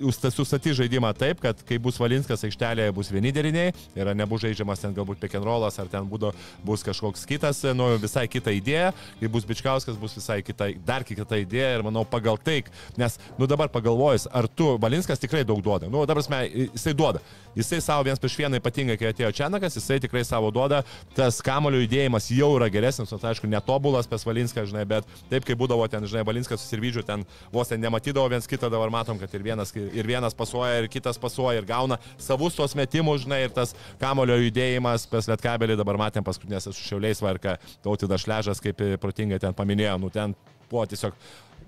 [0.09, 4.95] sustatyti žaidimą taip, kad kai bus Valinskas aikštelėje, bus vieni deriniai, yra nebus žaidžiamas ten
[4.95, 6.33] galbūt rollas, ar ten būdo,
[6.65, 11.25] bus kažkoks kitas, nu, visai kita idėja, kai bus Bičkauskas, bus visai kita, dar kita
[11.37, 12.61] idėja ir manau pagal tai,
[12.97, 17.21] nes, nu dabar pagalvojus, ar tu, Valinskas tikrai daug duoda, nu dabar mes, jisai duoda,
[17.55, 20.83] jisai savo viens prieš vieną ypatingai, kai atėjo Čianakas, jisai tikrai savo duoda,
[21.17, 25.59] tas kamulio judėjimas jau yra geresnis, nors aišku, netobulas pas Valinską, žinai, bet taip kaip
[25.59, 29.45] būdavo ten, žinai, Valinskas susirvydžių ten vos ten nematydavo viens kitą, dabar matom, kad ir
[29.45, 33.75] vienas, ir vienas pasuoja, ir kitas pasuoja, ir gauna savus tos metimus, žinai, ir tas
[34.01, 39.55] kamulio judėjimas pas Lietkabelį dabar matėm paskutinės su Šiauliais varka, Tautidas Šležas, kaip protingai ten
[39.57, 40.35] paminėjo, nu ten
[40.71, 41.15] buvo tiesiog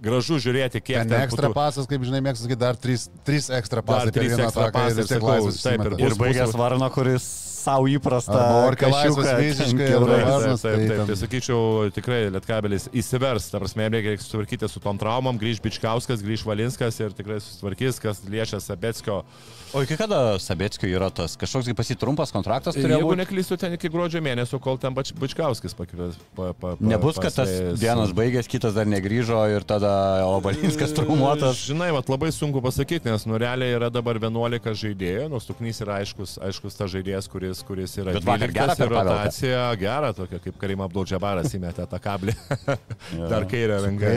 [0.04, 3.50] gražu žiūrėti, kiek Ten ten ekstra putų- pasas, kaip žinai, mėgstu sakyti, dar 3, 3
[3.60, 5.96] ekstra Dar pasai per trys ekstra sakau, laisvas taip, ir.
[6.08, 11.90] Ir baigęs Varno, kuris savo įprastą Orke laisvas visiškai, arba Taip, taip, tai tai sakyčiau,
[11.96, 17.16] tikrai Lietkabelis įsivers, ta prasme, reikia sutvarkyti su tom traumom, grįž Bičkauskas, grįž Valinskas ir
[17.16, 19.24] tikrai susitvarkys, kas liečia Sabetskio.
[19.74, 21.34] O iki kada Sabetskio yra tas?
[21.40, 23.18] Kažkoks kaip pasi trumpas kontraktas Jeigu būti?
[23.24, 26.20] neklystu, ten iki gruodžio mėnesio, kol ten Bač- Bičkauskis pakvies.
[26.38, 27.50] Pa, pa, pa, Nebus, kad tas
[27.82, 31.58] vienas baigęs, kitas dar negrįžo ir tada Obalinskas traumuotas.
[31.66, 35.98] Žinai, vat, labai sunku pasakyti, nes nu realiai yra dabar 11 žaidėjų, nors Tuknys yra
[36.04, 41.54] aiškus, aiškus tas žaidėjas, kuris kuris, yra 12 ir rotacija gera, tokia kaip Karim Abdulžabaras
[41.58, 42.38] įmetė tą kablį.
[43.32, 44.14] Dar kairę ranką.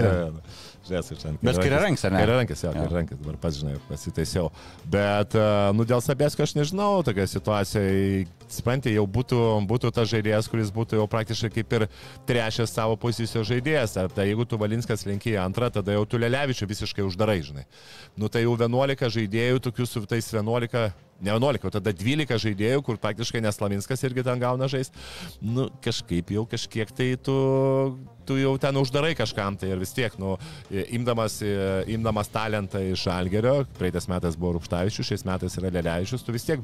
[0.87, 1.33] Žiūrės, ir čia.
[1.43, 2.21] Bet kairiarankis, ar ne?
[2.23, 4.51] Kairiarankis, jo, kairiarankis, dabar pats žinai, pasitaisiau.
[4.93, 10.51] Bet, e, nu, dėl Sabėskio aš nežinau, tokia situacija, suprantate, jau būtų, būtų tas žaidėjas,
[10.53, 11.87] kuris būtų jau praktiškai kaip ir
[12.29, 13.97] trešęs savo pozicijos žaidėjas.
[14.03, 17.67] Ar Tai jeigu tu Valinskas lenki antrą, tada jau tu Lelevičių visiškai uždarai, žinai.
[18.17, 22.83] Nu, tai jau 11 žaidėjų, tokių su tais 11 ne 11, o tada 12 žaidėjų,
[22.85, 24.91] kur praktiškai Neslaminskas irgi ten gauna žais.
[25.41, 27.37] Nu, kažkaip jau kažkiek tai tu,
[28.27, 30.35] tu jau ten uždarai kažkam tai ir vis tiek, nu,
[30.93, 31.39] imdamas,
[31.87, 36.61] imdamas talentą iš Algerio, praeitais metais buvo Rupštavičius, šiais metais yra Lelevičius, tu vis tiek,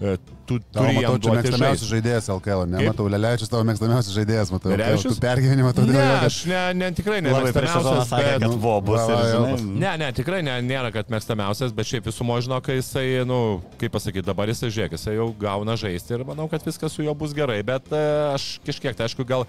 [0.00, 0.16] e,
[0.46, 2.82] tu turi jam duoti mėgstamiausias žaidėjas LKL, ne?
[2.82, 2.90] Kaip?
[2.92, 4.74] Matau, Lelevičius tavo mėgstamiausias žaidėjas, matau.
[4.74, 5.16] Lelevičius?
[5.16, 7.32] Tu pergyveni, matau, Ne, dėl kad- aš ne, ne, tikrai ne.
[7.32, 11.08] Labai prieš sezoną mėgstamiausias, sakė, bet- kad buvo bus Ne, ne, tikrai ne, nėra, kad
[11.16, 13.40] mėgstamiausias, bet šiaip visumo žino, kai jisai, nu,
[13.80, 17.16] kaip pasakyti, dabar jisai žiūrėk, jisai jau gauna žaisti ir manau, kad viskas su juo
[17.18, 18.02] bus gerai, bet e,
[18.34, 19.46] aš kažkiek, tai aišku, gal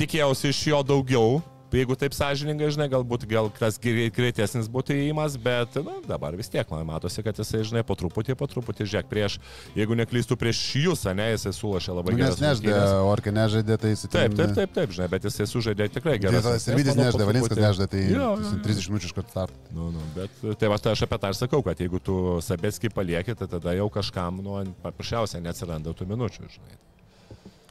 [0.00, 1.36] tikėjausi iš jo daugiau.
[1.74, 6.46] Jeigu taip sąžiningai, žinai, galbūt gal tas grei- greitesnis būtų įėjimas, bet nu, dabar vis
[6.48, 9.38] tiek man matosi, kad jisai, žinai, po truputį, po truputį, žiūrėk, prieš,
[9.74, 12.30] jeigu neklystų prieš jūs, ne, jisai sulašė labai Nu, gerai.
[12.30, 12.78] Nes nežaidė,
[13.10, 16.38] Orke nežaidė, tai jis Taip, taip, taip, taip, žinai, bet jisai sužaidė tikrai gerai.
[16.38, 18.62] Gerai, ir Vidis nežaidė, Valinskas nežaidė, tai Jo, jo, jis jo.
[18.70, 19.60] 30 minučių iš karto start.
[19.74, 20.30] Nu, nu, bet
[20.62, 22.16] tai va, tai aš apie tą ir sakau, kad jeigu tu
[22.46, 26.78] Sabetskį palieki, tai tada jau kažkam, nu, paprasčiausiai neatsiranda tų minučių, žinai.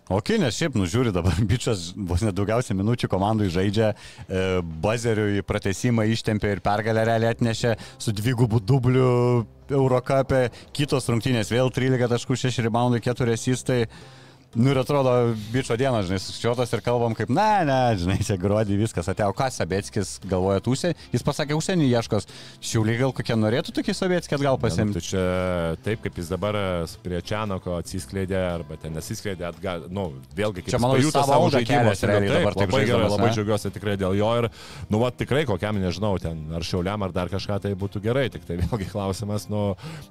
[0.05, 3.93] O Kinės šiaip nužiūri dabar, bičias vos net daugiausiai minučių komandai žaidžia,
[4.27, 4.43] e,
[4.83, 11.73] bazerių į pratesimą ištempė ir pergalę realiai atnešė su dvigubu dubliu Eurocapė, kitos rungtynės vėl
[11.73, 13.79] 13 taškų 6 reboundai 4 asistai.
[14.55, 15.11] Nu ir atrodo,
[15.51, 19.33] bičio dieną, žinai, suskčiotas ir kalbam kaip, na, ne, žinai, čia gruodį viskas atėjo.
[19.35, 20.93] Ką Sabetskis galvoja tūsė?
[21.11, 22.27] Jis pasakė, užsienį ieškos.
[22.63, 24.95] Šiauliai gal kokie norėtų tokį Sabetskį atgal Nu, pasiimti.
[24.95, 25.23] tai čia
[25.83, 26.55] taip, kaip jis dabar
[27.03, 30.05] prie Čianoko atsiskleidė, arba ten nesiskleidė atgal, nu,
[30.37, 33.73] vėlgi, kaip Čia, jis pajuto savo keliasi realiai taip, dabar taip labai gerai, labai džiaugiuosi
[33.75, 34.49] tikrai dėl jo ir,
[34.87, 38.47] nu, va, tikrai kokiam, nežinau, ten ar šiauliam, ar dar kažką tai būtų gerai, tik
[38.47, 39.65] tai vėlgi klausimas, nu,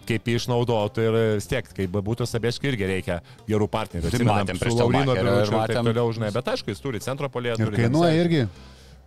[0.04, 4.12] kaip jį išnaudotų ir vis tiek, kaip būtų Sabeškai irgi reikia gerų partnerių.
[4.34, 7.58] Tai matėm prieš Laurino Telmacherio ir matėm- toliau, žinai, bet aišku, jis turi centro polėje.
[7.62, 8.44] Ir kainuoja irgi.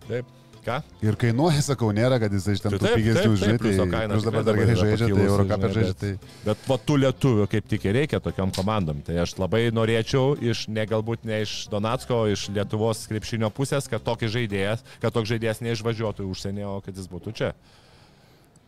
[0.08, 0.34] Taip.
[0.68, 0.82] Ką?
[1.06, 3.58] Ir kainuoja, sakau, nėra, kad jis iš ten Tai tų pigesnių taip, taip, žaidė.
[3.62, 5.94] plius to kaina Plus dabar dar gerai dabar yra žaidžia, tai Eurocapė žinai, žaidžia.
[5.94, 6.42] bet- Tai...
[6.48, 9.00] Bet va tų lietuvių kaip tik ir reikia tokiam komandom.
[9.06, 14.02] Tai aš labai norėčiau iš, ne galbūt ne iš Donatsko, iš Lietuvos krepšinio pusės, kad
[14.04, 17.52] tokį žaidėjas, kad toks žaidėjas neišvažiuotų į užsienį, o kad jis būtų čia.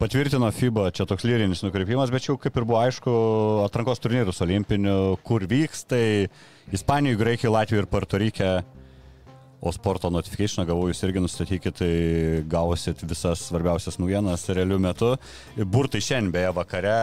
[0.00, 3.12] Patvirtino FIBA, čia toks lyrinis nukreipimas, bet jau kaip ir buvo aišku,
[3.66, 4.94] atrankos turnyrus olimpinių,
[5.28, 6.04] kur vyks, tai
[6.72, 8.52] Ispanijoje, Graikijoje, Latvijoje ir Portorike.
[9.60, 11.90] O sporto notification gavau, jūs irgi nustatykit, tai
[12.48, 15.10] gausit visas svarbiausias naujienas realiu metu.
[15.68, 16.96] Burtai šiandien beje vakare,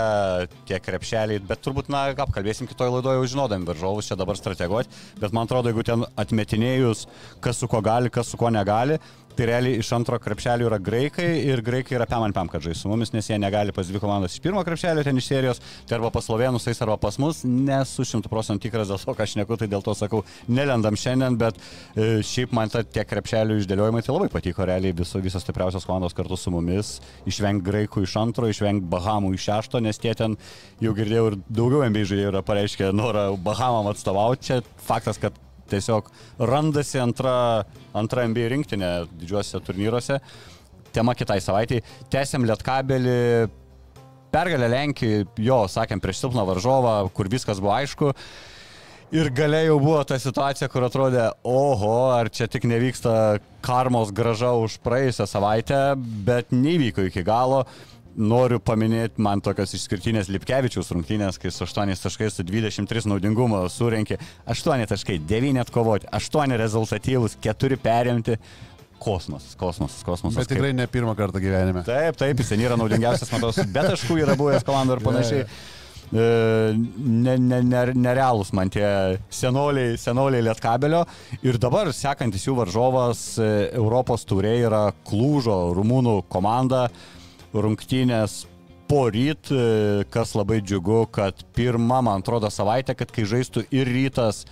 [0.66, 4.90] tie krepšeliai, bet turbūt, na, apkalbėsim kitoj laidoje jau žinodami varžovus, čia dabar strateguoti,
[5.22, 7.06] bet man atrodo, jeigu ten atmetinėjus,
[7.46, 8.98] kas su ko gali, kas su ko negali,
[9.38, 12.82] tai realiai iš antro krepšelio yra graikai ir graikai yra pem ant pem, kad žais
[12.82, 15.98] su mumis, nes jie negali pas dvi komandas iš pirmo krepšelio ten iš serijos, tai
[16.00, 19.38] arba pas slovėnus, tais arba pas mus, nesu šimtų procentų tikras dėl to, ką aš
[19.40, 24.04] neku, tai dėl to sakau, nelendam šiandien, bet e, šiaip man ta tie krepšelių išdėliojimai
[24.06, 26.98] tai labai patiko, realiai viso, visos stipriausios komandos kartu su mumis,
[27.30, 30.38] išvengti graikų iš antro, išvengti bahamų iš šešto, nes tie ten
[30.84, 35.38] jau girdėjau ir daugiau MBA žaidėjų yra pareiškę norą bahamam atstovauti, čia faktas, kad
[35.72, 36.10] tiesiog
[36.50, 37.64] randasi antra,
[37.98, 40.20] antra NBA rinktinė didžiuosiuose turnyruose.
[40.96, 41.82] Tema kitai savaitai.
[42.12, 43.18] Tęsiam lietkabelį.
[44.28, 48.12] Pergalę Lenkijoje, jo, sakėm, prieš silpną varžovą, kur viskas buvo aišku.
[49.16, 54.52] Ir galiai jau buvo ta situacija, kur atrodė, oho, ar čia tik nevyksta karmos graža
[54.60, 55.80] už praėjusią savaitę,
[56.28, 57.62] bet nevyko iki galo.
[58.18, 64.18] Noriu paminėti man tokios išskirtinės Lipkevičiaus rungtynės, kai su 8 taškais su 23 naudingumo surinkė
[64.50, 68.40] 8 taškai, 9 atkovoti, 8 rezultatyvus, 4 perimti.
[68.98, 70.40] Kosmosas, kosmosas, kosmosas.
[70.42, 71.84] Bet tikrai ne pirmą kartą gyvenime.
[71.86, 75.44] Taip, taip, jis ten yra naudingiausias, matau, be taškų yra buvęs komandų ir panašiai.
[76.08, 76.24] E,
[76.98, 78.88] ne, ne, ne, nerealūs man tie
[79.30, 81.04] senoliai, senoliai Lietkabelio.
[81.46, 86.88] Ir dabar sekantis jų varžovas e, Europos turė yra Klūžo, rumūnų komanda,
[87.54, 88.46] rungtynės
[88.88, 93.92] po ryt, e, kas labai džiugu, kad pirmą, man atrodo, savaitę, kad kai žaistų ir
[93.92, 94.46] rytas,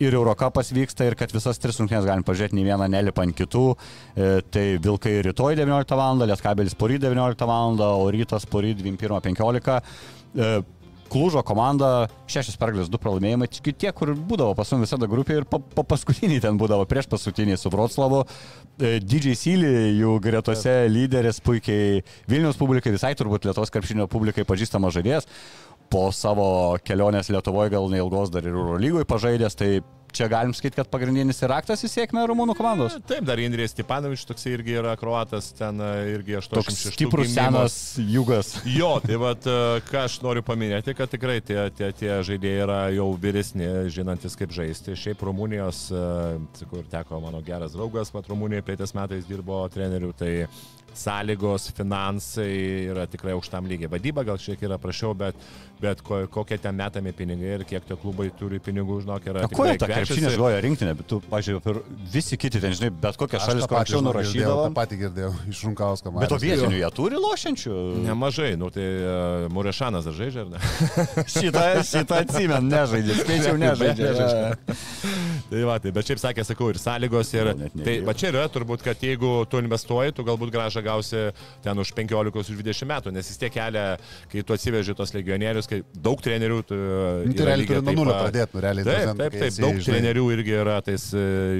[0.00, 3.64] ir Eurocapas vyksta ir kad visas tris rungtynės galim pažiūrėti, nei vieną nelipa ant kitų.
[3.74, 6.24] E, tai Vilkai rytoj 19 val.
[6.24, 7.80] Lietkabelis poryt 19 val.
[7.80, 9.80] o rytas poryt 21.15.
[10.40, 10.52] E,
[11.10, 15.46] Klužo komanda, šešios pergalės, du pralaimėjimai, tik tie, kur būdavo pas mus visada grupė ir
[15.50, 18.22] po, po paskutinį ten būdavo, prieš paskutinį su Vroclavu.
[18.78, 24.94] E, Didžiai Syly, jų gretose lyderis, puikiai Vilnius publikai, visai turbūt Lietuvos krepšinio publikai pažįstamas
[24.98, 25.28] žaidėjas.
[25.90, 29.70] po savo kelionės Lietuvoje gal neilgos dar ir Eurolygoje pažaidęs, tai
[30.14, 32.96] čia galim sakyti, kad pagrindinis ir raktas į sėkmę Rumūnų komandos.
[33.08, 37.78] Taip, dar Indrės Stepanovič toks irgi yra kroatas, ten e, irgi 86 Toks stiprus senas
[38.00, 38.54] jugas.
[38.80, 39.46] Jo, tai vad,
[39.88, 44.54] ką aš noriu paminėti, kad tikrai tie, tie, tie žaidėjai yra jau vyresni, žinantis kaip
[44.54, 44.96] žaisti.
[44.98, 50.46] Šiaip Rumunijos, e, kur teko mano geras draugas, mat Rumunijoje praeitais metais dirbo treneriu, tai
[50.94, 53.90] sąlygos, finansai yra tikrai aukštam lygiai.
[53.90, 55.36] Vadyba gal šiek tiek yra prašiau, bet,
[55.80, 59.44] bet ko, kokie ten metami pinigai ir kiek tie klubai turi pinigų, žinok, yra.
[59.46, 63.18] O ko jie tą krepšinį žvoja rinktinę, bet tu, pažiūrėjau, visi kiti ten, žinai, bet
[63.20, 64.66] kokią šalis, kur anksčiau nurašydavo.
[64.68, 66.26] Tą patį girdėjau iš Runkaus komandos.
[66.26, 67.76] Bet o vietinių jie turi lošiančių?
[68.08, 70.60] Nemažai, nu tai uh, Murešanas dar žaidžia, ar ne?
[71.36, 74.12] šitą, šitą atsimenu, nežaidė, skaičiau, nežaidė.
[75.50, 77.52] Tai va, tai, bet šiaip sakė, sakau, ir sąlygos, ir...
[77.80, 81.24] Tai va čia yra turbūt, kad jeigu tu investuoji, tu galbūt gražą gausi
[81.64, 83.84] ten už 15-20 metų, nes vis tiek kelia,
[84.30, 86.60] kai tu atsiveži tos legionierius, kai daug trenerių...
[86.70, 86.78] Tu,
[87.30, 88.86] nu, tai realiai turi nuo nulio pradėti, nu, realiai.
[88.88, 89.86] Taip, taip, taip, taip daug žinai.
[89.88, 91.06] trenerių irgi yra, tais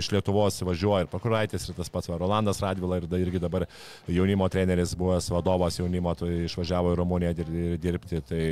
[0.01, 3.67] iš Lietuvos važiuoja ir Pakuraitis, ir tas pats va, Rolandas Radvila, ir da, irgi dabar
[4.11, 7.35] jaunimo treneris buvęs vadovas jaunimo, tai išvažiavo į Rumuniją
[7.81, 8.45] dirbti, tai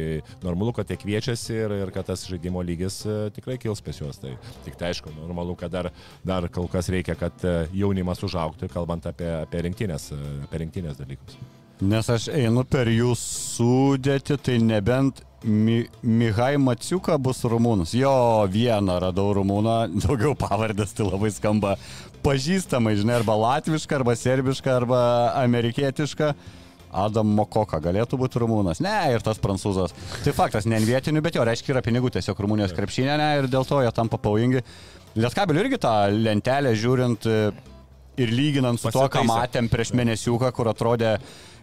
[0.42, 3.00] normalu, kad jie kviečiasi ir, ir kad tas žaidimo lygis
[3.36, 4.20] tikrai kils pas juos.
[4.22, 4.34] Tai
[4.66, 5.90] tik tai aišku, normalu, kad dar,
[6.26, 7.46] dar kol kas reikia, kad
[7.76, 10.10] jaunimas užauktų, kalbant apie, apie, rinktinės,
[10.48, 11.38] apie rinktinės dalykus.
[11.78, 17.92] Nes aš einu per jų sudėti, tai nebent Mi, Mihai Maciuka bus rumūnas.
[17.94, 21.76] Jo, vieną radau rumūną, daugiau pavardės tai labai skamba
[22.24, 25.02] pažįstamai, žinai, arba latviška, arba serbiška, arba
[25.44, 26.32] amerikietiška.
[26.88, 28.80] Adam Mokoka galėtų būti rumūnas.
[28.82, 29.92] Ne, ir tas prancūzas.
[30.24, 33.68] Tai faktas, ne vietinių, bet jo reiškia yra pinigų tiesiog Rumunijos krepšinė, ne, ir dėl
[33.68, 34.64] to jie tampa pavojingi.
[35.18, 37.26] Lietkabeliu irgi tą lentelę žiūrint
[38.18, 41.16] ir lyginant su to, ką matėm prieš mėnesiuką, kur atrodė,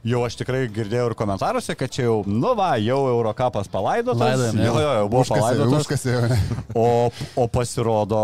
[0.07, 4.21] jau aš tikrai girdėjau ir komentaruose, kad čia jau, nu va, jau Eurocapas palaidotas.
[4.21, 5.85] Laidojam, jo, jo, jau buvo palaidotas.
[5.85, 6.15] Užkasė,
[6.75, 6.87] o,
[7.39, 8.21] o pasirodo,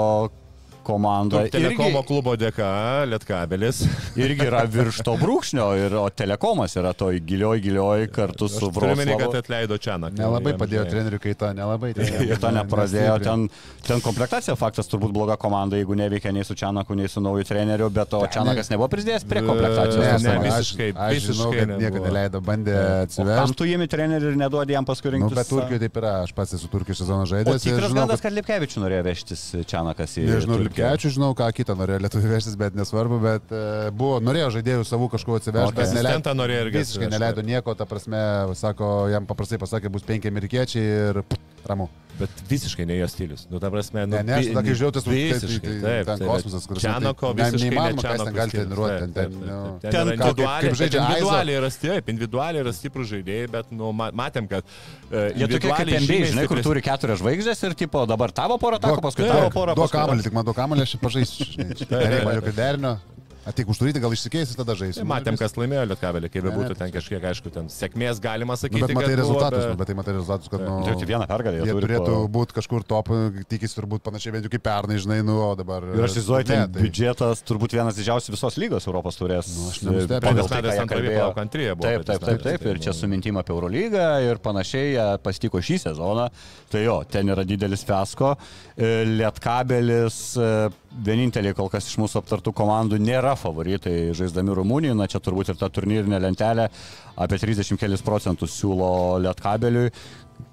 [0.83, 1.43] komanda.
[1.51, 2.69] Telekomo irgi, klubo dėka,
[3.11, 3.81] Lietkabelis.
[4.23, 8.95] Irgi yra virš to brūkšnio, ir, o telekomas yra toj gilioj, gilioj kartu su Vroclavu.
[8.97, 9.19] Vroclavu.
[9.21, 10.09] kad atleido Čianą.
[10.17, 11.93] Nelabai padėjo trenerių kaita, nelabai.
[12.41, 13.47] To nepradėjo, ten,
[13.87, 17.89] ten komplektacija faktas turbūt bloga komanda, jeigu neveikia nei su Čianaku, nei su nauju treneriu,
[17.93, 20.25] bet o Čianakas nebuvo prisidėjęs prie komplektacijos.
[20.25, 23.55] Ne, ne, visiškai, Aš, aš žinau, kad nieko neleido, bandė Kam atsivežti.
[23.61, 25.37] tu įimi trenerių ir neduodi jam paskui Nu, rinktis?
[25.39, 27.63] bet Turkijoje taip yra, aš pats esu Turkijos sezono žaidėjas.
[27.65, 30.25] tikras žinau, gandas, kad- kad Lipkevičių norėjo vežtis Čianakas į...
[30.29, 30.87] Nežinau, Turkiją.
[30.87, 35.09] Lipkevičių žinau, ką kitą norėjo lietuvių vežtis, bet nesvarbu, bet uh, buvo, norėjo žaidėjų savų
[35.15, 36.35] kažko atsivežti, bet neleido.
[36.41, 38.21] Norėjo irgi Visiškai neleido nieko, ta prasme,
[38.57, 41.21] sako, jam paprastai pasakė, bus penki amerikiečiai ir
[41.67, 41.89] ramu.
[42.21, 43.47] Bet visiškai ne jo stilius.
[43.49, 46.09] Nu, ta prasme, nu, Ne, ne, aš tada, kai žiūrėjau, tas visiškai, tai, tai, taip,
[46.11, 49.91] ten kosmosas, kur Čianako tai, ne- visiškai neįmanoma, ten gali treniruoti, ten, ten, nu, ten
[49.91, 54.47] ten kaip- individualiai, žaidžia individualiai yra stipriai, individualiai yra stiprų žaidėjai, bet nu, ma- matėm,
[54.51, 58.59] kad uh, Jie tokie kaip NBA, žinai, kur turi keturias žvaigždės ir tipo dabar tavo
[58.61, 59.73] porą tako, paskui tavo porą.
[59.75, 61.49] Paskui- kamalį, tik man duok kamalį, aš pažaisiu.
[61.89, 62.93] Nereikia man jokio derinio.
[63.41, 65.01] Atik užturyti, gal išsikeisi, tada žaisiu.
[65.09, 68.81] Matėm, kas laimėjo Lietkabelį, kaip bebūtų ten kažkiek, aišku, ten sėkmės galima Nu, sakyti.
[68.85, 71.09] bet matai kad buvo, rezultatus, bet- nu, bet tai matai rezultatus, kad nu, Tai tik
[71.09, 73.09] vieną pergalę jie turėtų po- būti kažkur top,
[73.49, 75.81] tikisi turbūt panašiai bent jau kaip pernai, žinai, nu, o dabar...
[75.89, 79.49] Ir aš įsivaizduoju, ten Ne, tai- biudžetas turbūt vienas didžiausių visos lygos Europos turės.
[79.57, 80.21] Nu, aš nenustebęs.
[80.21, 81.25] Pagal tai, ką jie kalbėjo.
[81.41, 81.89] antrija buvo.
[81.89, 82.61] Taip, taip, taip, taip.
[82.61, 86.29] Ir tai, čia nu, su mintim apie Eurolygą ir panašiai jie pasitiko šį sezoną.
[86.69, 88.35] Tai jo, ten yra didelis fiasko.
[88.77, 90.69] E, Lietkabelis, e,
[91.05, 94.97] vieninteliai kol kas iš mūsų aptartų komandų nėra favoritai žaisdami Rumunijoje.
[94.99, 96.67] Na čia turbūt ir ta turnyrinė lentelė
[97.15, 99.91] apie 30 kelis procentus siūlo Lietkabeliui.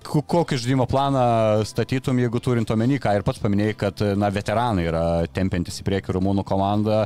[0.05, 4.85] Ko- Kokį žaidimo planą statytum, jeigu turint omeny, ką ir pats paminėjai, kad na, veteranai
[4.85, 5.02] yra
[5.32, 6.98] tempiantis į priekį rumūnų komandą.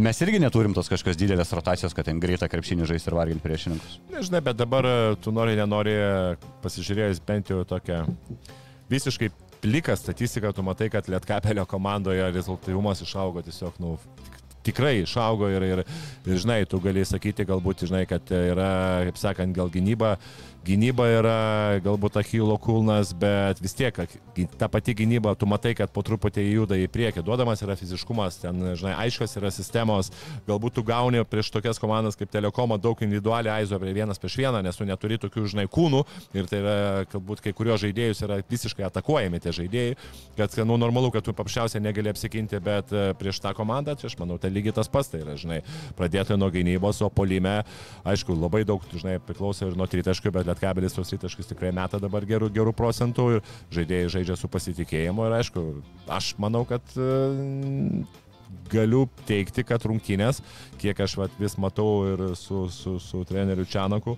[0.00, 3.98] Mes irgi neturim tos kažkokios didelės rotacijos, kad ten greitą krepšinį žaisti ir varginti priešininkus.
[4.16, 5.92] Nežinai, bet dabar e, tu nori, nenori,
[6.64, 8.00] pasižiūrėjus bent jau tokią
[8.92, 9.28] visiškai
[9.62, 15.66] pliką statistiką, tu matai, kad Lietkapelio komandoje rezultatyvumas išaugo tiesiog, nu, tik- tikrai išaugo ir,
[15.66, 15.84] ir,
[16.26, 18.70] ir, žinai, tu gali sakyti, galbūt, žinai, kad yra,
[19.08, 20.16] kaip sakant, gal gynyba,
[20.66, 21.38] gynyba yra
[21.82, 23.96] galbūt Achilo kulnas, bet vis tiek
[24.58, 28.62] ta pati gynyba, tu matai, kad po truputį juda į priekį, duodamas yra fiziškumas, ten,
[28.78, 30.12] žinai, aiškios yra sistemos,
[30.46, 34.62] galbūt tu gauni prieš tokias komandas kaip Telekomą daug individualiai aizo prie vienas prieš vieną,
[34.64, 36.04] nes tu neturi tokių, žinai, kūnų.
[36.38, 36.76] Ir tai yra,
[37.12, 39.96] galbūt kai kurios žaidėjus yra visiškai atakuojami tie žaidėjai,
[40.38, 44.16] kad, nu, normalu, kad tu paprasčiausiai negali apsiginti, bet e, prieš tą komandą, čia aš
[44.20, 45.60] manau, tai lygiai tas pats, tai yra, žinai,
[45.98, 47.58] pradėti nuo gynybos, o polime,
[48.08, 52.26] aišku, labai daug, žinai, priklauso ir nuo tritaškių, bet Lietkabelis tos tritaškius tikrai meta dabar
[52.28, 55.64] gerų, gerų procentų ir žaidėjai žaidžia su pasitikėjimu ir aišku,
[56.12, 57.08] aš manau, kad e,
[58.72, 60.42] galiu teikti, kad rungtynės,
[60.80, 64.16] kiek aš vat, vis matau ir su, su, su treneriu Čianaku,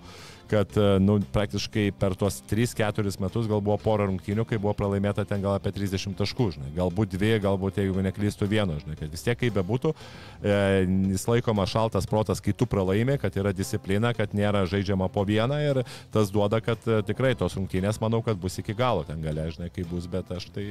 [0.49, 5.25] kad e, nu, praktiškai per tuos 3-4 metus gal buvo pora rungtynių, kai buvo pralaimėta
[5.27, 6.71] ten gal apie 30 taškų, žinai.
[6.75, 9.93] galbūt dvi, galbūt jeigu neklystų vieno, žinai, kad vis tiek kaip bebūtų,
[10.41, 10.57] e,
[11.13, 15.59] jis laikoma šaltas protas, kai tu pralaimi, kad yra disciplina, kad nėra žaidžiama po vieną
[15.63, 15.81] ir
[16.13, 19.71] tas duoda, kad e, tikrai tos rungtynės, manau, kad bus iki galo ten galia, žinai,
[19.73, 20.65] kaip bus, bet aš tai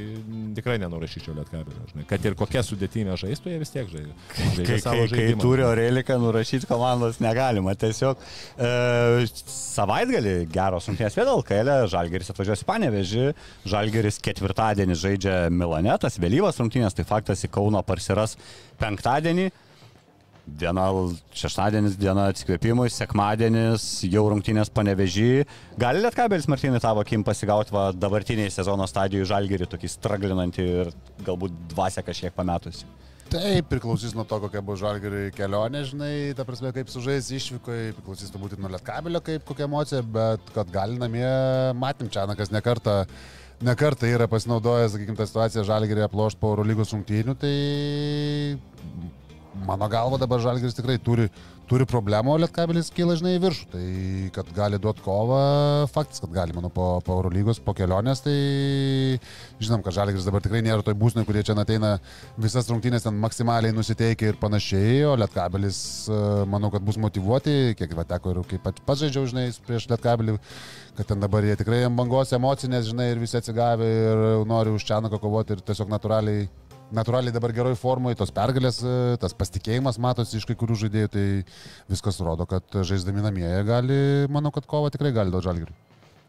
[0.57, 4.17] tikrai nenurašyčiau lietkabelio, žinai, kad ir kokia sudėtinė žaistų, jie vis tiek žaidžia.
[4.35, 7.75] Kai, kai, kai turi Oreliką nurašyti komandos negalima.
[7.79, 8.21] Tiesiog
[8.59, 9.27] e,
[9.75, 13.27] savaitgalį geros rungtynės vėl LKL, Žalgeris atvažiuos į Panevežį,
[13.71, 18.39] Žalgeris ketvirtadienį žaidžia Milane, tas vėlyvas rungtynės, tai faktas į Kauno parsiras
[18.81, 19.51] penktadienį.
[20.45, 20.91] Diena,
[21.33, 25.31] šeštadienis, diena atsikvėpimui, sekmadienis, jau rungtynės panevežį.
[25.81, 30.93] Gali Lietkabelis Martinai tavo akim pasigauti va, dabartiniai sezono stadijoje žalgerį, tokį straglinantį ir
[31.25, 32.85] galbūt dvasia kažkiek pametusi?
[33.33, 38.31] Taip, priklausys nuo to, kokia bus žalgeriai kelionė, žinai, ta prasme, kaip sužais išvykoje, priklausys
[38.35, 41.27] turbūt ir nuo lietkabelio, kaip kokia emocija, bet kad gali namie,
[41.81, 43.03] matėm čia, na, kas nekarta,
[43.65, 47.55] nekarta yra pasinaudojęs, sakykime, tą situaciją žalgerį aplošti po Eurolygos rungtynių, tai
[49.67, 51.29] mano galva dabar žalgeris tikrai turi
[51.69, 53.67] turi problemų, o Lietkabelis kyla žinai į viršų.
[53.73, 53.85] Tai
[54.37, 55.41] kad gali duoti kovą,
[55.93, 58.35] faktas, kad gali, manau, po, po Eurolygos, po kelionės, tai
[59.63, 61.97] žinom, kad Žalgris dabar tikrai nėra toj būsnai, kurie čia ateina
[62.41, 65.79] visas rungtynės ten maksimaliai nusiteikę ir panašiai, o Lietkabelis,
[66.09, 66.21] e,
[66.51, 70.37] manau, kad bus motivuoti, kiek va teko ir kaip pats žaidžiau, žinai, prieš Lietkabelį,
[70.99, 74.85] kad ten dabar jie tikrai ant bangos emocinės, žinai, ir visi atsigavę ir nori už
[74.85, 76.45] Čianaką kovoti ir tiesiog natūraliai
[76.95, 81.25] natūraliai dabar geroj formoje, tos pergalės, e, tas pasitikėjimas matosi iš kai kurių žaidėjų, tai
[81.91, 84.01] viskas rodo, kad žaisdami namie gali,
[84.33, 85.77] manau, kad kova tikrai gali duoti žalgiriui.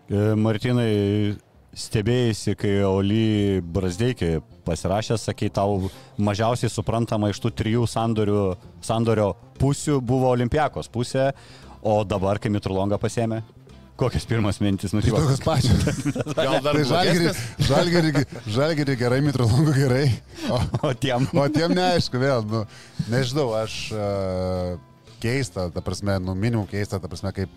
[0.06, 0.92] E, Martinai,
[1.76, 4.32] stebėjai, kai Oli Brasdeikį
[4.66, 8.46] pasirašė, sakai, tau mažiausiai suprantama iš tų trijų sandorių,
[8.86, 11.32] sandorio pusių buvo Olimpiakos pusė,
[11.86, 13.44] o dabar, kai Mitrulonga pasėmė,
[13.96, 15.22] Kokios pirmas mintis nutiko?
[15.24, 16.00] Tokios pačios.
[16.36, 17.30] Gal dar tai žalgerį,
[17.64, 20.08] žalgerį, žalgerį gerai, mitrolongų gerai.
[20.52, 20.60] O,
[20.90, 21.28] o tiem?
[21.32, 22.66] O tiem neaišku, vėl, nu,
[23.08, 24.74] nežinau, aš uh,
[25.24, 27.56] keista, ta prasme, nu, minimum keista, ta prasme, kaip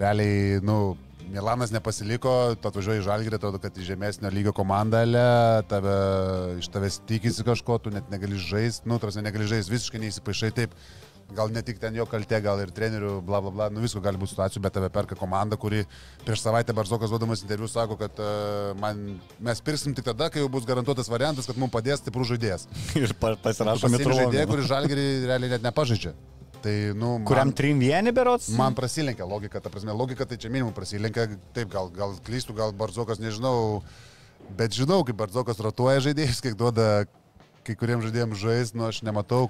[0.00, 0.96] realiai, nu,
[1.30, 5.04] Milanas nepasiliko, tu atvažiuoji į žalgerį, atrodo, kad į žemesnio lygio komandą,
[5.70, 5.92] tave,
[6.58, 10.74] iš tavęs tikisi kažko, tu net negali žaisti, nu, tarsi negali žaisti, visiškai neįsipaišai taip
[11.36, 14.20] gal ne tik ten jo kaltė, gal ir trenerių, bla bla bla, nu visko gali
[14.20, 15.84] būti situacijų, bet tave perka komanda, kuri
[16.24, 20.50] prieš savaitę Barzokas duodamas interviu sako, kad uh, man, mes pirksim tik tada, kai jau
[20.52, 22.66] bus garantuotas variantas, kad mums padės stiprų žaidėjas.
[23.02, 26.14] ir pasirašo metrų žaidėją, kuris žalgerį realiai net nepažaidžia.
[26.60, 28.50] Tai, nu, man, Kuriam trim vieni berots?
[28.52, 31.24] Man prasilenkia logika, ta prasme, logika tai čia minimum prasilenkia,
[31.56, 33.80] taip, gal, gal klystų, gal Barzokas, nežinau,
[34.58, 37.06] bet žinau, kaip Barzokas rotuoja žaidėjus, kiek duoda
[37.64, 39.48] kai kuriems žaidėjams žaisti, nu aš nematau,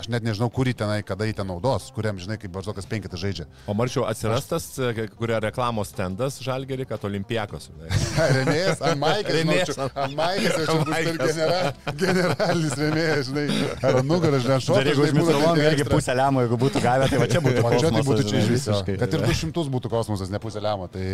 [0.00, 3.46] aš net nežinau, kurį tenai, kada jį ten naudos, kuriam, žinai, kaip Barzokas penkitą žaidžia.
[3.70, 5.00] O marčiau atsirastas, aš...
[5.18, 7.70] kurio reklamos tendas žalgerį, kad olimpijakos.
[8.38, 11.60] remėjas, ant Maikės, remėjas, ant Maikės, aš jau bus genera,
[12.04, 13.46] generalinis remėjas, žinai,
[13.90, 14.88] ar nugarą, žinai, aš šokiu.
[14.90, 17.62] Jeigu už Mitrolongą irgi pusę lemų, jeigu būtų gavę, tai va čia būtų.
[17.74, 18.74] O čia tai būtų čia iš viso.
[18.86, 20.90] Kad ir 200 būtų kosmosas, ne pusę lemų.
[20.94, 21.06] Tai,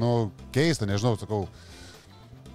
[0.00, 0.12] nu,
[0.54, 1.44] keista, nežinau, sakau.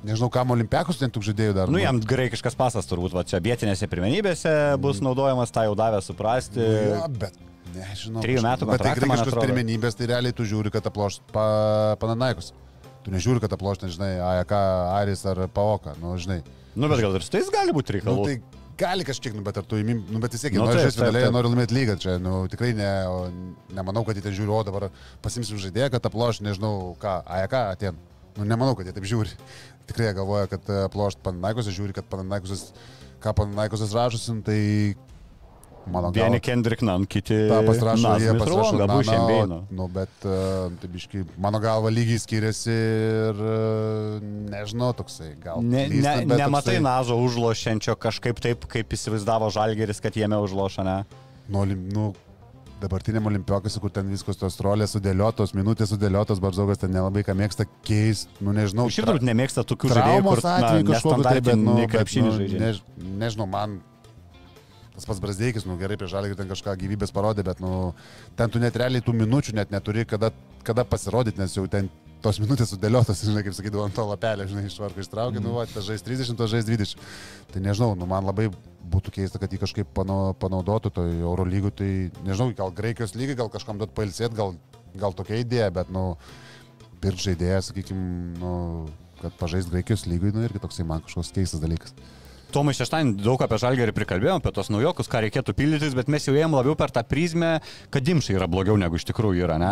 [0.02, 1.70] Nežinau, kam olimpiakus ten tų žaidėjų dar.
[1.70, 5.08] Nu, jam graikiškas pasas turbūt, va čia vietinėse pirmenybėse bus mm.
[5.10, 6.58] naudojamas, tą jau davė suprasti.
[6.58, 7.38] Nu, ja, bet
[7.76, 8.24] nežinau.
[8.26, 11.46] Trijų metų bet tai graikiškas pirmenybės, tai realiai tu žiūri, kad aploš pa,
[12.02, 12.50] Pananaikus.
[13.06, 14.56] Tu nežiūri, kad aploš, nežinai, AEK,
[14.98, 16.42] Aris ar Paoka, nu, žinai.
[16.74, 18.26] Nu, bet gal ir su tais gali būti reikalų.
[18.26, 20.82] Nu, tai gali kažkiek, nu, bet ar tu įmim, nu, bet vis tiek, nu, nori
[20.86, 23.26] žaisti finalėje, nori laimėti lygą, čia, nu, tikrai ne, o,
[23.78, 24.88] nemanau, kad jie ten žiūri, o dabar
[25.26, 28.00] pasimsim žaidėją, kad aploš, nežinau, ką, AEK atien.
[28.38, 29.34] Nu, nemanau, kad jie taip žiūri
[29.92, 32.72] tikrai galvoja, kad e, plošt Pananaikosas, žiūri, kad Pananaikosas,
[33.22, 34.60] ką Pananaikosas rašosi, tai
[35.86, 36.30] mano galva.
[36.30, 37.36] Vieni Kendrick Nan, kiti.
[37.50, 38.80] Ta pasirašo, jie pasirašo.
[38.82, 39.56] Galbūt šiandien.
[39.76, 44.18] Nu, bet, uh, tai biškai, mano galva lygiai skiriasi ir uh,
[44.52, 45.64] nežinau, toksai gal.
[45.66, 46.86] Ne, lysta, ne, nematai toksai...
[46.86, 51.00] Nazo užlošiančio kažkaip taip, kaip įsivaizdavo Žalgeris, kad jame užlošia, ne?
[51.52, 52.12] Nu, nu,
[52.82, 57.68] dabartiniam olimpiokose, kur ten viskas tos rolės sudėliotos, minutės sudėliotos, Barzaugas ten nelabai ką mėgsta
[57.88, 58.88] keisti, nu nežinau.
[58.92, 62.36] Iš tikrųjų nemėgsta tokių žaidėjų, kur atveju kažkokio tai, bet, nu, bet nu,
[62.66, 62.84] než,
[63.22, 63.80] nežinau, man
[64.96, 67.94] tas pats Brasdeikis, nu gerai, prieš žalį ten kažką gyvybės parodė, bet, nu,
[68.38, 70.30] ten tu net realiai tų minučių net neturi, kada,
[70.68, 71.90] kada pasirodyti, nes jau ten
[72.24, 75.46] tos minutės sudėliotos, žinai, kaip sakydavo, ant to lapelio, žinai, iš varko ištraukė, mm.
[75.48, 77.02] nu, va, tas žais 30, tas žais 20.
[77.54, 78.48] Tai nežinau, nu, man labai
[78.92, 81.90] būtų keista, kad jį kažkaip panaudotų to Euro lygų, tai
[82.28, 84.56] nežinau, gal Graikijos lygiai, gal kažkam duot pailsėti, gal,
[84.98, 86.16] gal tokia idėja, bet, nu,
[87.02, 88.08] pirk žaidėją, sakykime,
[88.42, 88.56] nu,
[89.22, 91.96] kad pažaist Graikijos lygui, nu, irgi toksai man kažkoks keistas dalykas.
[92.52, 96.34] Tomai šeštadienį daug apie žalgerį prikalbėjom, apie tos naujokus, ką reikėtų pildytis, bet mes jau
[96.36, 97.54] ėjom labiau per tą prizmę,
[97.94, 99.72] kad dimšai yra blogiau negu iš tikrųjų yra, ne?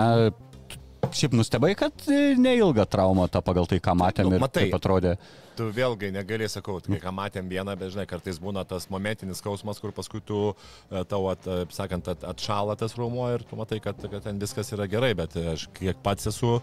[1.15, 4.67] Šiaip nustebai, kad e, neilga trauma ta pagal tai, ką matėm Nu, ir matai.
[4.67, 5.15] kaip atrodė.
[5.59, 9.79] tu vėlgi negali sakau, kai ką matėm vieną, bet žinai, kartais būna tas momentinis skausmas,
[9.83, 10.55] kur paskui tu,
[10.91, 14.39] e, tau, at, e, sakant, at, atšala tas rūmo ir tu matai, kad, kad ten
[14.39, 16.61] viskas yra gerai, bet aš kiek pats esu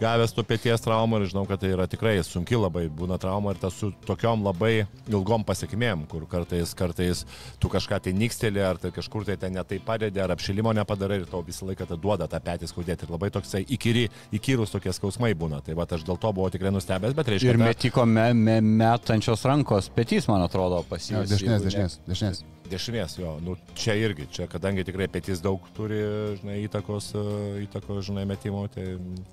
[0.00, 3.60] gavęs tų pėties traumų ir žinau, kad tai yra tikrai sunki labai būna trauma ir
[3.60, 7.24] tas su tokiom labai ilgom pasiekmėm, kur kartais, kartais
[7.60, 11.26] tu kažką tai niksteli, ar tai kažkur tai ten netai padedi, ar apšilimo nepadarai ir
[11.30, 13.08] tau visą laiką tai duoda tą petį skaudėti.
[13.08, 14.06] Ir labai toksai įkyri,
[14.36, 15.60] įkyrus tokie skausmai būna.
[15.64, 17.52] Tai va, aš dėl to buvau tikrai nustebęs, bet reiškia...
[17.52, 21.28] Ir metiko me, me, metančios rankos petys, man atrodo, pasijus.
[21.30, 22.42] Dešinės, dešinės, dešinės.
[22.70, 25.98] Dešinės, jo, nu čia irgi, čia kadangi tikrai petys daug turi,
[26.38, 27.22] žinai, įtakos, e,
[27.64, 28.84] įtakos žinai, metimo, tai...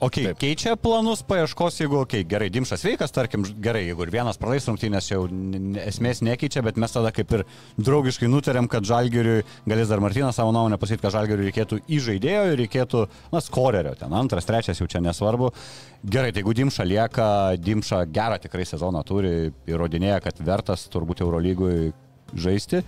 [0.01, 0.39] Ok, taip.
[0.41, 5.11] keičia planus paieškos, jeigu, ok, gerai, Dimšas veikas, tarkim, gerai, jeigu ir vienas pralais rungtynės
[5.11, 5.19] jau
[5.83, 7.43] esmės nekeičia, bet mes tada kaip ir
[7.77, 12.41] draugiškai nutarėm, kad Žalgiriui, galės dar Martinas savo nuomonę pasakyti, kad Žalgiriui reikėtų į žaidėjo
[12.55, 13.03] ir reikėtų,
[13.35, 15.51] na, skorerio, ten antras, trečias jau čia nesvarbu.
[16.01, 17.29] Gerai, tai jeigu Dimša lieka,
[17.61, 21.93] Dimša gerą tikrai sezoną turi, įrodinėja, kad vertas turbūt Eurolygui
[22.33, 22.81] žaisti.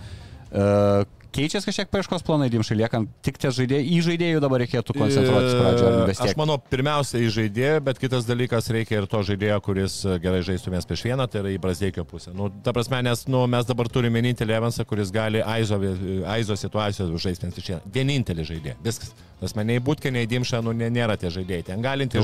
[0.50, 5.54] Uh, Keičiasi kažkiek paieškos planai, Dimšai, liekant tik ties žaidėjai, į žaidėjų dabar reikėtų koncentruotis
[5.54, 5.90] pradžioje.
[5.92, 10.00] ar vis Aš manau, pirmiausia į žaidėją, bet kitas dalykas reikia ir to žaidėjo, kuris
[10.02, 12.34] e, gerai žaistumės prieš vieną, tai yra į Brasdeikio pusę.
[12.34, 15.78] Nu, ta prasme, nes nu, mes dabar turime vienintelį Evansą, kuris gali Aizo,
[16.34, 17.94] Aizo situacijos žaisti prieš vieną.
[17.94, 18.80] Vienintelį žaidėją.
[18.82, 19.14] Viskas.
[19.40, 21.64] Tas man nei būtkė, nei dimša, nu, nė- nėra tie žaidėjai.
[21.70, 22.18] Ten galinti,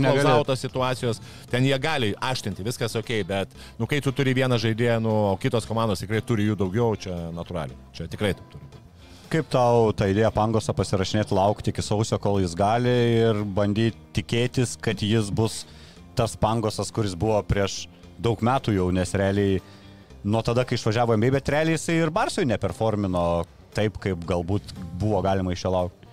[0.00, 0.22] negali.
[0.22, 1.20] užklausautos situacijos,
[1.50, 5.36] ten jie gali aštinti, viskas ok, bet, nu, kai tu turi vieną žaidėją, nu, o
[5.36, 7.76] kitos komandos tikrai turi jų daugiau, čia natūraliai.
[7.92, 8.70] Čia tikrai taip turi.
[9.34, 14.76] Kaip tau ta idėja pangosą pasirašinėti, laukti iki sausio, kol jis gali ir bandyti tikėtis,
[14.80, 15.64] kad jis bus
[16.14, 17.88] tas pangosas, kuris buvo prieš
[18.22, 19.58] daug metų jau, nes realiai
[20.24, 24.70] nuo tada, kai išvažiavo MBA, bet realiai jisai ir Barsui neperformino taip, kaip galbūt
[25.00, 26.03] buvo galima iš jo laukti.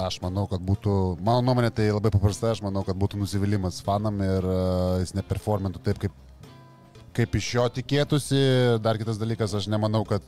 [0.00, 0.92] Aš manau, kad būtų,
[1.22, 5.82] mano nuomonė tai labai paprasta, aš manau, kad būtų nusivylimas fanam ir uh, jis neperformintų
[5.86, 6.16] taip, kaip,
[7.14, 8.40] kaip iš jo tikėtųsi.
[8.82, 10.24] Dar kitas dalykas, aš nemanau, kad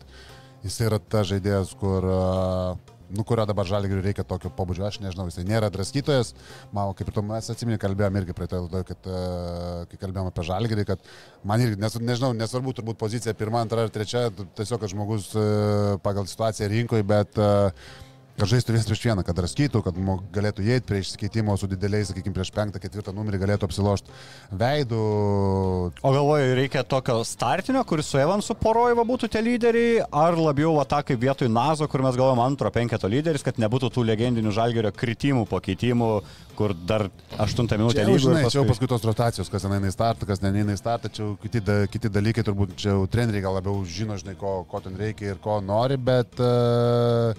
[0.62, 4.86] jis yra ta žaidėjas, kur, uh, nu, kurio dabar žalgiriui reikia tokio pobūdžio.
[4.86, 6.36] Aš nežinau, jis nėra draskytojas.
[6.70, 10.48] Man, kaip ir tu mes atsimeni, kalbėjome irgi praeitoje laidoje, kad uh, kai kalbėjome apie
[10.52, 11.12] žalgirį, kad
[11.42, 16.30] man irgi, nes, nežinau, nesvarbu turbūt pozicija pirma, antra ar trečia, tiesiog, žmogus uh, pagal
[16.30, 17.96] situaciją rinkoje, bet uh,
[18.36, 19.98] kad žaistų vienas prieš vieną, kad raskytų, kad
[20.34, 24.12] galėtų įeiti prie išsikeitimo su dideliais, sakykime, prieš penktą, ketvirtą numerį galėtų apsilošti
[24.60, 25.02] veidų.
[26.04, 31.20] O galvoju, reikia tokio startinio, kuris su Evansu porojiva būtų tie lyderiai, ar labiau kaip
[31.20, 36.10] vietoj Nazo, kur mes galvojam antro penketo lyderis, kad nebūtų tų legendinių žalgerio kritimų, pakeitimų,
[36.56, 37.08] kur dar
[37.38, 40.42] aštuntą minutę ir žinai, čia jau paskui- paskui tos rotacijos, kas eina į startą, kas
[40.42, 44.36] neina į startą, čia kiti, da, kiti dalykai, turbūt čia treneriai gal labiau žino, žinai,
[44.40, 47.36] ko, ko ten reikia ir ko nori, bet uh,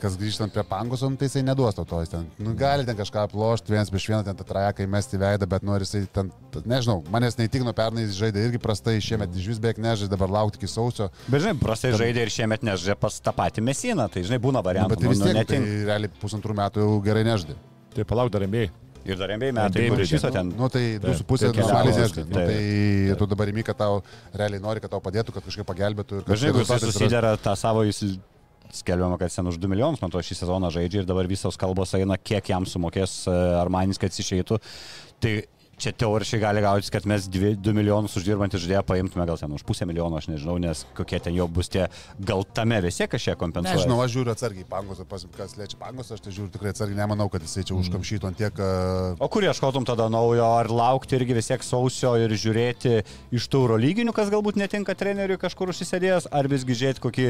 [0.00, 3.22] kas grįžtant prie pangusom, tai jisai neduos to, to jis ten, nu, gali ten kažką
[3.28, 6.32] aplošti, vienas prieš vieną ten tą trajeką įmesti veidą, bet nori jisai ten,
[6.64, 10.60] nežinau, manęs neįtikino, pernai jis žaidė irgi prastai, šiemet iš vis beveik nežaidė, dabar laukti
[10.62, 11.10] iki sausio.
[11.28, 14.66] Bet žinai, prastai žaidė ir šiemet nežaidė pas tą patį Mesiną, tai žinai, būna Nu,
[14.70, 14.94] variantų.
[14.96, 15.86] bet tai vis tiek, tai netinka.
[15.92, 17.58] realiai pusantrų metų jau gerai nežaidė.
[17.94, 18.68] Tai palauk dar MBA.
[19.08, 20.50] Ir dar MBA metai, kur iš viso ten.
[20.58, 22.24] Nu, tai Taip, 2,5 tai normaliai keliavo, nežinai.
[22.28, 22.40] Nu,
[23.14, 24.02] tai tu dabar įmy, kad tau
[24.36, 26.18] realiai nori, kad tau padėtų, kad kažkaip pagelbėtų.
[26.20, 28.02] ir kad Bet žinai, jeigu jis susidera tą savo, jis
[28.76, 31.94] skelbiama, kad ten už 2 milijonus, man to šį sezoną žaidžia ir dabar visos kalbos
[31.98, 34.60] eina, kiek jam sumokės e, Armanis, kad išeitų.
[35.20, 35.34] Tai
[35.80, 39.86] čia teoriškai gali gautis, kad mes 2 milijonus uždirbantį žaidėją paimtume gal ten už pusę
[39.88, 41.86] milijono, aš nežinau, nes kokie ten jau bus tie,
[42.20, 43.80] gal tame visi kažkiek kompensuoja.
[43.80, 45.00] Nežinau, aš žiūriu atsargiai pangos,
[45.36, 48.60] kas liečia pangos, aš tai žiūriu tikrai atsargiai, nemanau, kad jisai čia užkamšytų ant tiek.
[48.60, 53.00] a, O kur ieškotum tada naujo, ar laukti irgi vis tiek sausio ir žiūrėti
[53.36, 57.26] iš tų eurolyginių, kas galbūt netinka treneriui kažkur užsisėdėjęs, ar visgi žiūrėti kokį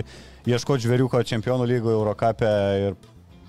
[0.50, 2.52] ieškoti žvėriuko čempionų lygoje, Eurocapė
[2.88, 3.00] ir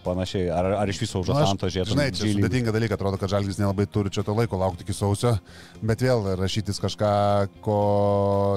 [0.05, 1.95] panašiai, ar, ar iš viso už Atlanto žiūrėtum.
[1.95, 5.35] Žinai, čia sudėtinga dalyka, atrodo, kad Žalgis nelabai turi čia to laiko laukti iki sausio,
[5.81, 7.13] bet vėl rašytis kažką,
[7.65, 7.79] ko,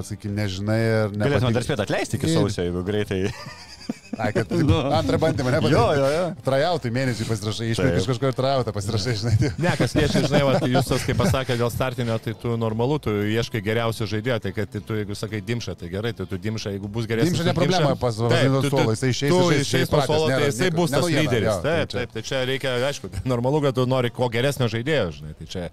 [0.09, 1.29] sakykime, nežinai ir ne.
[1.29, 3.23] Galėtume dar spėti atleisti iki sausio, jeigu greitai.
[4.19, 4.79] Ai, kad Nu.
[4.95, 5.75] antrą bandymą nepadarė.
[5.75, 6.25] Jo, jo, jo.
[6.47, 7.97] Trajautai mėnesį pasirašai, iš Taip.
[8.01, 9.35] iš kažko ir trajautą pasirašai, žinai.
[9.41, 12.55] tai- Ne, kas liečia, žinai, va, tai jūs tas, kaip pasakė, dėl startinio, tai tu
[12.61, 16.39] normalu, tu ieškai geriausio žaidėjo, tai kad tu, jeigu sakai dimšą, tai gerai, tai tu
[16.39, 17.43] dimšą, jeigu bus geresnis.
[17.45, 19.91] Ne problema, Dimšą- pas Taip, Vasilijos tu- tu- suolo, jisai išeis, Tu išeis, išeis jisai
[19.91, 21.59] po pratęs, suolo, tai jisai bus ne tas lyderis.
[21.63, 25.11] tai Taip, čia- taip, tai čia reikia, aišku, normalu, kad tu nori kuo geresnio žaidėjo,
[25.19, 25.69] žinai, tai čia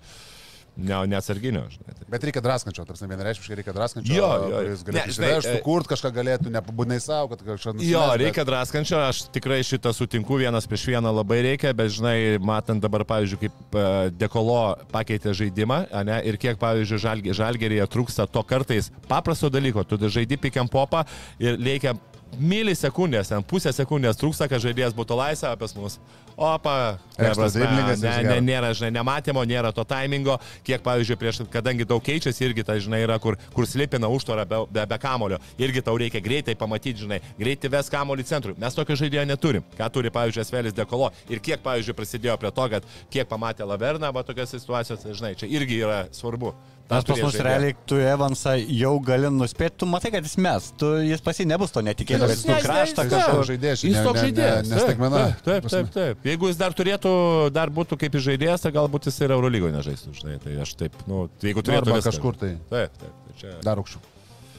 [0.82, 1.64] ne, neatsarginio.
[1.72, 2.08] Žinai, tai.
[2.12, 4.16] Bet reikia draskančio, tarsi vienareiškiškai reikia draskančio.
[4.18, 7.76] Jo, jo, kuris galėtų Ne, žinai, išsivežti, e- sukurt kažką galėtų, nepabūdinai savo, kad kažką
[7.78, 11.94] nusimest, Jo, bet- reikia draskančio, aš tikrai šitą sutinku, vienas prieš vieną labai reikia, bet
[11.96, 13.86] žinai, matant dabar, pavyzdžiui, kaip e,
[14.20, 14.60] Dekolo
[14.92, 20.38] pakeitė žaidimą, ane, ir kiek, pavyzdžiui, žalge, žalgerėje trūksta to kartais paprasto dalyko, tu žaidži
[20.42, 21.06] pikiam popą
[21.40, 21.96] ir reikia
[22.40, 25.98] milisekundės, ten pusę sekundės trūksta, kad žaidėjas būtų laisvė pas mus.
[26.42, 27.66] Opa, prasme,
[28.02, 32.66] ne, ne, nėra, žinai, nematymo, nėra to taimingo, kiek, pavyzdžiui, prieš, kadangi daug keičiasi, irgi
[32.66, 36.56] tai, žinai, yra, kur, kur slipina užtvarą be, be, be kamulio, irgi tau reikia greitai
[36.58, 38.58] pamatyti, žinai, greitai ves kamulį centrui.
[38.62, 39.68] Mes tokio žaidėjo neturim.
[39.78, 44.14] Ką turi, pavyzdžiui, Svelis Dekolo ir kiek, pavyzdžiui, prasidėjo prie to, kad kiek pamatė Laverną,
[44.16, 46.56] va tokias situacijas, žinai, čia irgi yra svarbu.
[46.92, 50.90] Nes pas mus realiai tu Evansą jau gali nuspėti, tu matai, kad jis mes, tu,
[51.08, 54.68] jis pasi nebus to netikėto, kad tu kraštą kažkoks žaidėjas, Jis ne- toks žaidėjas.
[54.68, 55.24] ne- ne staigmena.
[55.32, 56.28] Taip, taip, taip, taip.
[56.32, 57.14] Jeigu jis dar turėtų,
[57.56, 60.38] dar būtų kaip žaidėjas, tai galbūt jis ir Eurolygoje nežaistų, žinai.
[60.44, 62.54] Tai aš taip, nu, jeigu turėtų Arba kažkur tai.
[62.70, 63.18] Taip, taip.
[63.28, 63.56] Tai čia...
[63.64, 64.02] Dar aukščiau.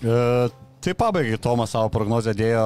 [0.02, 0.50] E,
[0.82, 2.62] Tai pabaigai Tomas savo prognozę dėjo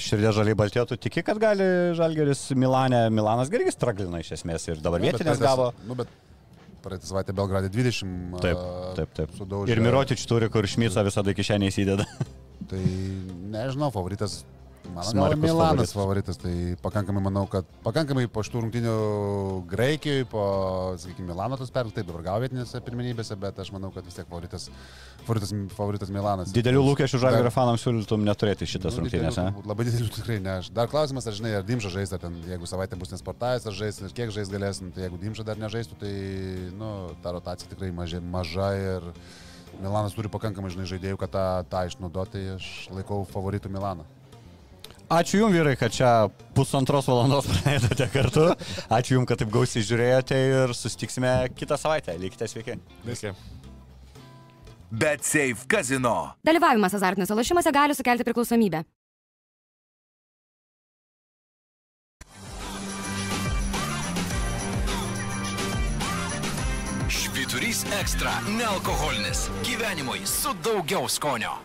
[0.00, 0.96] širdė žaliai baltėtų.
[0.96, 5.66] Tiki, kad gali Žalgeris Milane, Milanas irgi straglina iš esmės ir dabar vietinės praeitas- gavo.
[5.84, 6.08] Nu, bet
[6.84, 8.38] praeitą savaitę Belgradė 20.
[8.42, 8.62] Taip,
[8.98, 9.34] taip, taip.
[9.38, 9.74] Sudaužė.
[9.74, 12.06] Ir Mirotič turi, kur Šmyca visada kišenė įsideda.
[12.70, 12.80] Tai
[13.50, 14.40] nežinau, favoritas.
[14.90, 15.92] Mano galva Milanas favoritas.
[15.94, 18.94] favoritas, tai pakankamai manau, kad pakankamai po šitų rungtynių
[19.70, 20.42] Graikijoje, po,
[20.98, 24.26] sakykime, Milano tos pergalės, taip dabar gavo vietinėse pirmenybėse, bet aš manau, kad vis tiek
[24.28, 24.68] favoritas,
[25.26, 26.52] favoritas, favoritas Milanas.
[26.52, 29.36] Didelių lūkesčių Dar- Žalgerio fanams siūlytum neturėti šitas Nu, rungtynės.
[29.38, 29.68] didelių ne?
[29.70, 30.56] Labai didelių tikrai ne.
[30.60, 33.72] Aš- Dar klausimas, ar žinai, ar Dimža žais, ar ten, jeigu savaitę bus nesportavęs, ar
[33.72, 36.14] žais, ir kiek žais galėsim, tai jeigu Dimža dar nežaistų, tai,
[36.76, 39.12] nu, ta rotacija tikrai mažai, maža ir
[39.80, 44.02] Milanas turi pakankamai, žinai, žaidėjų, kad tą, tą išnaudoti, tai aš laikau favoritų Milaną.
[45.10, 48.44] Ačiū Jums, vyrai, kad čia pusantros valandos praleidote kartu.
[48.94, 52.14] Ačiū Jums, kad taip gausiai žiūrėjote ir susitiksime kitą savaitę.
[52.22, 52.76] Likite sveiki.
[53.08, 53.32] Sveiki.
[54.90, 56.14] Bet Safe Casino.
[56.46, 58.84] Dalyvavimas azartiniuose lošimuose gali sukelti priklausomybę.
[67.10, 69.48] Švyturys ekstra- nealkoholinis.
[69.66, 71.58] Gyvenimui su daugiau skonio.